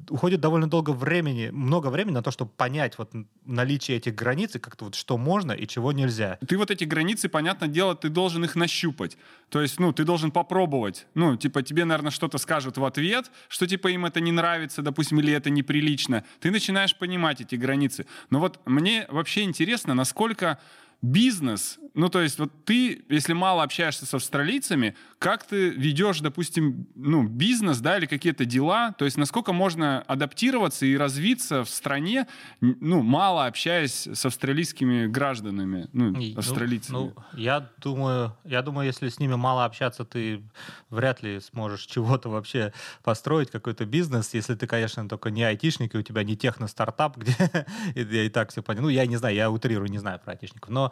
уходит 0.09 0.39
довольно 0.39 0.69
долго 0.69 0.91
времени, 0.91 1.49
много 1.51 1.87
времени 1.87 2.13
на 2.13 2.23
то, 2.23 2.31
чтобы 2.31 2.51
понять 2.51 2.97
вот 2.97 3.11
наличие 3.45 3.97
этих 3.97 4.15
границ 4.15 4.55
и 4.55 4.59
как-то 4.59 4.85
вот 4.85 4.95
что 4.95 5.17
можно 5.17 5.51
и 5.51 5.67
чего 5.67 5.91
нельзя. 5.91 6.37
Ты 6.47 6.57
вот 6.57 6.71
эти 6.71 6.85
границы, 6.85 7.27
понятное 7.27 7.67
дело, 7.67 7.95
ты 7.95 8.09
должен 8.09 8.43
их 8.45 8.55
нащупать. 8.55 9.17
То 9.49 9.61
есть, 9.61 9.79
ну, 9.79 9.91
ты 9.91 10.05
должен 10.05 10.31
попробовать. 10.31 11.07
Ну, 11.13 11.35
типа, 11.35 11.61
тебе, 11.61 11.83
наверное, 11.83 12.11
что-то 12.11 12.37
скажут 12.37 12.77
в 12.77 12.85
ответ, 12.85 13.29
что, 13.49 13.67
типа, 13.67 13.89
им 13.89 14.05
это 14.05 14.21
не 14.21 14.31
нравится, 14.31 14.81
допустим, 14.81 15.19
или 15.19 15.33
это 15.33 15.49
неприлично. 15.49 16.23
Ты 16.39 16.51
начинаешь 16.51 16.95
понимать 16.95 17.41
эти 17.41 17.55
границы. 17.55 18.05
Но 18.29 18.39
вот 18.39 18.59
мне 18.65 19.05
вообще 19.09 19.43
интересно, 19.43 19.93
насколько 19.93 20.59
бизнес, 21.05 21.79
ну, 21.95 22.09
то 22.09 22.21
есть 22.21 22.39
вот 22.39 22.51
ты, 22.65 23.05
если 23.07 23.31
мало 23.31 23.63
общаешься 23.63 24.05
с 24.05 24.13
австралийцами, 24.13 24.95
как 25.17 25.45
ты 25.45 25.69
ведешь, 25.69 26.19
допустим, 26.19 26.87
ну, 26.93 27.23
бизнес, 27.23 27.79
да, 27.79 27.97
или 27.97 28.05
какие-то 28.05 28.43
дела, 28.43 28.93
то 28.97 29.05
есть 29.05 29.15
насколько 29.15 29.53
можно 29.53 30.01
адаптироваться 30.01 30.85
и 30.85 30.97
развиться 30.97 31.63
в 31.63 31.69
стране, 31.69 32.27
ну, 32.59 33.01
мало 33.01 33.45
общаясь 33.45 34.07
с 34.07 34.25
австралийскими 34.25 35.07
гражданами, 35.07 35.87
ну, 35.93 36.11
ну 36.11 36.37
австралийцами? 36.37 36.97
Ну, 36.97 37.13
ну, 37.15 37.39
я 37.39 37.69
думаю, 37.77 38.35
я 38.43 38.61
думаю, 38.61 38.87
если 38.87 39.07
с 39.07 39.17
ними 39.17 39.35
мало 39.35 39.63
общаться, 39.63 40.03
ты 40.03 40.43
вряд 40.89 41.23
ли 41.23 41.39
сможешь 41.39 41.85
чего-то 41.85 42.27
вообще 42.27 42.73
построить, 43.03 43.51
какой-то 43.51 43.85
бизнес, 43.85 44.33
если 44.33 44.55
ты, 44.55 44.67
конечно, 44.67 45.07
только 45.07 45.29
не 45.29 45.43
айтишник, 45.43 45.95
и 45.95 45.97
у 45.97 46.01
тебя 46.01 46.23
не 46.23 46.35
техно-стартап, 46.35 47.15
где 47.15 47.35
я 47.95 48.23
и 48.23 48.29
так 48.29 48.51
все 48.51 48.61
понял. 48.61 48.81
Ну, 48.81 48.89
я 48.89 49.05
не 49.05 49.15
знаю, 49.15 49.33
я 49.33 49.49
утрирую, 49.49 49.89
не 49.89 49.97
знаю 49.97 50.19
про 50.19 50.33
айтишников, 50.33 50.69
но 50.69 50.91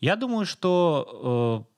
я 0.00 0.16
думаю, 0.16 0.46
что 0.46 1.66
э, 1.66 1.72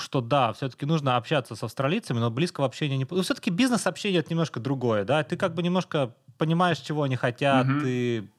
что 0.00 0.20
да, 0.20 0.52
все-таки 0.52 0.86
нужно 0.86 1.16
общаться 1.16 1.54
с 1.54 1.62
австралийцами, 1.62 2.18
но 2.18 2.30
близкого 2.30 2.66
общения 2.66 2.96
не... 2.96 3.06
Ну, 3.08 3.22
все-таки 3.22 3.50
бизнес-общение 3.50 4.20
это 4.20 4.30
немножко 4.30 4.60
другое, 4.60 5.04
да? 5.04 5.22
Ты 5.22 5.36
как 5.36 5.54
бы 5.54 5.62
немножко 5.62 6.14
понимаешь, 6.38 6.78
чего 6.78 7.02
они 7.02 7.16
хотят, 7.16 7.66
mm-hmm. 7.66 7.80
ты 7.80 8.30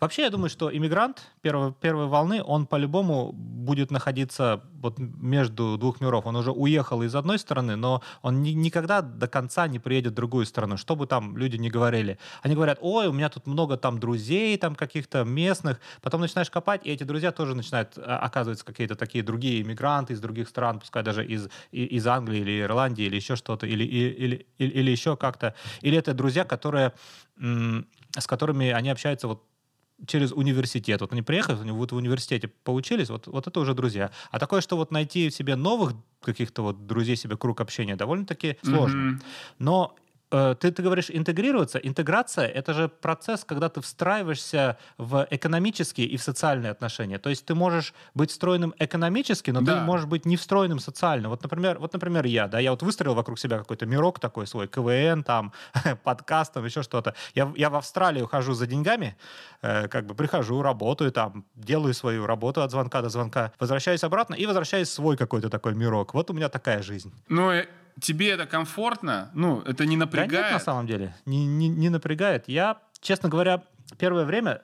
Вообще, 0.00 0.22
я 0.22 0.30
думаю, 0.30 0.50
что 0.50 0.74
иммигрант 0.74 1.22
первой, 1.40 1.72
первой 1.72 2.06
волны, 2.06 2.42
он 2.42 2.66
по-любому 2.66 3.32
будет 3.32 3.90
находиться 3.90 4.62
вот 4.82 4.98
между 4.98 5.78
двух 5.78 6.00
миров. 6.00 6.26
Он 6.26 6.36
уже 6.36 6.50
уехал 6.50 7.02
из 7.02 7.14
одной 7.14 7.38
стороны, 7.38 7.76
но 7.76 8.02
он 8.20 8.42
ни, 8.42 8.50
никогда 8.50 9.00
до 9.00 9.28
конца 9.28 9.68
не 9.68 9.78
приедет 9.78 10.12
в 10.12 10.14
другую 10.16 10.44
сторону, 10.46 10.76
что 10.76 10.96
бы 10.96 11.06
там 11.06 11.36
люди 11.36 11.56
не 11.56 11.70
говорили. 11.70 12.18
Они 12.42 12.54
говорят, 12.54 12.78
ой, 12.80 13.06
у 13.06 13.12
меня 13.12 13.28
тут 13.28 13.46
много 13.46 13.76
там 13.76 13.98
друзей, 13.98 14.56
там 14.58 14.74
каких-то 14.74 15.24
местных. 15.24 15.80
Потом 16.00 16.20
начинаешь 16.20 16.50
копать, 16.50 16.84
и 16.84 16.90
эти 16.90 17.04
друзья 17.04 17.32
тоже 17.32 17.54
начинают, 17.54 17.96
а, 17.96 18.18
оказываться, 18.18 18.64
какие-то 18.64 18.96
такие 18.96 19.22
другие 19.22 19.62
иммигранты 19.62 20.14
из 20.14 20.20
других 20.20 20.48
стран, 20.48 20.80
пускай 20.80 21.02
даже 21.02 21.24
из, 21.24 21.48
из 21.70 22.06
Англии 22.06 22.40
или 22.40 22.60
Ирландии, 22.62 23.04
или 23.04 23.16
еще 23.16 23.36
что-то, 23.36 23.66
или, 23.66 23.84
или, 23.84 24.46
или, 24.58 24.70
или 24.70 24.90
еще 24.90 25.16
как-то. 25.16 25.54
Или 25.80 25.96
это 25.96 26.12
друзья, 26.14 26.44
которые, 26.44 26.92
с 27.38 28.26
которыми 28.26 28.70
они 28.70 28.90
общаются 28.90 29.28
вот 29.28 29.44
через 30.06 30.32
университет. 30.32 31.00
Вот 31.00 31.12
они 31.12 31.22
приехали, 31.22 31.58
они 31.60 31.70
вот 31.70 31.92
в 31.92 31.96
университете 31.96 32.48
поучились, 32.48 33.10
вот, 33.10 33.26
вот 33.26 33.46
это 33.46 33.60
уже 33.60 33.74
друзья. 33.74 34.10
А 34.30 34.38
такое, 34.38 34.60
что 34.60 34.76
вот 34.76 34.90
найти 34.90 35.30
себе 35.30 35.56
новых 35.56 35.94
каких-то 36.20 36.62
вот 36.62 36.86
друзей 36.86 37.16
себе 37.16 37.36
круг 37.36 37.60
общения 37.60 37.96
довольно-таки 37.96 38.56
сложно. 38.62 39.12
Mm-hmm. 39.12 39.22
Но 39.58 39.96
ты, 40.32 40.72
ты 40.72 40.82
говоришь 40.82 41.10
интегрироваться. 41.10 41.78
Интеграция— 41.78 42.46
это 42.54 42.72
же 42.72 42.88
процесс, 42.88 43.44
когда 43.44 43.68
ты 43.68 43.80
встраиваешься 43.80 44.78
в 44.96 45.26
экономические 45.30 46.06
и 46.06 46.16
в 46.16 46.22
социальные 46.22 46.72
отношения. 46.72 47.18
То 47.18 47.30
есть 47.30 47.44
ты 47.44 47.54
можешь 47.54 47.92
быть 48.14 48.30
встроенным 48.30 48.74
экономически, 48.78 49.50
но 49.50 49.60
да. 49.60 49.74
ты 49.74 49.80
можешь 49.80 50.06
быть 50.06 50.24
не 50.24 50.36
встроенным 50.36 50.78
социально. 50.78 51.28
Вот, 51.28 51.42
например, 51.42 51.78
вот, 51.78 51.92
например, 51.92 52.24
я, 52.24 52.48
да, 52.48 52.58
я 52.60 52.70
вот 52.70 52.82
выстроил 52.82 53.14
вокруг 53.14 53.38
себя 53.38 53.58
какой-то 53.58 53.84
мирок 53.84 54.20
такой 54.20 54.46
свой, 54.46 54.68
КВН, 54.68 55.22
там, 55.22 55.52
подкаст, 56.04 56.54
там, 56.54 56.64
еще 56.64 56.82
что-то. 56.82 57.14
Я, 57.34 57.52
я 57.56 57.68
в 57.68 57.74
Австралию 57.74 58.26
хожу 58.26 58.54
за 58.54 58.66
деньгами, 58.66 59.16
э, 59.60 59.88
как 59.88 60.06
бы 60.06 60.14
прихожу, 60.14 60.62
работаю 60.62 61.12
там, 61.12 61.44
делаю 61.54 61.92
свою 61.92 62.26
работу 62.26 62.62
от 62.62 62.70
звонка 62.70 63.02
до 63.02 63.08
звонка, 63.08 63.52
возвращаюсь 63.60 64.02
обратно 64.04 64.34
и 64.34 64.46
возвращаюсь 64.46 64.88
в 64.88 64.92
свой 64.92 65.16
какой-то 65.16 65.50
такой 65.50 65.74
мирок. 65.74 66.14
Вот 66.14 66.30
у 66.30 66.32
меня 66.32 66.48
такая 66.48 66.82
жизнь. 66.82 67.12
Ну, 67.28 67.52
тебе 68.00 68.30
это 68.30 68.46
комфортно? 68.46 69.30
Ну, 69.34 69.60
это 69.62 69.86
не 69.86 69.96
напрягает? 69.96 70.30
Да 70.30 70.42
нет, 70.42 70.52
на 70.52 70.60
самом 70.60 70.86
деле. 70.86 71.14
Не, 71.26 71.46
не, 71.46 71.68
не 71.68 71.88
напрягает. 71.88 72.44
Я, 72.46 72.78
честно 73.00 73.28
говоря, 73.28 73.64
первое 73.98 74.24
время 74.24 74.62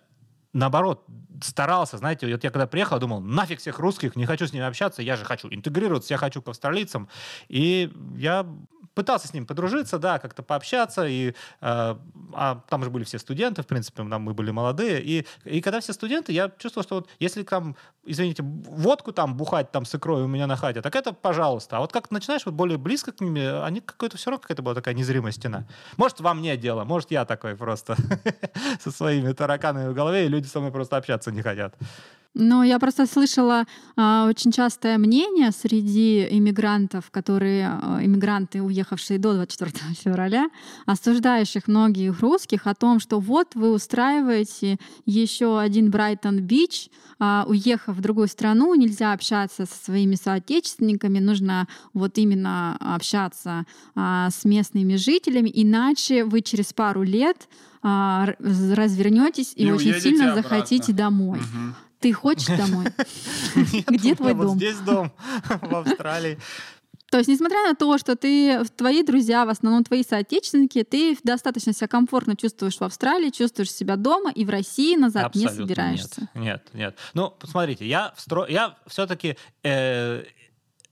наоборот, 0.52 1.04
старался, 1.42 1.98
знаете, 1.98 2.30
вот 2.30 2.42
я 2.42 2.50
когда 2.50 2.66
приехал, 2.66 2.98
думал, 2.98 3.20
нафиг 3.20 3.60
всех 3.60 3.78
русских, 3.78 4.16
не 4.16 4.26
хочу 4.26 4.46
с 4.46 4.52
ними 4.52 4.64
общаться, 4.64 5.02
я 5.02 5.16
же 5.16 5.24
хочу 5.24 5.48
интегрироваться, 5.48 6.12
я 6.14 6.18
хочу 6.18 6.42
к 6.42 6.48
австралийцам. 6.48 7.08
И 7.48 7.92
я 8.16 8.46
пытался 8.94 9.28
с 9.28 9.34
ним 9.34 9.46
подружиться, 9.46 9.98
да, 9.98 10.18
как-то 10.18 10.42
пообщаться, 10.42 11.06
и 11.06 11.28
э, 11.28 11.34
а 11.60 12.64
там 12.68 12.82
же 12.82 12.90
были 12.90 13.04
все 13.04 13.20
студенты, 13.20 13.62
в 13.62 13.66
принципе, 13.66 14.02
там 14.02 14.22
мы 14.22 14.34
были 14.34 14.50
молодые, 14.50 15.00
и, 15.00 15.24
и 15.44 15.60
когда 15.60 15.78
все 15.78 15.92
студенты, 15.92 16.32
я 16.32 16.50
чувствовал, 16.58 16.84
что 16.84 16.94
вот 16.96 17.08
если 17.20 17.44
там, 17.44 17.76
извините, 18.10 18.42
водку 18.42 19.12
там 19.12 19.36
бухать 19.36 19.70
там 19.70 19.84
с 19.84 19.94
икрой 19.94 20.22
у 20.22 20.26
меня 20.26 20.46
на 20.46 20.56
хате, 20.56 20.82
так 20.82 20.96
это 20.96 21.12
пожалуйста. 21.12 21.76
А 21.76 21.80
вот 21.80 21.92
как 21.92 22.10
начинаешь 22.10 22.46
вот 22.46 22.54
более 22.54 22.78
близко 22.78 23.12
к 23.12 23.20
ними, 23.20 23.62
они 23.64 23.80
какой-то 23.80 24.16
все 24.16 24.30
равно 24.30 24.40
какая-то 24.40 24.62
была 24.62 24.74
такая 24.74 24.94
незримая 24.94 25.32
стена. 25.32 25.66
Может, 25.96 26.20
во 26.20 26.34
мне 26.34 26.56
дело, 26.56 26.84
может, 26.84 27.10
я 27.10 27.24
такой 27.24 27.56
просто 27.56 27.96
со 28.80 28.90
своими 28.90 29.32
тараканами 29.32 29.88
в 29.88 29.94
голове, 29.94 30.26
и 30.26 30.28
люди 30.28 30.46
со 30.46 30.60
мной 30.60 30.72
просто 30.72 30.96
общаться 30.96 31.30
не 31.30 31.42
хотят. 31.42 31.74
Ну, 32.34 32.62
я 32.62 32.78
просто 32.78 33.06
слышала 33.06 33.64
а, 33.96 34.26
очень 34.28 34.52
частое 34.52 34.98
мнение 34.98 35.50
среди 35.50 36.28
иммигрантов, 36.30 37.10
которые 37.10 37.66
а, 37.68 37.98
иммигранты, 38.00 38.62
уехавшие 38.62 39.18
до 39.18 39.32
24 39.34 39.72
февраля, 39.94 40.48
осуждающих 40.86 41.66
многих 41.66 42.20
русских 42.20 42.66
о 42.66 42.74
том, 42.74 43.00
что 43.00 43.18
вот 43.18 43.54
вы 43.54 43.72
устраиваете 43.72 44.78
еще 45.04 45.58
один 45.58 45.90
Брайтон-Бич, 45.90 46.90
а, 47.18 47.44
уехав 47.48 47.97
в 47.98 48.00
другую 48.00 48.28
страну, 48.28 48.74
нельзя 48.74 49.12
общаться 49.12 49.66
со 49.66 49.84
своими 49.84 50.14
соотечественниками, 50.14 51.18
нужно 51.18 51.68
вот 51.92 52.16
именно 52.16 52.76
общаться 52.80 53.64
а, 53.94 54.30
с 54.30 54.44
местными 54.44 54.96
жителями, 54.96 55.50
иначе 55.52 56.24
вы 56.24 56.40
через 56.40 56.72
пару 56.72 57.02
лет 57.02 57.48
а, 57.82 58.28
развернетесь 58.38 59.52
и, 59.56 59.64
и 59.66 59.70
очень 59.70 60.00
сильно 60.00 60.32
обратно. 60.32 60.42
захотите 60.42 60.92
домой. 60.92 61.40
Угу. 61.40 61.74
Ты 62.00 62.12
хочешь 62.12 62.46
домой? 62.46 62.86
Где 63.88 64.14
твой 64.14 64.34
дом? 64.34 64.56
здесь 64.56 64.78
дом, 64.78 65.10
в 65.62 65.74
Австралии. 65.74 66.38
То 67.10 67.18
есть, 67.18 67.28
несмотря 67.28 67.62
на 67.62 67.74
то, 67.74 67.96
что 67.96 68.16
ты, 68.16 68.64
твои 68.76 69.02
друзья, 69.02 69.46
в 69.46 69.48
основном 69.48 69.82
твои 69.82 70.04
соотечественники, 70.04 70.82
ты 70.82 71.16
достаточно 71.22 71.72
себя 71.72 71.88
комфортно 71.88 72.36
чувствуешь 72.36 72.76
в 72.76 72.82
Австралии, 72.82 73.30
чувствуешь 73.30 73.72
себя 73.72 73.96
дома 73.96 74.30
и 74.30 74.44
в 74.44 74.50
России 74.50 74.94
назад 74.96 75.26
Абсолютно 75.26 75.54
не 75.54 75.56
собираешься. 75.56 76.20
Нет, 76.34 76.34
нет, 76.34 76.70
нет. 76.74 76.96
Ну, 77.14 77.30
посмотрите, 77.30 77.86
я, 77.86 78.12
встро... 78.16 78.46
я 78.46 78.76
все-таки 78.86 79.36
э, 79.62 80.24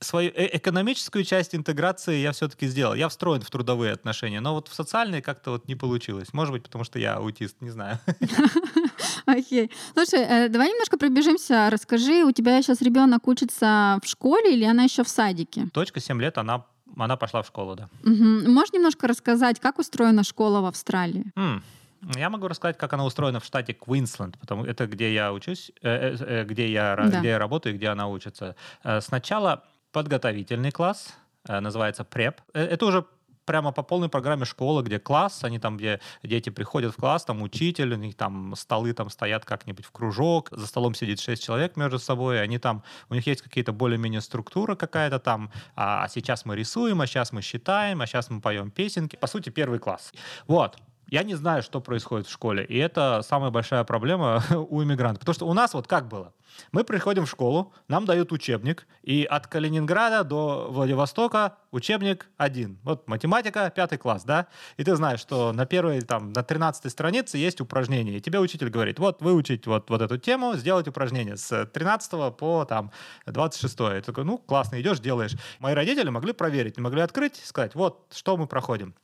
свою 0.01 0.31
э, 0.35 0.57
экономическую 0.57 1.25
часть 1.25 1.55
интеграции 1.55 2.17
я 2.17 2.33
все-таки 2.33 2.67
сделал. 2.67 2.95
Я 2.95 3.09
встроен 3.09 3.41
в 3.41 3.51
трудовые 3.51 3.93
отношения, 3.93 4.41
но 4.41 4.55
вот 4.55 4.69
в 4.69 4.75
социальные 4.75 5.23
как-то 5.23 5.53
вот 5.53 5.69
не 5.69 5.75
получилось. 5.75 6.33
Может 6.33 6.53
быть, 6.53 6.63
потому 6.63 6.85
что 6.85 6.99
я 6.99 7.15
аутист, 7.15 7.61
не 7.61 7.71
знаю. 7.71 7.99
Окей. 9.27 9.71
Слушай, 9.95 10.21
э, 10.21 10.49
давай 10.49 10.69
немножко 10.69 10.99
пробежимся. 10.99 11.69
Расскажи, 11.71 12.25
у 12.25 12.33
тебя 12.33 12.61
сейчас 12.63 12.83
ребенок 12.83 13.27
учится 13.27 13.99
в 14.03 14.07
школе 14.09 14.55
или 14.55 14.65
она 14.65 14.85
еще 14.85 15.03
в 15.03 15.09
садике? 15.09 15.69
Точка 15.73 16.01
7 16.01 16.21
лет, 16.21 16.39
она 16.39 16.65
она 16.99 17.17
пошла 17.17 17.43
в 17.43 17.47
школу, 17.47 17.75
да. 17.75 17.89
Угу. 18.05 18.51
Можешь 18.51 18.73
немножко 18.73 19.07
рассказать, 19.07 19.61
как 19.61 19.79
устроена 19.79 20.25
школа 20.25 20.61
в 20.63 20.67
Австралии? 20.67 21.31
Mm. 21.37 21.61
Я 22.17 22.31
могу 22.31 22.49
рассказать, 22.49 22.79
как 22.79 22.93
она 22.93 23.05
устроена 23.05 23.41
в 23.41 23.45
штате 23.45 23.75
Квинсленд, 23.75 24.39
потому 24.39 24.65
это 24.65 24.87
где 24.87 25.13
я 25.13 25.33
учусь, 25.33 25.73
э, 25.83 26.45
где 26.45 26.71
я 26.71 26.97
да. 26.97 27.19
где 27.19 27.29
я 27.29 27.39
работаю, 27.39 27.75
где 27.75 27.89
она 27.89 28.07
учится. 28.07 28.55
Сначала 29.01 29.65
подготовительный 29.97 30.73
класс, 30.73 31.15
называется 31.49 32.05
преп. 32.05 32.43
Это 32.53 32.85
уже 32.85 33.07
прямо 33.47 33.73
по 33.73 33.83
полной 33.83 34.11
программе 34.11 34.45
школы, 34.45 34.83
где 34.83 34.99
класс, 34.99 35.43
они 35.43 35.59
там, 35.59 35.79
где 35.79 36.01
дети 36.23 36.51
приходят 36.51 36.93
в 36.93 36.97
класс, 36.97 37.25
там 37.25 37.41
учитель, 37.41 37.95
у 37.95 37.97
них 37.97 38.15
там 38.15 38.55
столы 38.57 38.93
там 38.93 39.09
стоят 39.09 39.47
как-нибудь 39.47 39.87
в 39.87 39.91
кружок, 39.93 40.51
за 40.51 40.67
столом 40.67 40.95
сидит 40.95 41.19
шесть 41.19 41.43
человек 41.43 41.79
между 41.79 41.99
собой, 41.99 42.43
они 42.43 42.59
там, 42.59 42.83
у 43.09 43.15
них 43.15 43.27
есть 43.27 43.41
какие-то 43.41 43.73
более-менее 43.73 44.21
структура 44.21 44.75
какая-то 44.75 45.19
там, 45.19 45.51
а, 45.77 46.05
а 46.05 46.09
сейчас 46.09 46.45
мы 46.45 46.57
рисуем, 46.57 47.01
а 47.01 47.07
сейчас 47.07 47.33
мы 47.33 47.41
считаем, 47.41 48.03
а 48.03 48.07
сейчас 48.07 48.29
мы 48.29 48.43
поем 48.43 48.71
песенки. 48.71 49.17
По 49.17 49.27
сути, 49.27 49.49
первый 49.49 49.79
класс. 49.79 50.13
Вот. 50.47 50.77
Я 51.09 51.23
не 51.23 51.37
знаю, 51.37 51.63
что 51.63 51.81
происходит 51.81 52.27
в 52.27 52.33
школе, 52.33 52.65
и 52.65 52.77
это 52.77 53.23
самая 53.23 53.51
большая 53.51 53.85
проблема 53.85 54.43
у 54.51 54.83
иммигрантов. 54.83 55.21
Потому 55.21 55.35
что 55.35 55.47
у 55.47 55.53
нас 55.53 55.73
вот 55.73 55.87
как 55.87 56.09
было? 56.09 56.33
Мы 56.73 56.83
приходим 56.83 57.27
в 57.27 57.31
школу, 57.31 57.73
нам 57.87 58.07
дают 58.07 58.33
учебник, 58.33 58.87
и 59.03 59.25
от 59.25 59.47
Калининграда 59.47 60.25
до 60.25 60.69
Владивостока 60.71 61.59
учебник 61.71 62.27
один. 62.37 62.79
Вот 62.83 63.07
математика, 63.09 63.71
пятый 63.75 63.99
класс, 63.99 64.25
да? 64.25 64.49
И 64.79 64.85
ты 64.85 64.97
знаешь, 64.97 65.21
что 65.21 65.53
на 65.53 65.65
первой, 65.65 66.01
там, 66.01 66.33
на 66.33 66.43
13 66.43 66.91
странице 66.91 67.39
есть 67.39 67.61
упражнение, 67.61 68.19
и 68.19 68.21
тебе 68.21 68.41
учитель 68.41 68.71
говорит, 68.71 68.99
вот 68.99 69.23
выучить 69.23 69.67
вот, 69.67 69.91
вот 69.91 70.03
эту 70.03 70.19
тему, 70.19 70.55
сделать 70.55 70.89
упражнение 70.89 71.37
с 71.37 71.67
13 71.67 72.37
по, 72.37 72.65
там, 72.65 72.91
26. 73.27 73.75
И 73.75 73.77
ты 73.77 74.03
такой, 74.03 74.25
ну, 74.25 74.39
классно, 74.39 74.81
идешь, 74.81 74.99
делаешь. 74.99 75.37
Мои 75.61 75.75
родители 75.75 76.09
могли 76.09 76.33
проверить, 76.33 76.79
могли 76.79 77.03
открыть, 77.03 77.37
сказать, 77.45 77.75
вот, 77.75 78.07
что 78.13 78.37
мы 78.37 78.47
проходим. 78.47 78.95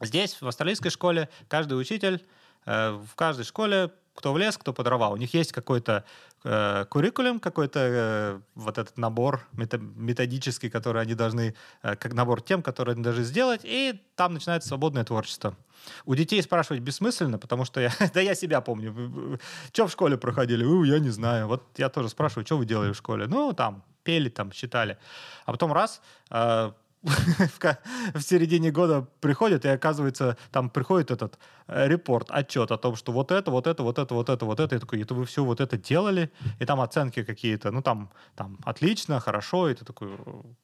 Здесь, 0.00 0.40
в 0.40 0.46
австралийской 0.46 0.90
школе, 0.90 1.28
каждый 1.48 1.74
учитель 1.74 2.24
э, 2.66 2.90
в 2.90 3.14
каждой 3.14 3.44
школе, 3.44 3.90
кто 4.14 4.32
в 4.32 4.38
лес, 4.38 4.56
кто 4.58 4.72
по 4.72 4.82
дрова, 4.82 5.10
у 5.10 5.16
них 5.16 5.32
есть 5.34 5.52
какой-то 5.52 6.04
э, 6.44 6.84
куррикулум, 6.90 7.40
какой-то 7.40 7.80
э, 7.80 8.40
вот 8.54 8.78
этот 8.78 8.98
набор 8.98 9.46
методический, 9.52 10.68
который 10.70 11.02
они 11.02 11.14
должны, 11.14 11.54
э, 11.82 11.96
как 11.96 12.12
набор 12.12 12.42
тем, 12.42 12.62
которые 12.62 12.94
они 12.94 13.02
должны 13.02 13.24
сделать, 13.24 13.60
и 13.64 14.00
там 14.16 14.34
начинается 14.34 14.68
свободное 14.68 15.04
творчество. 15.04 15.56
У 16.04 16.14
детей 16.14 16.42
спрашивать 16.42 16.82
бессмысленно, 16.82 17.38
потому 17.38 17.64
что 17.64 17.80
я, 17.80 17.92
да 18.14 18.20
я 18.20 18.34
себя 18.34 18.60
помню. 18.60 19.38
Что 19.72 19.86
в 19.86 19.92
школе 19.92 20.16
проходили? 20.16 20.64
Я 20.86 20.98
не 20.98 21.10
знаю. 21.10 21.46
Вот 21.46 21.62
я 21.78 21.88
тоже 21.88 22.08
спрашиваю, 22.08 22.44
что 22.44 22.58
вы 22.58 22.66
делали 22.66 22.92
в 22.92 22.96
школе? 22.96 23.26
Ну, 23.26 23.52
там, 23.52 23.84
пели, 24.02 24.28
там, 24.28 24.52
считали. 24.52 24.98
А 25.44 25.52
потом 25.52 25.72
раз, 25.72 26.02
э, 26.30 26.72
в 28.14 28.20
середине 28.20 28.70
года 28.70 29.06
приходит, 29.20 29.64
и 29.64 29.68
оказывается, 29.68 30.36
там 30.50 30.68
приходит 30.68 31.10
этот 31.10 31.38
э, 31.66 31.88
репорт, 31.88 32.26
отчет 32.30 32.70
о 32.70 32.76
том, 32.76 32.94
что 32.94 33.12
вот 33.12 33.32
это, 33.32 33.50
вот 33.50 33.66
это, 33.66 33.82
вот 33.82 33.98
это, 33.98 34.14
вот 34.14 34.28
это, 34.28 34.44
вот 34.44 34.60
это. 34.60 34.76
И 34.76 34.78
такой, 34.78 35.00
это 35.00 35.14
вы 35.14 35.24
все 35.24 35.42
вот 35.42 35.60
это 35.60 35.78
делали? 35.78 36.30
И 36.58 36.66
там 36.66 36.80
оценки 36.80 37.22
какие-то, 37.22 37.70
ну 37.70 37.80
там, 37.80 38.10
там 38.36 38.58
отлично, 38.64 39.18
хорошо, 39.18 39.70
и 39.70 39.74
ты 39.74 39.84
такой, 39.86 40.10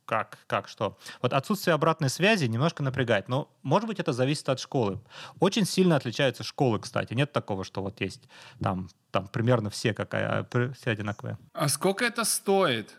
как, 0.05 0.39
как, 0.47 0.68
что? 0.68 0.99
Вот 1.22 1.32
отсутствие 1.32 1.72
обратной 1.72 2.11
связи 2.11 2.45
немножко 2.45 2.82
напрягает, 2.82 3.28
но, 3.28 3.51
может 3.62 3.89
быть, 3.89 3.99
это 3.99 4.12
зависит 4.12 4.49
от 4.51 4.61
школы. 4.61 5.01
Очень 5.41 5.64
сильно 5.64 5.97
отличаются 5.97 6.45
школы, 6.45 6.80
кстати. 6.80 7.14
Нет 7.14 7.32
такого, 7.32 7.64
что 7.64 7.80
вот 7.80 8.01
есть 8.03 8.28
там, 8.62 8.89
там 9.11 9.28
примерно 9.28 9.70
все 9.70 9.95
какая, 9.95 10.47
все 10.78 10.91
одинаковые. 10.91 11.39
А 11.55 11.68
сколько 11.68 12.05
это 12.05 12.24
стоит? 12.24 12.95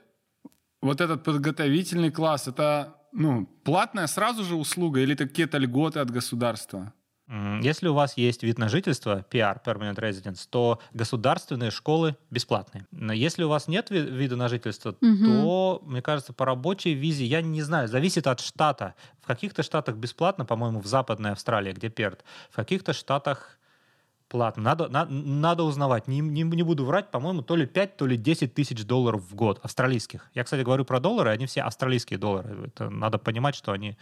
Вот 0.81 1.01
этот 1.01 1.23
подготовительный 1.23 2.11
класс, 2.11 2.47
это 2.47 2.97
ну, 3.17 3.47
платная 3.63 4.07
сразу 4.07 4.43
же 4.43 4.55
услуга 4.55 5.01
или 5.01 5.13
это 5.13 5.27
какие-то 5.27 5.57
льготы 5.57 5.99
от 5.99 6.11
государства? 6.11 6.93
Если 7.61 7.89
у 7.89 7.93
вас 7.93 8.15
есть 8.15 8.43
вид 8.43 8.57
на 8.57 8.69
жительство, 8.69 9.25
PR, 9.29 9.61
Permanent 9.61 9.95
Residence, 9.95 10.47
то 10.49 10.79
государственные 10.93 11.71
школы 11.71 12.15
бесплатные. 12.29 12.87
Но 12.91 13.11
если 13.11 13.43
у 13.43 13.49
вас 13.49 13.67
нет 13.67 13.89
вида 13.89 14.37
на 14.37 14.47
жительство, 14.47 14.91
угу. 14.91 15.25
то, 15.25 15.81
мне 15.85 16.01
кажется, 16.01 16.31
по 16.31 16.45
рабочей 16.45 16.93
визе, 16.93 17.25
я 17.25 17.41
не 17.41 17.61
знаю, 17.63 17.89
зависит 17.89 18.27
от 18.27 18.39
штата. 18.39 18.95
В 19.21 19.27
каких-то 19.27 19.61
штатах 19.61 19.97
бесплатно, 19.97 20.45
по-моему, 20.45 20.79
в 20.79 20.85
Западной 20.85 21.31
Австралии, 21.31 21.73
где 21.73 21.89
Перт. 21.89 22.23
В 22.49 22.55
каких-то 22.55 22.93
штатах 22.93 23.59
Платно. 24.29 24.61
Надо, 24.61 24.89
на, 24.89 25.05
надо 25.05 25.63
узнавать. 25.63 26.09
Не, 26.09 26.19
не, 26.19 26.43
не 26.43 26.63
буду 26.63 26.83
врать, 26.83 27.11
по-моему, 27.11 27.43
то 27.43 27.55
ли 27.55 27.65
5, 27.65 27.95
то 27.95 28.05
ли 28.05 28.17
10 28.17 28.53
тысяч 28.53 28.83
долларов 28.85 29.21
в 29.29 29.35
год 29.35 29.59
австралийских. 29.63 30.29
Я, 30.33 30.43
кстати, 30.43 30.63
говорю 30.63 30.83
про 30.83 30.99
доллары, 30.99 31.29
они 31.29 31.45
все 31.45 31.61
австралийские 31.61 32.19
доллары. 32.19 32.67
Это 32.67 32.89
надо 32.89 33.19
понимать, 33.19 33.55
что 33.55 33.71
они 33.71 33.97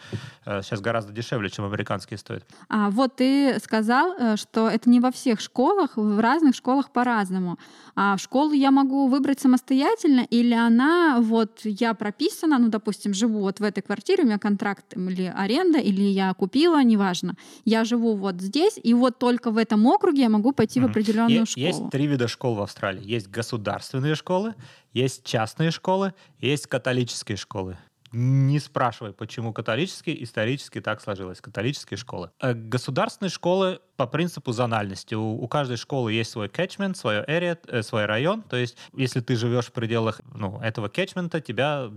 э, 0.45 0.63
сейчас 0.63 0.82
гораздо 0.82 1.13
дешевле, 1.13 1.51
чем 1.51 1.65
американские 1.65 2.17
стоят. 2.17 2.43
А 2.69 2.89
вот 2.89 3.17
ты 3.17 3.59
сказал, 3.59 4.15
э, 4.17 4.36
что 4.36 4.67
это 4.67 4.89
не 4.89 4.99
во 4.99 5.11
всех 5.11 5.39
школах, 5.39 5.95
в 5.95 6.19
разных 6.19 6.55
школах 6.55 6.89
по-разному. 6.89 7.59
А 7.95 8.17
школу 8.17 8.53
я 8.53 8.71
могу 8.71 9.07
выбрать 9.07 9.39
самостоятельно, 9.39 10.21
или 10.21 10.55
она, 10.55 11.19
вот 11.21 11.61
я 11.65 11.93
прописана, 11.93 12.57
ну, 12.57 12.69
допустим, 12.69 13.13
живу 13.13 13.41
вот 13.41 13.59
в 13.59 13.63
этой 13.63 13.82
квартире, 13.82 14.23
у 14.23 14.26
меня 14.26 14.39
контракт 14.39 14.97
или 14.97 15.32
аренда, 15.36 15.78
или 15.78 16.01
я 16.01 16.34
купила, 16.34 16.84
неважно. 16.84 17.36
Я 17.63 17.84
живу 17.84 18.15
вот 18.15 18.41
здесь, 18.41 18.80
и 18.82 18.95
вот 18.95 19.19
только 19.19 19.51
в 19.51 19.57
этом 19.57 19.86
округе 19.86 20.14
я 20.18 20.30
могу 20.30 20.51
пойти 20.51 20.80
в 20.80 20.86
определенную 20.86 21.39
есть, 21.41 21.51
школу. 21.51 21.66
Есть 21.66 21.89
три 21.91 22.07
вида 22.07 22.28
школ 22.28 22.55
в 22.55 22.61
Австралии. 22.61 23.03
Есть 23.03 23.28
государственные 23.30 24.16
школы, 24.16 24.55
есть 24.93 25.24
частные 25.24 25.72
школы, 25.72 26.13
есть 26.39 26.68
католические 26.68 27.38
школы. 27.38 27.78
Не 28.11 28.59
спрашивай, 28.59 29.11
почему 29.11 29.51
католические, 29.51 30.24
исторически 30.24 30.80
так 30.80 31.01
сложилось. 31.01 31.41
Католические 31.41 31.97
школы. 31.97 32.32
Э, 32.39 32.53
государственные 32.53 33.30
школы 33.30 33.82
по 33.97 34.07
принципу 34.07 34.53
зональности. 34.53 35.16
У, 35.16 35.34
у 35.34 35.47
каждой 35.49 35.76
школы 35.76 36.13
есть 36.13 36.32
свой 36.32 36.47
catchment, 36.47 36.95
свое 36.95 37.26
area, 37.26 37.59
э, 37.68 37.82
свой 37.84 38.05
район. 38.05 38.41
То 38.43 38.55
есть, 38.55 38.78
если 38.93 39.20
ты 39.20 39.36
живешь 39.36 39.66
в 39.66 39.74
пределах 39.74 40.22
ну, 40.34 40.61
этого 40.61 40.88
catchment, 40.88 41.41
тебя 41.41 41.91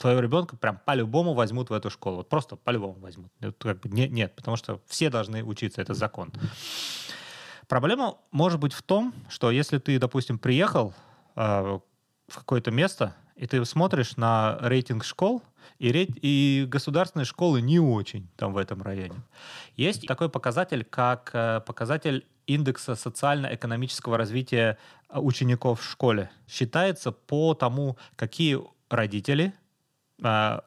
твоего 0.00 0.20
ребенка 0.20 0.56
прям 0.56 0.80
по-любому 0.84 1.34
возьмут 1.34 1.70
в 1.70 1.72
эту 1.72 1.90
школу. 1.90 2.16
Вот 2.16 2.28
просто 2.28 2.56
по-любому 2.56 2.98
возьмут. 2.98 3.30
Как 3.58 3.80
бы 3.80 3.88
нет, 3.90 4.10
нет, 4.10 4.34
потому 4.34 4.56
что 4.56 4.80
все 4.86 5.10
должны 5.10 5.44
учиться, 5.44 5.80
это 5.80 5.94
закон. 5.94 6.32
Проблема 7.70 8.16
может 8.32 8.58
быть 8.58 8.72
в 8.72 8.82
том, 8.82 9.14
что 9.28 9.52
если 9.52 9.78
ты, 9.78 9.96
допустим, 10.00 10.40
приехал 10.40 10.92
э, 11.36 11.78
в 12.26 12.34
какое-то 12.34 12.72
место, 12.72 13.14
и 13.36 13.46
ты 13.46 13.64
смотришь 13.64 14.16
на 14.16 14.58
рейтинг 14.60 15.04
школ, 15.04 15.40
и, 15.78 15.92
рейт, 15.92 16.10
и 16.20 16.66
государственные 16.68 17.26
школы 17.26 17.62
не 17.62 17.78
очень 17.78 18.26
там 18.36 18.54
в 18.54 18.56
этом 18.56 18.82
районе. 18.82 19.14
Есть 19.76 20.04
такой 20.08 20.28
показатель, 20.28 20.84
как 20.84 21.30
э, 21.32 21.60
показатель 21.64 22.26
индекса 22.48 22.96
социально-экономического 22.96 24.18
развития 24.18 24.76
учеников 25.08 25.80
в 25.80 25.88
школе. 25.88 26.28
Считается 26.48 27.12
по 27.12 27.54
тому, 27.54 27.96
какие 28.16 28.58
родители 28.88 29.52
а, 29.52 29.59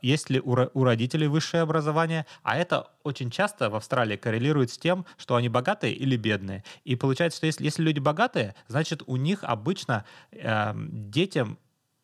есть 0.01 0.29
ли 0.29 0.39
у 0.39 0.83
родителей 0.83 1.27
высшее 1.27 1.63
образование, 1.63 2.25
а 2.43 2.57
это 2.57 2.87
очень 3.03 3.29
часто 3.29 3.69
в 3.69 3.75
Австралии 3.75 4.15
коррелирует 4.15 4.71
с 4.71 4.77
тем, 4.77 5.05
что 5.17 5.35
они 5.35 5.49
богатые 5.49 5.93
или 5.93 6.15
бедные. 6.17 6.63
И 6.83 6.95
получается, 6.95 7.37
что 7.37 7.45
если, 7.45 7.63
если 7.63 7.83
люди 7.83 7.99
богатые, 7.99 8.55
значит, 8.67 9.03
у 9.05 9.15
них 9.15 9.43
обычно 9.43 10.05
э, 10.31 10.73
детям 10.75 11.57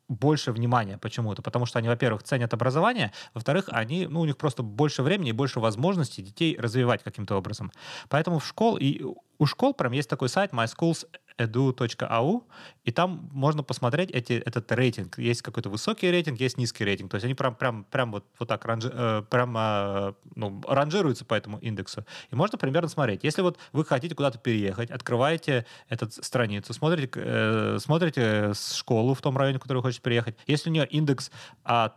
больше 0.10 0.52
внимания 0.52 0.97
почему-то, 0.97 1.41
потому 1.41 1.66
что 1.66 1.80
они, 1.80 1.88
во-первых, 1.88 2.24
ценят 2.24 2.54
образование, 2.54 3.14
во-вторых, 3.34 3.70
они, 3.72 4.08
ну, 4.08 4.22
у 4.22 4.26
них 4.26 4.38
просто 4.38 4.64
больше 4.64 5.04
времени 5.04 5.30
и 5.30 5.34
больше 5.34 5.60
возможностей 5.60 6.24
детей 6.24 6.58
развивать 6.60 7.04
каким-то 7.04 7.36
образом. 7.36 7.72
Поэтому 8.10 8.39
в 8.39 8.45
школ 8.45 8.78
и 8.78 9.04
у 9.38 9.45
школ 9.45 9.74
прям 9.74 9.93
есть 9.93 10.10
такой 10.10 10.28
сайт 10.28 10.52
My 10.52 10.66
Schools 10.66 11.08
edu.au, 11.40 12.44
и 12.84 12.92
там 12.92 13.30
можно 13.32 13.64
посмотреть 13.64 14.12
эти, 14.12 14.34
этот 14.34 14.72
рейтинг. 14.72 15.18
Есть 15.18 15.42
какой-то 15.42 15.70
высокий 15.70 16.12
рейтинг, 16.12 16.40
есть 16.40 16.58
низкий 16.58 16.84
рейтинг. 16.84 17.12
То 17.12 17.16
есть 17.16 17.26
они 17.26 17.34
прям, 17.34 17.56
прям, 17.56 17.84
прям 17.86 18.12
вот, 18.12 18.26
вот 18.38 18.48
так 18.48 18.66
ранжи, 18.66 18.92
э, 18.94 19.24
прям, 19.30 19.56
э, 19.58 20.14
ну, 20.36 20.62
ранжируются 20.68 21.26
по 21.26 21.34
этому 21.34 21.58
индексу. 21.60 22.06
И 22.32 22.36
можно 22.36 22.58
примерно 22.58 22.90
смотреть. 22.90 23.24
Если 23.24 23.42
вот 23.42 23.58
вы 23.72 23.86
хотите 23.86 24.16
куда-то 24.16 24.38
переехать, 24.38 24.92
открываете 24.92 25.66
эту 25.88 26.10
страницу, 26.12 26.74
смотрите, 26.74 27.10
э, 27.16 27.78
смотрите 27.80 28.54
школу 28.54 29.14
в 29.14 29.22
том 29.22 29.38
районе, 29.38 29.60
в 29.60 29.62
который 29.62 29.78
вы 29.78 29.84
хотите 29.84 30.02
переехать. 30.02 30.36
Если 30.48 30.70
у 30.70 30.74
нее 30.74 30.86
индекс 30.86 31.32
от 31.64 31.94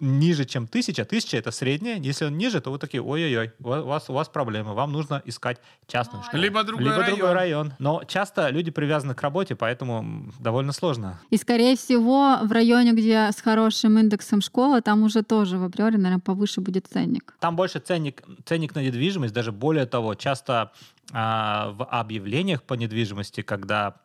ниже, 0.00 0.44
чем 0.44 0.66
тысяча, 0.66 1.04
тысяча 1.04 1.36
это 1.36 1.50
средняя, 1.50 1.98
если 1.98 2.26
он 2.26 2.36
ниже, 2.36 2.60
то 2.60 2.70
вы 2.70 2.78
такие, 2.78 3.02
ой-ой-ой, 3.02 3.52
у 3.60 3.68
вас, 3.68 4.08
у 4.08 4.12
вас 4.12 4.28
проблемы, 4.28 4.74
вам 4.74 4.92
нужно 4.92 5.22
искать 5.24 5.58
частную 5.86 6.22
школу. 6.24 6.42
Либо 6.42 6.62
другой 6.64 6.84
Либо 6.84 6.96
район. 6.98 7.16
другой 7.16 7.32
район. 7.34 7.72
Но 7.78 8.02
часто 8.04 8.48
люди 8.50 8.70
привязаны 8.70 9.14
к 9.14 9.22
работе, 9.22 9.56
поэтому 9.56 10.32
довольно 10.38 10.72
сложно. 10.72 11.20
И, 11.30 11.36
скорее 11.36 11.76
всего, 11.76 12.38
в 12.42 12.52
районе, 12.52 12.92
где 12.92 13.30
с 13.32 13.40
хорошим 13.40 13.98
индексом 13.98 14.40
школа, 14.40 14.80
там 14.82 15.02
уже 15.02 15.22
тоже 15.22 15.58
в 15.58 15.64
априори, 15.64 15.96
наверное, 15.96 16.20
повыше 16.20 16.60
будет 16.60 16.86
ценник. 16.86 17.34
Там 17.40 17.56
больше 17.56 17.78
ценник, 17.78 18.22
ценник 18.44 18.74
на 18.74 18.82
недвижимость, 18.82 19.34
даже 19.34 19.52
более 19.52 19.86
того, 19.86 20.14
часто 20.14 20.72
в 21.10 21.88
объявлениях 21.90 22.62
по 22.62 22.74
недвижимости, 22.74 23.40
когда 23.42 23.96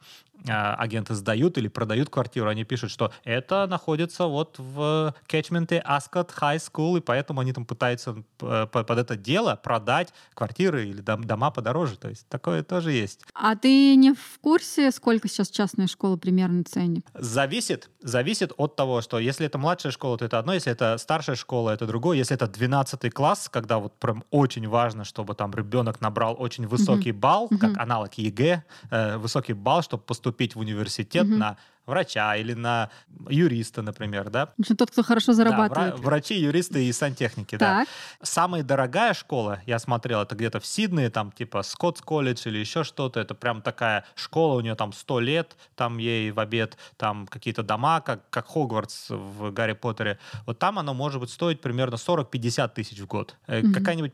а, 0.49 0.75
агенты 0.75 1.13
сдают 1.13 1.57
или 1.57 1.69
продают 1.69 2.09
квартиру, 2.09 2.49
они 2.49 2.65
пишут, 2.65 2.91
что 2.91 3.13
это 3.23 3.65
находится 3.67 4.25
вот 4.25 4.55
в 4.57 5.15
кетчменте 5.25 5.81
Ascot 5.87 6.31
High 6.37 6.57
School, 6.57 6.97
и 6.97 7.01
поэтому 7.01 7.39
они 7.39 7.53
там 7.53 7.65
пытаются 7.65 8.23
э, 8.41 8.67
под 8.67 8.89
это 8.89 9.15
дело 9.15 9.55
продать 9.55 10.13
квартиры 10.33 10.87
или 10.87 11.01
дома 11.01 11.51
подороже. 11.51 11.97
То 11.97 12.09
есть 12.09 12.27
такое 12.27 12.61
тоже 12.63 12.91
есть. 12.91 13.21
А 13.33 13.55
ты 13.55 13.95
не 13.95 14.13
в 14.13 14.39
курсе, 14.41 14.91
сколько 14.91 15.29
сейчас 15.29 15.49
частная 15.49 15.87
школа 15.87 16.17
примерно 16.17 16.63
стоит? 16.65 17.05
Зависит. 17.13 17.89
Зависит 18.01 18.51
от 18.57 18.75
того, 18.75 19.01
что 19.01 19.19
если 19.19 19.45
это 19.45 19.57
младшая 19.57 19.93
школа, 19.93 20.17
то 20.17 20.25
это 20.25 20.39
одно, 20.39 20.53
если 20.53 20.71
это 20.71 20.97
старшая 20.97 21.37
школа, 21.37 21.69
это 21.69 21.85
другое. 21.85 22.17
Если 22.17 22.35
это 22.35 22.47
12 22.47 23.13
класс, 23.13 23.47
когда 23.49 23.77
вот 23.77 23.93
прям 23.97 24.25
очень 24.29 24.67
важно, 24.67 25.05
чтобы 25.05 25.35
там 25.35 25.53
ребенок 25.53 26.01
набрал 26.01 26.35
очень 26.37 26.67
высокий 26.67 26.92
mm-hmm. 26.99 27.13
балл, 27.13 27.47
mm-hmm. 27.47 27.57
как 27.57 27.77
аналог 27.77 28.13
ЕГЭ, 28.13 28.63
э, 28.91 29.17
высокий 29.17 29.53
балл, 29.53 29.81
чтобы 29.81 30.03
поступить 30.03 30.55
в 30.55 30.59
университет 30.59 31.25
mm-hmm. 31.25 31.37
на 31.37 31.57
врача 31.85 32.35
или 32.35 32.53
на 32.53 32.89
юриста, 33.29 33.81
например, 33.81 34.29
да? 34.29 34.53
Общем, 34.57 34.75
тот, 34.75 34.91
кто 34.91 35.03
хорошо 35.03 35.33
зарабатывает. 35.33 35.95
Да, 35.95 36.01
врачи, 36.01 36.35
юристы 36.35 36.85
и 36.85 36.93
сантехники, 36.93 37.57
так. 37.57 37.85
да. 37.85 37.91
Самая 38.21 38.63
дорогая 38.63 39.13
школа, 39.13 39.59
я 39.65 39.79
смотрел, 39.79 40.21
это 40.21 40.35
где-то 40.35 40.59
в 40.59 40.65
Сиднее, 40.65 41.09
там 41.09 41.31
типа 41.31 41.63
Scots 41.63 42.01
College 42.01 42.47
или 42.47 42.57
еще 42.57 42.83
что-то, 42.83 43.19
это 43.19 43.35
прям 43.35 43.61
такая 43.61 44.05
школа, 44.15 44.55
у 44.55 44.61
нее 44.61 44.75
там 44.75 44.93
100 44.93 45.19
лет, 45.19 45.57
там 45.75 45.97
ей 45.97 46.31
в 46.31 46.39
обед, 46.39 46.77
там 46.97 47.27
какие-то 47.27 47.63
дома, 47.63 48.01
как, 48.01 48.29
как 48.29 48.47
Хогвартс 48.47 49.09
в 49.09 49.51
Гарри 49.51 49.73
Поттере. 49.73 50.19
Вот 50.45 50.59
там 50.59 50.79
оно 50.79 50.93
может 50.93 51.19
быть 51.19 51.29
стоить 51.29 51.61
примерно 51.61 51.95
40-50 51.95 52.73
тысяч 52.73 52.99
в 52.99 53.07
год. 53.07 53.35
Mm-hmm. 53.47 53.73
Какая-нибудь 53.73 54.13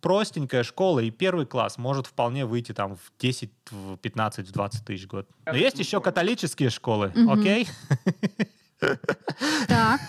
простенькая 0.00 0.62
школа, 0.62 1.00
и 1.00 1.10
первый 1.10 1.46
класс 1.46 1.78
может 1.78 2.06
вполне 2.06 2.46
выйти 2.46 2.72
там 2.72 2.96
в 2.96 3.12
10, 3.18 3.50
в 3.70 3.96
15, 3.96 4.48
в 4.48 4.52
20 4.52 4.84
тысяч 4.84 5.06
в 5.06 5.06
год. 5.06 5.28
Но 5.44 5.54
есть 5.54 5.78
еще 5.78 6.00
католические 6.00 6.70
школы, 6.70 7.12
окей? 7.28 7.68
Так, 9.68 10.00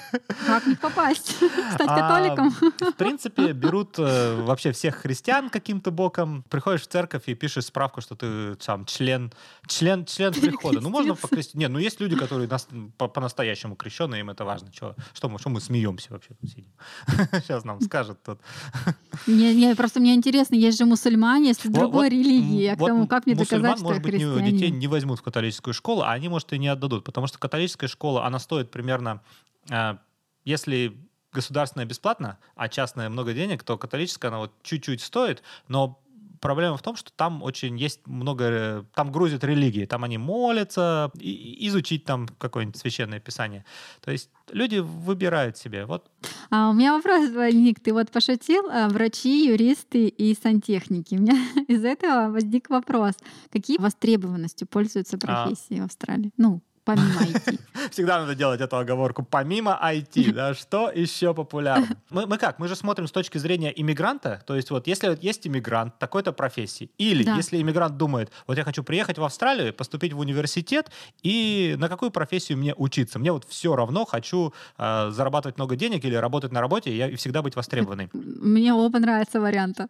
как 0.46 0.66
не 0.66 0.76
попасть? 0.76 1.36
Стать 1.74 1.88
а, 1.88 1.96
католиком? 1.96 2.52
В 2.52 2.94
принципе, 2.94 3.54
берут 3.54 3.98
э, 3.98 4.42
вообще 4.42 4.72
всех 4.72 4.96
христиан 4.96 5.50
каким-то 5.50 5.92
боком. 5.92 6.44
Приходишь 6.50 6.82
в 6.82 6.88
церковь 6.88 7.24
и 7.28 7.36
пишешь 7.36 7.66
справку, 7.66 8.02
что 8.02 8.16
ты 8.16 8.58
сам 8.62 8.86
член, 8.86 9.32
член, 9.68 10.06
член 10.06 10.34
прихода. 10.34 10.82
Ну, 10.82 10.90
можно 10.90 11.16
покрестить. 11.16 11.56
Нет, 11.56 11.72
ну 11.72 11.80
есть 11.80 12.00
люди, 12.02 12.16
которые 12.16 12.48
нас, 12.48 12.68
по- 12.98 13.08
по-настоящему 13.08 13.76
крещенные, 13.76 14.20
им 14.22 14.30
это 14.30 14.44
важно. 14.44 14.72
Что, 14.74 14.96
что, 15.14 15.30
мы, 15.30 15.40
что 15.40 15.50
мы 15.50 15.62
смеемся 15.62 16.12
вообще 16.12 16.36
тут 16.40 16.50
сидим? 16.50 16.74
Сейчас 17.42 17.64
нам 17.64 17.82
скажут 17.82 18.22
тут. 18.24 18.40
Не, 19.28 19.56
не, 19.56 19.76
просто 19.76 20.00
мне 20.00 20.14
интересно, 20.14 20.56
есть 20.56 20.78
же 20.78 20.86
мусульмане, 20.86 21.50
если 21.50 21.70
другой 21.70 22.10
религии. 22.10 22.68
А 22.68 22.76
к 22.76 22.80
тому, 22.80 23.08
как 23.08 23.26
мне 23.26 23.36
доказать, 23.36 23.78
что 23.78 23.84
может 23.86 24.04
быть, 24.04 24.18
детей 24.18 24.72
не 24.72 24.88
возьмут 24.88 25.20
в 25.20 25.24
католическую 25.24 25.74
школу, 25.74 26.02
а 26.02 26.12
они, 26.12 26.30
может, 26.30 26.52
и 26.54 26.60
не 26.60 26.68
отдадут. 26.68 27.04
Потому 27.04 27.28
что 27.28 27.40
католическая 27.40 27.90
школа, 27.90 28.26
она 28.26 28.40
стоит 28.40 28.67
стоит 28.68 28.72
примерно, 28.72 29.22
э, 29.70 29.98
если 30.46 30.94
государственная 31.34 31.86
бесплатно, 31.86 32.38
а 32.56 32.68
частная 32.68 33.10
много 33.10 33.34
денег, 33.34 33.64
то 33.64 33.78
католическая 33.78 34.32
она 34.32 34.40
вот 34.40 34.52
чуть-чуть 34.64 35.02
стоит, 35.02 35.44
но 35.68 36.00
проблема 36.40 36.78
в 36.78 36.82
том, 36.82 36.96
что 36.96 37.12
там 37.12 37.44
очень 37.44 37.78
есть 37.78 38.08
много, 38.08 38.44
э, 38.44 38.84
там 38.94 39.12
грузят 39.12 39.44
религии, 39.44 39.86
там 39.86 40.04
они 40.04 40.18
молятся, 40.18 41.10
и, 41.20 41.68
изучить 41.68 42.06
там 42.06 42.28
какое-нибудь 42.40 42.80
священное 42.80 43.20
писание. 43.20 43.64
То 44.02 44.12
есть 44.12 44.30
люди 44.54 44.80
выбирают 44.80 45.58
себе. 45.58 45.86
Вот. 45.86 46.10
А 46.50 46.70
у 46.70 46.74
меня 46.74 46.94
вопрос, 46.94 47.30
Ник, 47.54 47.80
ты 47.80 47.94
вот 47.94 48.12
пошутил, 48.12 48.70
а, 48.70 48.88
врачи, 48.90 49.48
юристы 49.48 50.08
и 50.08 50.36
сантехники. 50.36 51.16
У 51.16 51.20
меня 51.20 51.36
из 51.68 51.84
этого 51.84 52.32
возник 52.32 52.70
вопрос. 52.70 53.16
Какие 53.52 53.78
востребованностью 53.78 54.68
пользуются 54.68 55.18
а. 55.18 55.20
профессии 55.20 55.80
а... 55.80 55.84
в 55.84 55.86
Австралии? 55.86 56.32
Ну, 56.38 56.62
помимо 56.88 57.22
IT. 57.22 57.60
Всегда 57.92 58.20
надо 58.20 58.34
делать 58.34 58.62
эту 58.62 58.78
оговорку. 58.78 59.24
Помимо 59.24 59.78
IT, 59.84 60.32
да, 60.32 60.54
что 60.54 60.90
еще 60.90 61.34
популярно? 61.34 61.98
Мы, 62.10 62.26
мы 62.26 62.38
как? 62.38 62.60
Мы 62.60 62.68
же 62.68 62.76
смотрим 62.76 63.08
с 63.08 63.12
точки 63.12 63.38
зрения 63.38 63.74
иммигранта. 63.76 64.42
То 64.48 64.56
есть 64.56 64.72
вот 64.72 64.88
если 64.88 65.18
есть 65.22 65.46
иммигрант 65.46 66.00
такой-то 66.00 66.32
профессии, 66.32 66.90
или 66.98 67.24
да. 67.24 67.36
если 67.36 67.62
иммигрант 67.62 67.98
думает, 67.98 68.32
вот 68.48 68.58
я 68.58 68.64
хочу 68.64 68.84
приехать 68.84 69.18
в 69.18 69.24
Австралию, 69.24 69.74
поступить 69.74 70.14
в 70.14 70.20
университет, 70.20 70.90
и 71.24 71.76
на 71.78 71.90
какую 71.90 72.12
профессию 72.12 72.58
мне 72.58 72.74
учиться? 72.74 73.20
Мне 73.20 73.32
вот 73.34 73.46
все 73.50 73.76
равно 73.76 74.06
хочу 74.06 74.54
э, 74.78 75.10
зарабатывать 75.12 75.58
много 75.58 75.76
денег 75.76 76.06
или 76.06 76.16
работать 76.16 76.54
на 76.54 76.62
работе 76.62 76.92
и, 76.92 77.14
и 77.14 77.16
всегда 77.18 77.42
быть 77.42 77.56
востребованной. 77.56 78.10
Мне 78.14 78.74
оба 78.74 79.00
нравятся 79.00 79.42
варианты. 79.42 79.88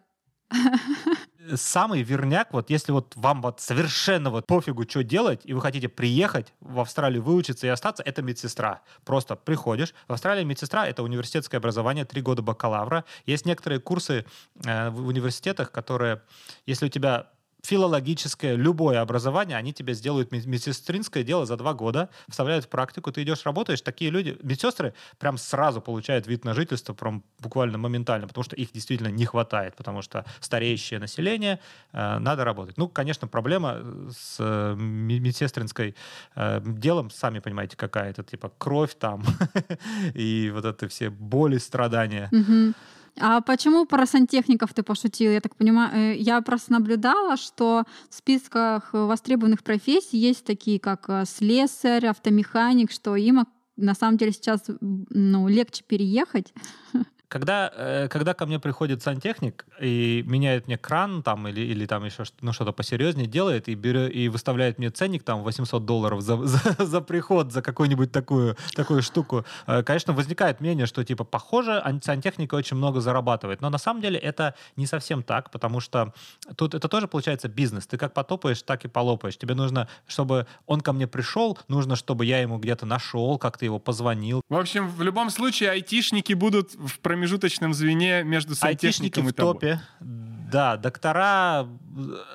самый 1.56 2.02
верняк, 2.02 2.52
вот 2.52 2.70
если 2.70 2.92
вот 2.92 3.12
вам 3.16 3.42
вот 3.42 3.60
совершенно 3.60 4.30
вот 4.30 4.46
пофигу, 4.46 4.84
что 4.88 5.02
делать, 5.02 5.40
и 5.44 5.52
вы 5.52 5.60
хотите 5.60 5.88
приехать 5.88 6.52
в 6.60 6.80
Австралию, 6.80 7.22
выучиться 7.22 7.66
и 7.66 7.70
остаться, 7.70 8.02
это 8.02 8.22
медсестра. 8.22 8.82
Просто 9.04 9.36
приходишь. 9.36 9.94
В 10.06 10.12
Австралии 10.12 10.44
медсестра— 10.44 10.86
это 10.88 11.02
университетское 11.02 11.58
образование, 11.58 12.04
три 12.04 12.22
года 12.22 12.42
бакалавра. 12.42 13.04
Есть 13.26 13.46
некоторые 13.46 13.80
курсы 13.80 14.26
э, 14.64 14.90
в 14.90 15.06
университетах, 15.06 15.72
которые, 15.72 16.22
если 16.66 16.86
у 16.86 16.88
тебя 16.88 17.28
филологическое, 17.62 18.54
любое 18.54 19.00
образование, 19.00 19.56
они 19.56 19.72
тебе 19.72 19.94
сделают 19.94 20.30
медсестринское 20.32 21.22
дело 21.22 21.46
за 21.46 21.56
два 21.56 21.74
года, 21.74 22.08
вставляют 22.28 22.66
в 22.66 22.68
практику, 22.68 23.10
ты 23.10 23.22
идешь, 23.22 23.44
работаешь, 23.44 23.80
такие 23.80 24.10
люди, 24.10 24.38
медсестры 24.42 24.94
прям 25.18 25.38
сразу 25.38 25.80
получают 25.80 26.26
вид 26.26 26.44
на 26.44 26.54
жительство, 26.54 26.94
прям 26.94 27.24
буквально 27.40 27.78
моментально, 27.78 28.28
потому 28.28 28.44
что 28.44 28.56
их 28.56 28.72
действительно 28.72 29.08
не 29.08 29.24
хватает, 29.24 29.74
потому 29.76 30.02
что 30.02 30.24
стареющее 30.40 31.00
население, 31.00 31.58
э, 31.92 32.18
надо 32.18 32.44
работать. 32.44 32.78
Ну, 32.78 32.88
конечно, 32.88 33.26
проблема 33.26 33.82
с 34.10 34.36
э, 34.38 34.74
медсестринской 34.76 35.94
э, 36.36 36.60
делом, 36.64 37.10
сами 37.10 37.40
понимаете, 37.40 37.76
какая 37.76 38.10
это, 38.10 38.22
типа 38.22 38.52
кровь 38.58 38.94
там 38.98 39.24
и 40.14 40.50
вот 40.54 40.64
это 40.64 40.88
все 40.88 41.10
боли, 41.10 41.58
страдания. 41.58 42.28
Mm-hmm. 42.32 42.74
А 43.20 43.40
почему 43.40 43.86
про 43.86 44.06
сантехников 44.06 44.74
ты 44.74 44.82
пошутил? 44.82 45.32
Я 45.32 45.40
так 45.40 45.56
понимаю, 45.56 45.92
э, 45.94 46.16
я 46.16 46.40
просто 46.42 46.72
наблюдала, 46.72 47.36
что 47.36 47.84
в 48.10 48.14
списках 48.14 48.90
востребованных 48.92 49.62
профессий 49.62 50.18
есть 50.18 50.44
такие, 50.44 50.78
как 50.78 51.08
э, 51.08 51.24
слесарь, 51.26 52.06
автомеханик, 52.06 52.90
что 52.90 53.16
им 53.16 53.46
на 53.76 53.94
самом 53.94 54.16
деле 54.16 54.32
сейчас 54.32 54.64
ну, 54.80 55.48
легче 55.48 55.84
переехать. 55.86 56.52
Когда, 57.28 57.70
э, 57.74 58.08
когда 58.08 58.32
ко 58.32 58.46
мне 58.46 58.58
приходит 58.58 59.02
сантехник 59.02 59.66
и 59.80 60.24
меняет 60.26 60.66
мне 60.66 60.78
кран 60.78 61.22
там 61.22 61.46
или, 61.46 61.60
или 61.60 61.84
там 61.84 62.04
еще 62.04 62.24
ну, 62.40 62.52
что-то 62.52 62.72
посерьезнее 62.72 63.26
делает 63.26 63.68
и, 63.68 63.74
берет, 63.74 64.14
и 64.14 64.28
выставляет 64.28 64.78
мне 64.78 64.90
ценник 64.90 65.22
там 65.24 65.42
800 65.42 65.84
долларов 65.84 66.22
за, 66.22 66.36
за, 66.46 66.84
за 66.84 67.00
приход, 67.02 67.52
за 67.52 67.60
какую-нибудь 67.60 68.12
такую, 68.12 68.56
такую 68.74 69.02
штуку, 69.02 69.44
э, 69.66 69.82
конечно, 69.82 70.14
возникает 70.14 70.60
мнение, 70.60 70.86
что 70.86 71.04
типа 71.04 71.24
похоже, 71.24 71.82
сантехника 72.02 72.54
очень 72.54 72.78
много 72.78 73.00
зарабатывает. 73.00 73.60
Но 73.60 73.68
на 73.68 73.78
самом 73.78 74.00
деле 74.00 74.18
это 74.18 74.54
не 74.76 74.86
совсем 74.86 75.22
так, 75.22 75.50
потому 75.50 75.80
что 75.80 76.14
тут 76.56 76.74
это 76.74 76.88
тоже 76.88 77.08
получается 77.08 77.48
бизнес. 77.48 77.86
Ты 77.86 77.98
как 77.98 78.14
потопаешь, 78.14 78.62
так 78.62 78.86
и 78.86 78.88
полопаешь. 78.88 79.36
Тебе 79.36 79.54
нужно, 79.54 79.88
чтобы 80.06 80.46
он 80.66 80.80
ко 80.80 80.94
мне 80.94 81.06
пришел, 81.06 81.58
нужно, 81.68 81.94
чтобы 81.94 82.24
я 82.24 82.40
ему 82.40 82.58
где-то 82.58 82.86
нашел, 82.86 83.38
как-то 83.38 83.66
его 83.66 83.78
позвонил. 83.78 84.40
В 84.48 84.56
общем, 84.56 84.88
в 84.88 85.02
любом 85.02 85.28
случае 85.28 85.70
айтишники 85.70 86.32
будут 86.32 86.74
в 86.74 87.00
промежуточном 87.18 87.74
звене 87.74 88.22
между 88.22 88.54
сантехником 88.54 88.86
Айтишники 88.88 89.18
и 89.20 89.22
в 89.22 89.32
топе. 89.32 89.80
Да, 90.00 90.76
доктора 90.76 91.68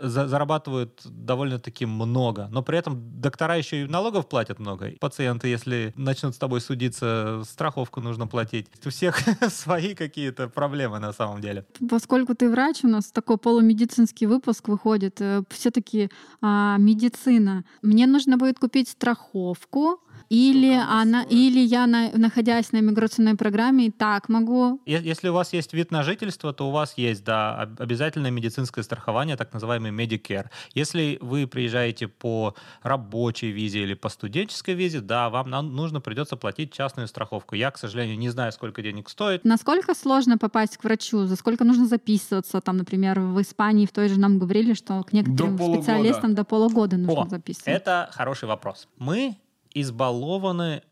за 0.01 0.27
зарабатывают 0.27 1.01
довольно-таки 1.05 1.85
много, 1.85 2.47
но 2.51 2.61
при 2.61 2.77
этом 2.77 3.19
доктора 3.19 3.55
еще 3.55 3.83
и 3.83 3.87
налогов 3.87 4.27
платят 4.27 4.59
много. 4.59 4.91
Пациенты, 4.99 5.47
если 5.47 5.93
начнут 5.95 6.35
с 6.35 6.37
тобой 6.37 6.61
судиться, 6.61 7.41
страховку 7.45 8.01
нужно 8.01 8.27
платить. 8.27 8.67
У 8.85 8.89
всех 8.89 9.17
свои 9.49 9.95
какие-то 9.95 10.47
проблемы 10.47 10.99
на 10.99 11.13
самом 11.13 11.41
деле. 11.41 11.65
Поскольку 11.89 12.35
ты 12.35 12.49
врач, 12.49 12.83
у 12.83 12.87
нас 12.87 13.11
такой 13.11 13.37
полумедицинский 13.37 14.27
выпуск 14.27 14.67
выходит, 14.67 15.19
э, 15.21 15.43
все-таки 15.49 16.09
а, 16.41 16.77
медицина. 16.77 17.63
Мне 17.81 18.05
нужно 18.05 18.37
будет 18.37 18.59
купить 18.59 18.89
страховку, 18.89 20.02
или, 20.29 20.73
она, 20.73 21.23
или 21.23 21.59
я, 21.59 21.87
на, 21.87 22.11
находясь 22.11 22.71
на 22.71 22.81
миграционной 22.81 23.35
программе, 23.35 23.87
и 23.87 23.91
так 23.91 24.29
могу. 24.29 24.81
Если 24.85 25.29
у 25.29 25.33
вас 25.33 25.53
есть 25.53 25.73
вид 25.73 25.91
на 25.91 26.03
жительство, 26.03 26.53
то 26.53 26.67
у 26.67 26.71
вас 26.71 26.93
есть, 26.97 27.23
да, 27.23 27.69
обязательное 27.79 28.31
медицинское 28.31 28.83
страхование, 28.83 29.37
так 29.37 29.53
называемый 29.53 29.91
Medicare. 29.91 30.47
Если 30.73 31.17
вы 31.21 31.47
приезжаете 31.47 32.07
по 32.07 32.55
рабочей 32.81 33.51
визе 33.51 33.83
или 33.83 33.93
по 33.93 34.09
студенческой 34.09 34.75
визе, 34.75 35.01
да, 35.01 35.29
вам 35.29 35.49
нужно 35.49 36.01
придется 36.01 36.37
платить 36.37 36.73
частную 36.73 37.07
страховку. 37.07 37.55
Я, 37.55 37.71
к 37.71 37.77
сожалению, 37.77 38.17
не 38.17 38.29
знаю, 38.29 38.51
сколько 38.51 38.81
денег 38.81 39.09
стоит. 39.09 39.43
Насколько 39.43 39.93
сложно 39.95 40.37
попасть 40.37 40.77
к 40.77 40.83
врачу? 40.83 41.25
За 41.25 41.35
сколько 41.35 41.63
нужно 41.63 41.87
записываться? 41.87 42.61
Там, 42.61 42.77
например, 42.77 43.19
в 43.19 43.41
Испании 43.41 43.85
в 43.85 43.91
той 43.91 44.09
же 44.09 44.19
нам 44.19 44.39
говорили, 44.39 44.73
что 44.73 45.03
к 45.03 45.13
некоторым 45.13 45.57
до 45.57 45.75
специалистам 45.75 46.35
до 46.35 46.43
полугода 46.43 46.97
нужно 46.97 47.23
О, 47.23 47.29
записываться. 47.29 47.71
Это 47.71 48.09
хороший 48.11 48.47
вопрос. 48.47 48.87
Мы 48.97 49.37
избалованы 49.73 50.83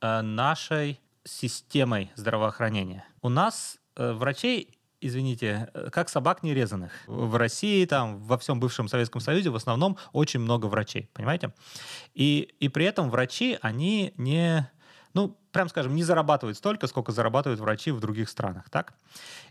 э, 0.00 0.20
нашей 0.22 1.00
системой 1.24 2.10
здравоохранения. 2.16 3.06
У 3.22 3.28
нас 3.28 3.78
э, 3.96 4.12
врачей 4.12 4.78
извините, 5.04 5.68
э, 5.74 5.90
как 5.90 6.08
собак 6.08 6.42
нерезанных. 6.42 6.92
В 7.06 7.36
России, 7.36 7.84
там, 7.84 8.18
во 8.18 8.38
всем 8.38 8.58
бывшем 8.58 8.88
Советском 8.88 9.20
Союзе 9.20 9.50
в 9.50 9.56
основном 9.56 9.98
очень 10.12 10.40
много 10.40 10.66
врачей, 10.66 11.10
понимаете? 11.12 11.52
И, 12.14 12.54
и 12.58 12.68
при 12.68 12.86
этом 12.86 13.10
врачи, 13.10 13.58
они 13.60 14.14
не, 14.16 14.70
ну, 15.12 15.36
прям 15.52 15.68
скажем, 15.68 15.94
не 15.94 16.02
зарабатывают 16.02 16.56
столько, 16.56 16.86
сколько 16.86 17.12
зарабатывают 17.12 17.60
врачи 17.60 17.90
в 17.90 18.00
других 18.00 18.30
странах, 18.30 18.70
так? 18.70 18.94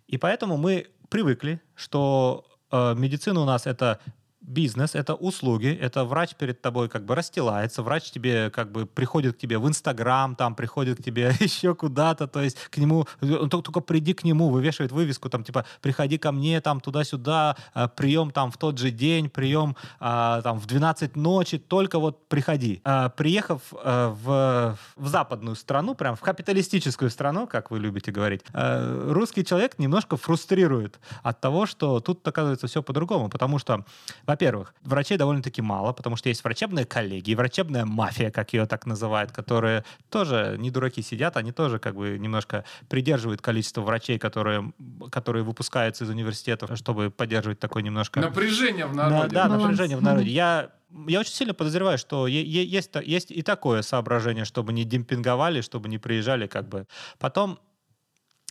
И 0.08 0.18
поэтому 0.18 0.58
мы 0.58 0.88
привыкли, 1.10 1.62
что 1.76 2.46
э, 2.72 2.96
медицина 2.96 3.42
у 3.42 3.46
нас 3.46 3.68
это 3.68 4.00
бизнес, 4.44 4.96
это 4.96 5.16
услуги, 5.16 5.78
это 5.82 6.04
врач 6.04 6.36
перед 6.36 6.62
тобой 6.62 6.90
как 6.90 7.06
бы 7.06 7.16
расстилается, 7.16 7.82
врач 7.82 8.12
тебе 8.12 8.50
как 8.50 8.72
бы 8.72 8.86
приходит 8.86 9.36
к 9.36 9.38
тебе 9.38 9.58
в 9.58 9.68
Инстаграм, 9.68 10.36
там 10.36 10.56
приходит 10.56 11.00
к 11.00 11.04
тебе 11.04 11.34
еще 11.40 11.74
куда-то, 11.76 12.28
то 12.28 12.42
есть 12.42 12.58
к 12.70 12.78
нему, 12.78 13.08
он 13.22 13.50
только, 13.50 13.64
только 13.64 13.80
приди 13.80 14.14
к 14.14 14.24
нему, 14.24 14.50
вывешивает 14.50 14.92
вывеску, 14.92 15.30
там 15.30 15.44
типа 15.44 15.66
приходи 15.82 16.18
ко 16.18 16.32
мне, 16.32 16.62
там 16.62 16.80
туда-сюда, 16.80 17.56
а, 17.74 17.88
прием 17.88 18.32
там 18.32 18.52
в 18.52 18.58
тот 18.58 18.78
же 18.78 18.92
день, 18.92 19.30
прием 19.30 19.76
а, 20.00 20.42
там 20.42 20.60
в 20.60 20.66
12 20.66 21.16
ночи, 21.16 21.58
только 21.58 22.00
вот 22.00 22.28
приходи. 22.28 22.82
А, 22.84 23.10
приехав 23.10 23.62
в, 23.72 24.78
в 24.96 25.08
западную 25.08 25.56
страну, 25.56 25.96
прям 25.96 26.16
в 26.16 26.22
капиталистическую 26.22 27.10
страну, 27.10 27.48
как 27.48 27.72
вы 27.72 27.80
любите 27.80 28.12
говорить, 28.12 28.42
русский 28.54 29.46
человек 29.46 29.80
немножко 29.80 30.18
фрустрирует 30.18 31.00
от 31.22 31.40
того, 31.42 31.66
что 31.66 32.00
тут 32.00 32.28
оказывается 32.28 32.68
все 32.68 32.84
по-другому, 32.84 33.30
потому 33.30 33.60
что 33.60 33.86
во-первых, 34.34 34.74
врачей 34.82 35.18
довольно-таки 35.18 35.62
мало, 35.62 35.94
потому 35.94 36.16
что 36.16 36.30
есть 36.30 36.44
врачебные 36.44 36.86
коллеги, 36.86 37.36
врачебная 37.36 37.86
мафия, 37.86 38.32
как 38.32 38.52
ее 38.54 38.66
так 38.66 38.88
называют, 38.88 39.32
которые 39.32 39.86
тоже 40.10 40.56
не 40.58 40.72
дураки 40.72 41.04
сидят, 41.04 41.38
они 41.38 41.52
тоже 41.52 41.78
как 41.78 41.96
бы 41.96 42.18
немножко 42.18 42.66
придерживают 42.90 43.42
количество 43.42 43.82
врачей, 43.82 44.18
которые, 44.18 44.74
которые 45.12 45.44
выпускаются 45.44 46.04
из 46.04 46.10
университетов, 46.10 46.76
чтобы 46.78 47.12
поддерживать 47.12 47.60
такое 47.60 47.84
немножко... 47.84 48.22
Напряжение 48.22 48.88
в 48.88 48.96
народе. 48.96 49.30
Да, 49.30 49.48
да 49.48 49.58
напряжение 49.58 49.98
в 49.98 50.02
народе. 50.02 50.32
Я 50.32 50.72
я 51.08 51.20
очень 51.20 51.34
сильно 51.34 51.54
подозреваю, 51.54 51.98
что 51.98 52.28
есть, 52.28 52.92
есть 53.04 53.32
и 53.32 53.42
такое 53.42 53.82
соображение, 53.82 54.46
чтобы 54.46 54.74
не 54.74 54.84
демпинговали, 54.84 55.62
чтобы 55.62 55.90
не 55.90 55.98
приезжали 55.98 56.46
как 56.48 56.70
бы. 56.70 56.88
Потом 57.20 57.60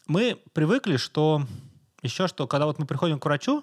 мы 0.07 0.39
привыкли, 0.53 0.97
что 0.97 1.47
еще 2.03 2.27
что, 2.27 2.47
когда 2.47 2.67
вот 2.67 2.79
мы 2.81 2.87
приходим 2.87 3.21
к 3.21 3.25
врачу, 3.25 3.63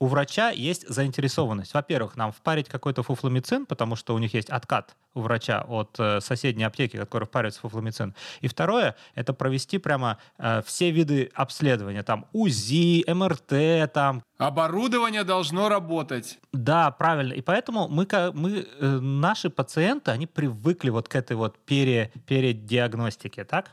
у 0.00 0.06
врача 0.06 0.50
есть 0.50 0.88
заинтересованность. 0.88 1.74
Во-первых, 1.74 2.16
нам 2.16 2.32
впарить 2.32 2.68
какой-то 2.68 3.02
фуфломицин, 3.02 3.66
потому 3.66 3.96
что 3.96 4.14
у 4.14 4.18
них 4.18 4.34
есть 4.34 4.50
откат 4.50 4.96
у 5.14 5.20
врача 5.20 5.64
от 5.68 5.94
э, 5.98 6.20
соседней 6.20 6.64
аптеки, 6.64 6.96
которая 6.96 7.26
впаривается 7.26 7.60
фуфломицин. 7.60 8.14
И 8.40 8.48
второе, 8.48 8.96
это 9.14 9.32
провести 9.32 9.78
прямо 9.78 10.18
э, 10.38 10.62
все 10.66 10.90
виды 10.90 11.30
обследования. 11.34 12.02
Там 12.02 12.26
УЗИ, 12.32 13.04
МРТ, 13.08 13.92
там... 13.92 14.22
Оборудование 14.38 15.22
должно 15.22 15.68
работать. 15.68 16.40
Да, 16.52 16.90
правильно. 16.90 17.32
И 17.32 17.40
поэтому 17.40 17.86
мы, 17.88 18.06
мы 18.34 18.66
э, 18.80 18.86
наши 18.86 19.50
пациенты, 19.50 20.10
они 20.10 20.26
привыкли 20.26 20.90
вот 20.90 21.08
к 21.08 21.14
этой 21.14 21.36
вот 21.36 21.58
пере, 21.58 22.12
передиагностике, 22.26 23.44
так? 23.44 23.70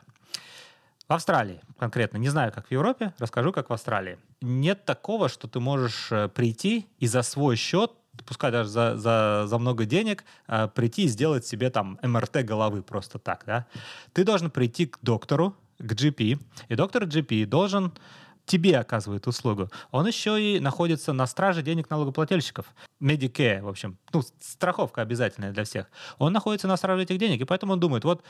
В 1.08 1.14
Австралии 1.14 1.60
конкретно, 1.82 2.18
не 2.18 2.30
знаю, 2.30 2.52
как 2.54 2.68
в 2.68 2.72
Европе, 2.72 3.12
расскажу, 3.18 3.52
как 3.52 3.72
в 3.72 3.74
Австралии. 3.74 4.20
Нет 4.42 4.86
такого, 4.86 5.30
что 5.30 5.48
ты 5.48 5.60
можешь 5.60 6.12
э, 6.12 6.30
прийти 6.30 6.86
и 7.00 7.08
за 7.08 7.24
свой 7.24 7.56
счет 7.56 7.92
пускай 8.28 8.52
даже 8.52 8.70
за, 8.70 8.98
за, 8.98 9.44
за 9.48 9.58
много 9.58 9.86
денег, 9.86 10.24
э, 10.48 10.68
прийти 10.68 11.06
и 11.06 11.08
сделать 11.08 11.44
себе 11.44 11.72
там 11.72 11.98
МРТ 12.04 12.46
головы 12.46 12.84
просто 12.84 13.18
так, 13.18 13.44
да. 13.48 13.66
Ты 14.14 14.24
должен 14.24 14.52
прийти 14.52 14.86
к 14.86 15.00
доктору, 15.02 15.56
к 15.80 15.92
GP, 15.94 16.40
и 16.70 16.76
доктор 16.76 17.06
GP 17.06 17.48
должен 17.48 17.94
тебе 18.46 18.78
оказывает 18.78 19.28
услугу. 19.28 19.70
Он 19.92 20.06
еще 20.06 20.40
и 20.40 20.60
находится 20.60 21.14
на 21.14 21.26
страже 21.26 21.64
денег 21.64 21.90
налогоплательщиков. 21.90 22.66
Medicare, 23.02 23.62
в 23.62 23.68
общем. 23.68 23.98
ну, 24.14 24.22
страховка 24.40 25.02
обязательная 25.02 25.52
для 25.52 25.64
всех. 25.64 25.88
Он 26.18 26.34
находится 26.34 26.68
на 26.68 26.78
страже 26.78 27.04
этих 27.04 27.18
денег, 27.18 27.42
и 27.42 27.46
поэтому 27.46 27.74
он 27.74 27.80
думает, 27.80 28.04
вот 28.04 28.24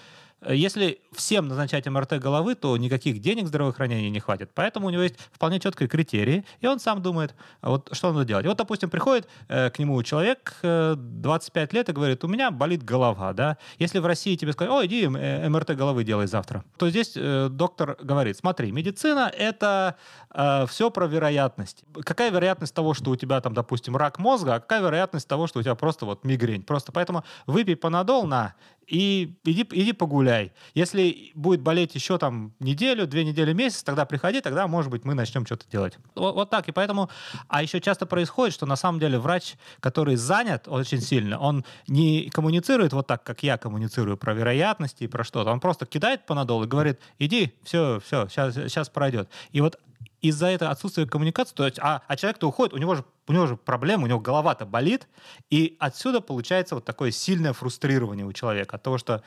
если 0.48 1.02
всем 1.14 1.48
назначать 1.48 1.88
МРТ 1.88 2.14
головы, 2.14 2.56
то 2.56 2.76
никаких 2.78 3.20
денег 3.20 3.48
здравоохранения 3.48 4.10
не 4.10 4.20
хватит. 4.20 4.52
Поэтому 4.54 4.88
у 4.88 4.90
него 4.90 5.04
есть 5.04 5.16
вполне 5.32 5.60
четкие 5.60 5.88
критерии, 5.88 6.46
и 6.60 6.68
он 6.68 6.80
сам 6.80 7.02
думает, 7.02 7.36
вот 7.62 7.90
что 7.92 8.12
надо 8.12 8.26
делать. 8.26 8.46
И 8.46 8.48
вот, 8.48 8.58
допустим, 8.58 8.90
приходит 8.90 9.28
э, 9.48 9.70
к 9.70 9.80
нему 9.80 10.02
человек 10.04 10.56
э, 10.64 10.96
25 10.98 11.74
лет 11.74 11.90
и 11.90 11.92
говорит, 11.94 12.24
у 12.24 12.28
меня 12.28 12.50
болит 12.50 12.84
голова, 12.84 13.34
да. 13.34 13.58
Если 13.78 14.00
в 14.00 14.06
России 14.06 14.36
тебе 14.36 14.54
сказать, 14.54 14.72
о, 14.72 14.86
иди 14.86 15.04
э, 15.04 15.50
МРТ 15.50 15.72
головы 15.72 16.04
делай 16.04 16.28
завтра, 16.28 16.64
то 16.78 16.90
здесь 16.90 17.14
э, 17.16 17.50
доктор 17.50 17.98
говорит, 18.02 18.38
смотри, 18.38 18.72
медицина— 18.72 19.32
это 19.38 19.96
э, 20.34 20.66
все 20.68 20.90
про 20.90 21.06
вероятность. 21.06 21.84
Какая 22.04 22.32
вероятность 22.32 22.74
того, 22.74 22.94
что 22.94 23.12
у 23.12 23.16
тебя 23.16 23.42
там, 23.42 23.54
допустим, 23.54 23.96
рак 23.96 24.18
мозга, 24.18 24.56
а 24.56 24.60
какая 24.60 24.82
вероятность 24.82 25.28
того, 25.28 25.48
что 25.48 25.60
у 25.60 25.64
тебя 25.64 25.76
просто 25.76 26.06
вот 26.06 26.24
мигрень? 26.24 26.64
Просто 26.64 26.92
поэтому 26.92 27.24
выпей 27.46 27.76
панадол 27.76 28.26
на 28.26 28.56
и 28.88 29.36
иди, 29.46 29.66
иди 29.72 29.94
погуляй. 29.94 30.52
Если 30.74 31.32
будет 31.34 31.62
болеть 31.62 31.96
еще 31.96 32.18
там 32.18 32.54
неделю, 32.60 33.08
две 33.08 33.24
недели, 33.24 33.54
месяц, 33.54 33.84
тогда 33.84 34.06
приходи, 34.06 34.42
тогда, 34.42 34.68
может 34.68 34.92
быть, 34.92 35.06
мы 35.06 35.14
начнем 35.14 35.46
что-то 35.46 35.66
делать. 35.72 35.98
Вот, 36.16 36.36
вот 36.36 36.50
так. 36.50 36.68
И 36.68 36.72
поэтому... 36.72 37.10
А 37.48 37.62
еще 37.62 37.80
часто 37.80 38.06
происходит, 38.06 38.54
что 38.54 38.66
на 38.66 38.76
самом 38.76 39.00
деле 39.00 39.18
врач, 39.18 39.56
который 39.80 40.16
занят 40.16 40.68
очень 40.68 41.00
сильно, 41.00 41.40
он 41.40 41.64
не 41.88 42.30
коммуницирует 42.30 42.94
вот 42.94 43.08
так, 43.08 43.24
как 43.24 43.44
я 43.44 43.58
коммуницирую 43.58 44.18
про 44.18 44.34
вероятности 44.34 45.04
и 45.06 45.08
про 45.08 45.24
что-то. 45.24 45.52
Он 45.52 45.60
просто 45.60 45.86
кидает 45.86 46.26
панадол 46.26 46.64
и 46.64 46.68
говорит, 46.68 47.00
иди, 47.20 47.54
все, 47.64 48.02
все, 48.06 48.28
сейчас, 48.28 48.56
сейчас 48.56 48.90
пройдет. 48.90 49.30
И 49.52 49.62
вот 49.62 49.80
из-за 50.22 50.48
этого 50.48 50.72
отсутствия 50.72 51.06
коммуникации, 51.06 51.56
то 51.56 51.66
есть, 51.66 51.80
а, 51.80 52.02
а 52.08 52.16
человек-то 52.16 52.48
уходит, 52.48 52.74
у 52.74 52.78
него 52.78 52.96
же 52.96 53.04
у 53.28 53.34
него 53.34 53.48
же 53.48 53.56
проблема, 53.56 54.04
у 54.04 54.08
него 54.08 54.20
голова-то 54.20 54.66
болит, 54.66 55.08
и 55.50 55.78
отсюда 55.80 56.22
получается 56.22 56.76
вот 56.76 56.86
такое 56.86 57.12
сильное 57.12 57.54
фрустрирование 57.54 58.26
у 58.26 58.34
человека 58.34 58.76
от 58.76 58.84
того, 58.84 58.98
что 58.98 59.24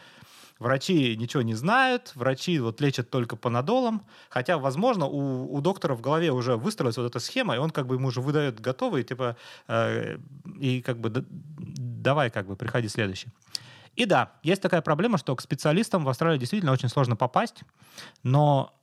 врачи 0.59 1.17
ничего 1.17 1.43
не 1.43 1.55
знают, 1.55 2.13
врачи 2.15 2.59
вот 2.59 2.81
лечат 2.81 3.11
только 3.11 3.37
панадолом, 3.37 4.05
хотя, 4.29 4.59
возможно, 4.59 5.07
у, 5.07 5.55
у 5.55 5.61
доктора 5.61 5.95
в 5.95 6.01
голове 6.01 6.33
уже 6.33 6.57
выстроилась 6.57 6.97
вот 6.97 7.07
эта 7.07 7.19
схема, 7.19 7.55
и 7.55 7.59
он 7.59 7.71
как 7.71 7.87
бы 7.87 7.95
ему 7.95 8.09
уже 8.09 8.21
выдает 8.21 8.61
готовый, 8.61 9.05
типа, 9.05 9.37
э, 9.69 10.19
и 10.61 10.83
как 10.83 10.99
бы 10.99 11.11
да, 11.11 11.25
давай 11.29 12.31
как 12.31 12.47
бы 12.47 12.57
приходи 12.57 12.89
следующий. 12.89 13.29
И 13.97 14.07
да, 14.07 14.33
есть 14.43 14.61
такая 14.61 14.83
проблема, 14.83 15.19
что 15.19 15.37
к 15.37 15.41
специалистам 15.41 16.05
в 16.05 16.09
Австралии 16.09 16.39
действительно 16.39 16.73
очень 16.73 16.89
сложно 16.89 17.17
попасть, 17.17 17.63
но 18.23 18.75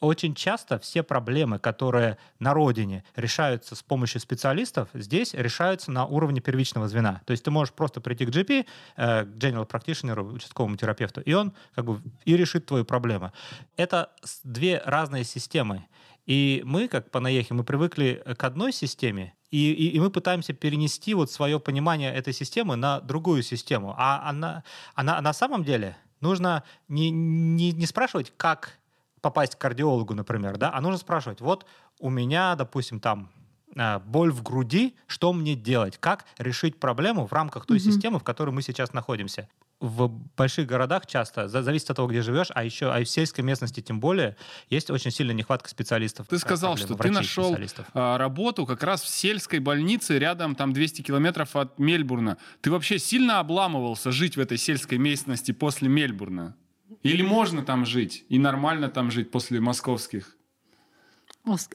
очень 0.00 0.34
часто 0.34 0.78
все 0.78 1.02
проблемы, 1.02 1.58
которые 1.58 2.18
на 2.38 2.54
родине 2.54 3.04
решаются 3.14 3.74
с 3.74 3.82
помощью 3.82 4.20
специалистов, 4.20 4.88
здесь 4.94 5.34
решаются 5.34 5.90
на 5.90 6.06
уровне 6.06 6.40
первичного 6.40 6.88
звена. 6.88 7.22
То 7.24 7.32
есть 7.32 7.44
ты 7.44 7.50
можешь 7.50 7.72
просто 7.72 8.00
прийти 8.00 8.26
к 8.26 8.30
GP, 8.30 8.66
э, 8.96 9.24
к 9.24 9.28
General 9.28 9.68
Practitioner, 9.68 10.20
участковому 10.34 10.76
терапевту, 10.76 11.20
и 11.20 11.32
он 11.32 11.52
как 11.74 11.84
бы 11.84 12.00
и 12.24 12.36
решит 12.36 12.66
твою 12.66 12.84
проблему. 12.84 13.32
Это 13.76 14.10
две 14.44 14.82
разные 14.84 15.24
системы. 15.24 15.86
И 16.26 16.62
мы, 16.64 16.88
как 16.88 17.10
по 17.10 17.20
наехе, 17.20 17.54
мы 17.54 17.62
привыкли 17.62 18.22
к 18.36 18.42
одной 18.42 18.72
системе, 18.72 19.34
и, 19.50 19.72
и, 19.72 19.88
и 19.90 20.00
мы 20.00 20.10
пытаемся 20.10 20.52
перенести 20.52 21.14
вот 21.14 21.30
свое 21.30 21.60
понимание 21.60 22.12
этой 22.12 22.32
системы 22.32 22.74
на 22.76 23.00
другую 23.00 23.42
систему. 23.42 23.94
А 23.96 24.28
она, 24.28 24.64
она, 24.94 25.20
на 25.20 25.32
самом 25.32 25.64
деле 25.64 25.96
нужно 26.20 26.64
не, 26.88 27.10
не, 27.10 27.72
не 27.72 27.86
спрашивать, 27.86 28.32
как 28.36 28.78
попасть 29.20 29.56
к 29.56 29.58
кардиологу, 29.58 30.14
например, 30.14 30.56
да, 30.56 30.70
а 30.72 30.80
нужно 30.80 30.98
спрашивать, 30.98 31.40
вот 31.40 31.66
у 31.98 32.10
меня, 32.10 32.54
допустим, 32.54 33.00
там 33.00 33.30
э, 33.74 33.98
боль 34.00 34.30
в 34.30 34.42
груди, 34.42 34.94
что 35.06 35.32
мне 35.32 35.54
делать, 35.54 35.98
как 35.98 36.24
решить 36.38 36.78
проблему 36.78 37.26
в 37.26 37.32
рамках 37.32 37.66
той 37.66 37.78
mm-hmm. 37.78 37.80
системы, 37.80 38.18
в 38.18 38.24
которой 38.24 38.50
мы 38.50 38.62
сейчас 38.62 38.92
находимся. 38.92 39.48
В 39.78 40.08
больших 40.08 40.66
городах 40.66 41.06
часто, 41.06 41.48
зависит 41.48 41.90
от 41.90 41.96
того, 41.96 42.08
где 42.08 42.22
живешь, 42.22 42.48
а 42.54 42.64
еще 42.64 42.90
а 42.90 43.04
в 43.04 43.06
сельской 43.06 43.44
местности 43.44 43.80
тем 43.80 44.00
более, 44.00 44.36
есть 44.70 44.90
очень 44.90 45.10
сильная 45.10 45.34
нехватка 45.34 45.68
специалистов. 45.68 46.28
Ты 46.28 46.38
сказал, 46.38 46.78
что 46.78 46.94
ты 46.94 47.10
нашел 47.10 47.54
а, 47.92 48.16
работу 48.16 48.64
как 48.64 48.82
раз 48.82 49.02
в 49.02 49.08
сельской 49.08 49.58
больнице 49.58 50.18
рядом, 50.18 50.54
там 50.54 50.72
200 50.72 51.02
километров 51.02 51.56
от 51.56 51.78
Мельбурна. 51.78 52.38
Ты 52.62 52.70
вообще 52.70 52.98
сильно 52.98 53.38
обламывался 53.38 54.12
жить 54.12 54.38
в 54.38 54.40
этой 54.40 54.56
сельской 54.56 54.96
местности 54.96 55.52
после 55.52 55.90
Мельбурна? 55.90 56.56
Или 57.02 57.22
можно 57.22 57.62
там 57.62 57.84
жить 57.86 58.24
и 58.28 58.38
нормально 58.38 58.88
там 58.88 59.10
жить 59.10 59.30
после 59.30 59.60
московских 59.60 60.36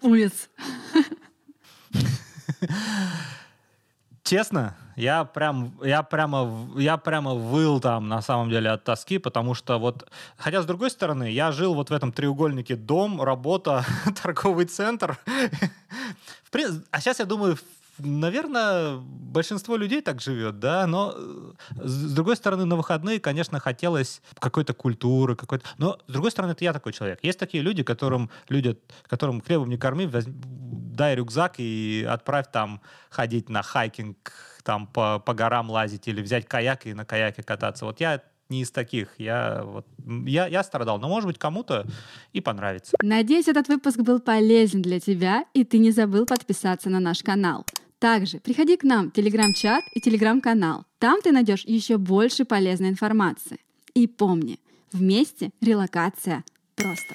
улиц? 0.02 0.50
Честно, 4.24 4.78
я 4.96 5.26
прям, 5.26 5.74
я 5.84 6.04
прямо, 6.04 6.70
я 6.78 6.98
прямо 6.98 7.34
выл 7.34 7.80
там 7.82 8.08
на 8.08 8.22
самом 8.22 8.50
деле 8.50 8.70
от 8.70 8.84
тоски, 8.84 9.18
потому 9.18 9.56
что 9.56 9.78
вот, 9.78 10.10
хотя 10.38 10.62
с 10.62 10.66
другой 10.66 10.90
стороны, 10.90 11.30
я 11.32 11.52
жил 11.52 11.74
вот 11.74 11.90
в 11.90 11.94
этом 11.94 12.12
треугольнике 12.14 12.76
дом, 12.76 13.22
работа, 13.22 13.84
торговый 14.22 14.66
центр. 14.66 15.18
А 16.92 17.00
сейчас 17.00 17.20
я 17.20 17.26
думаю, 17.26 17.58
наверное, 18.04 18.98
большинство 18.98 19.76
людей 19.76 20.02
так 20.02 20.22
живет, 20.22 20.60
да, 20.60 20.88
но 20.88 21.14
э, 21.16 21.52
с 21.76 22.14
другой 22.14 22.36
стороны, 22.36 22.66
на 22.66 22.76
выходные, 22.76 23.20
конечно, 23.20 23.60
хотелось 23.60 24.22
какой-то 24.40 24.74
культуры, 24.74 25.36
какой-то... 25.36 25.66
Но, 25.78 25.98
с 26.08 26.12
другой 26.12 26.32
стороны, 26.32 26.52
это 26.52 26.64
я 26.64 26.74
такой 26.74 26.94
человек. 26.94 27.20
Есть 27.24 27.40
такие 27.40 27.64
люди, 27.64 27.84
которым, 27.84 28.30
люди, 28.50 28.78
которым 29.08 29.42
хлебом 29.42 29.70
не 29.70 29.78
корми, 29.78 30.06
возьми, 30.06 30.34
дай 30.36 31.16
рюкзак 31.16 31.56
и 31.58 32.06
отправь 32.10 32.52
там 32.52 32.82
ходить 33.10 33.50
на 33.50 33.62
хайкинг, 33.62 34.32
там 34.64 34.88
по, 34.88 35.20
по 35.20 35.34
горам 35.34 35.70
лазить 35.70 36.08
или 36.08 36.22
взять 36.22 36.48
каяк 36.48 36.86
и 36.86 36.94
на 36.94 37.06
каяке 37.06 37.44
кататься. 37.44 37.86
Вот 37.86 38.00
я 38.00 38.22
не 38.52 38.62
из 38.62 38.72
таких. 38.72 39.08
Я, 39.18 39.64
вот, 39.64 39.88
я, 40.28 40.46
я 40.48 40.64
страдал, 40.64 41.00
но, 41.00 41.08
может 41.08 41.26
быть, 41.26 41.40
кому-то 41.40 41.86
и 42.34 42.42
понравится. 42.42 42.96
Надеюсь, 43.02 43.48
этот 43.48 43.70
выпуск 43.70 44.00
был 44.00 44.20
полезен 44.20 44.82
для 44.82 45.00
тебя, 45.00 45.46
и 45.54 45.64
ты 45.64 45.80
не 45.80 45.92
забыл 45.92 46.26
подписаться 46.26 46.90
на 46.90 47.00
наш 47.00 47.24
канал. 47.24 47.66
Также 48.02 48.40
приходи 48.40 48.78
к 48.78 48.84
нам 48.84 49.10
в 49.10 49.14
телеграм-чат 49.14 49.84
и 49.94 50.02
телеграм-канал. 50.02 50.86
Там 50.98 51.22
ты 51.22 51.32
найдешь 51.32 51.64
еще 51.66 52.00
больше 52.00 52.46
полезной 52.46 52.90
информации. 52.90 53.60
И 53.94 54.08
помни, 54.08 54.60
вместе 54.92 55.52
релокация 55.62 56.44
просто. 56.76 57.14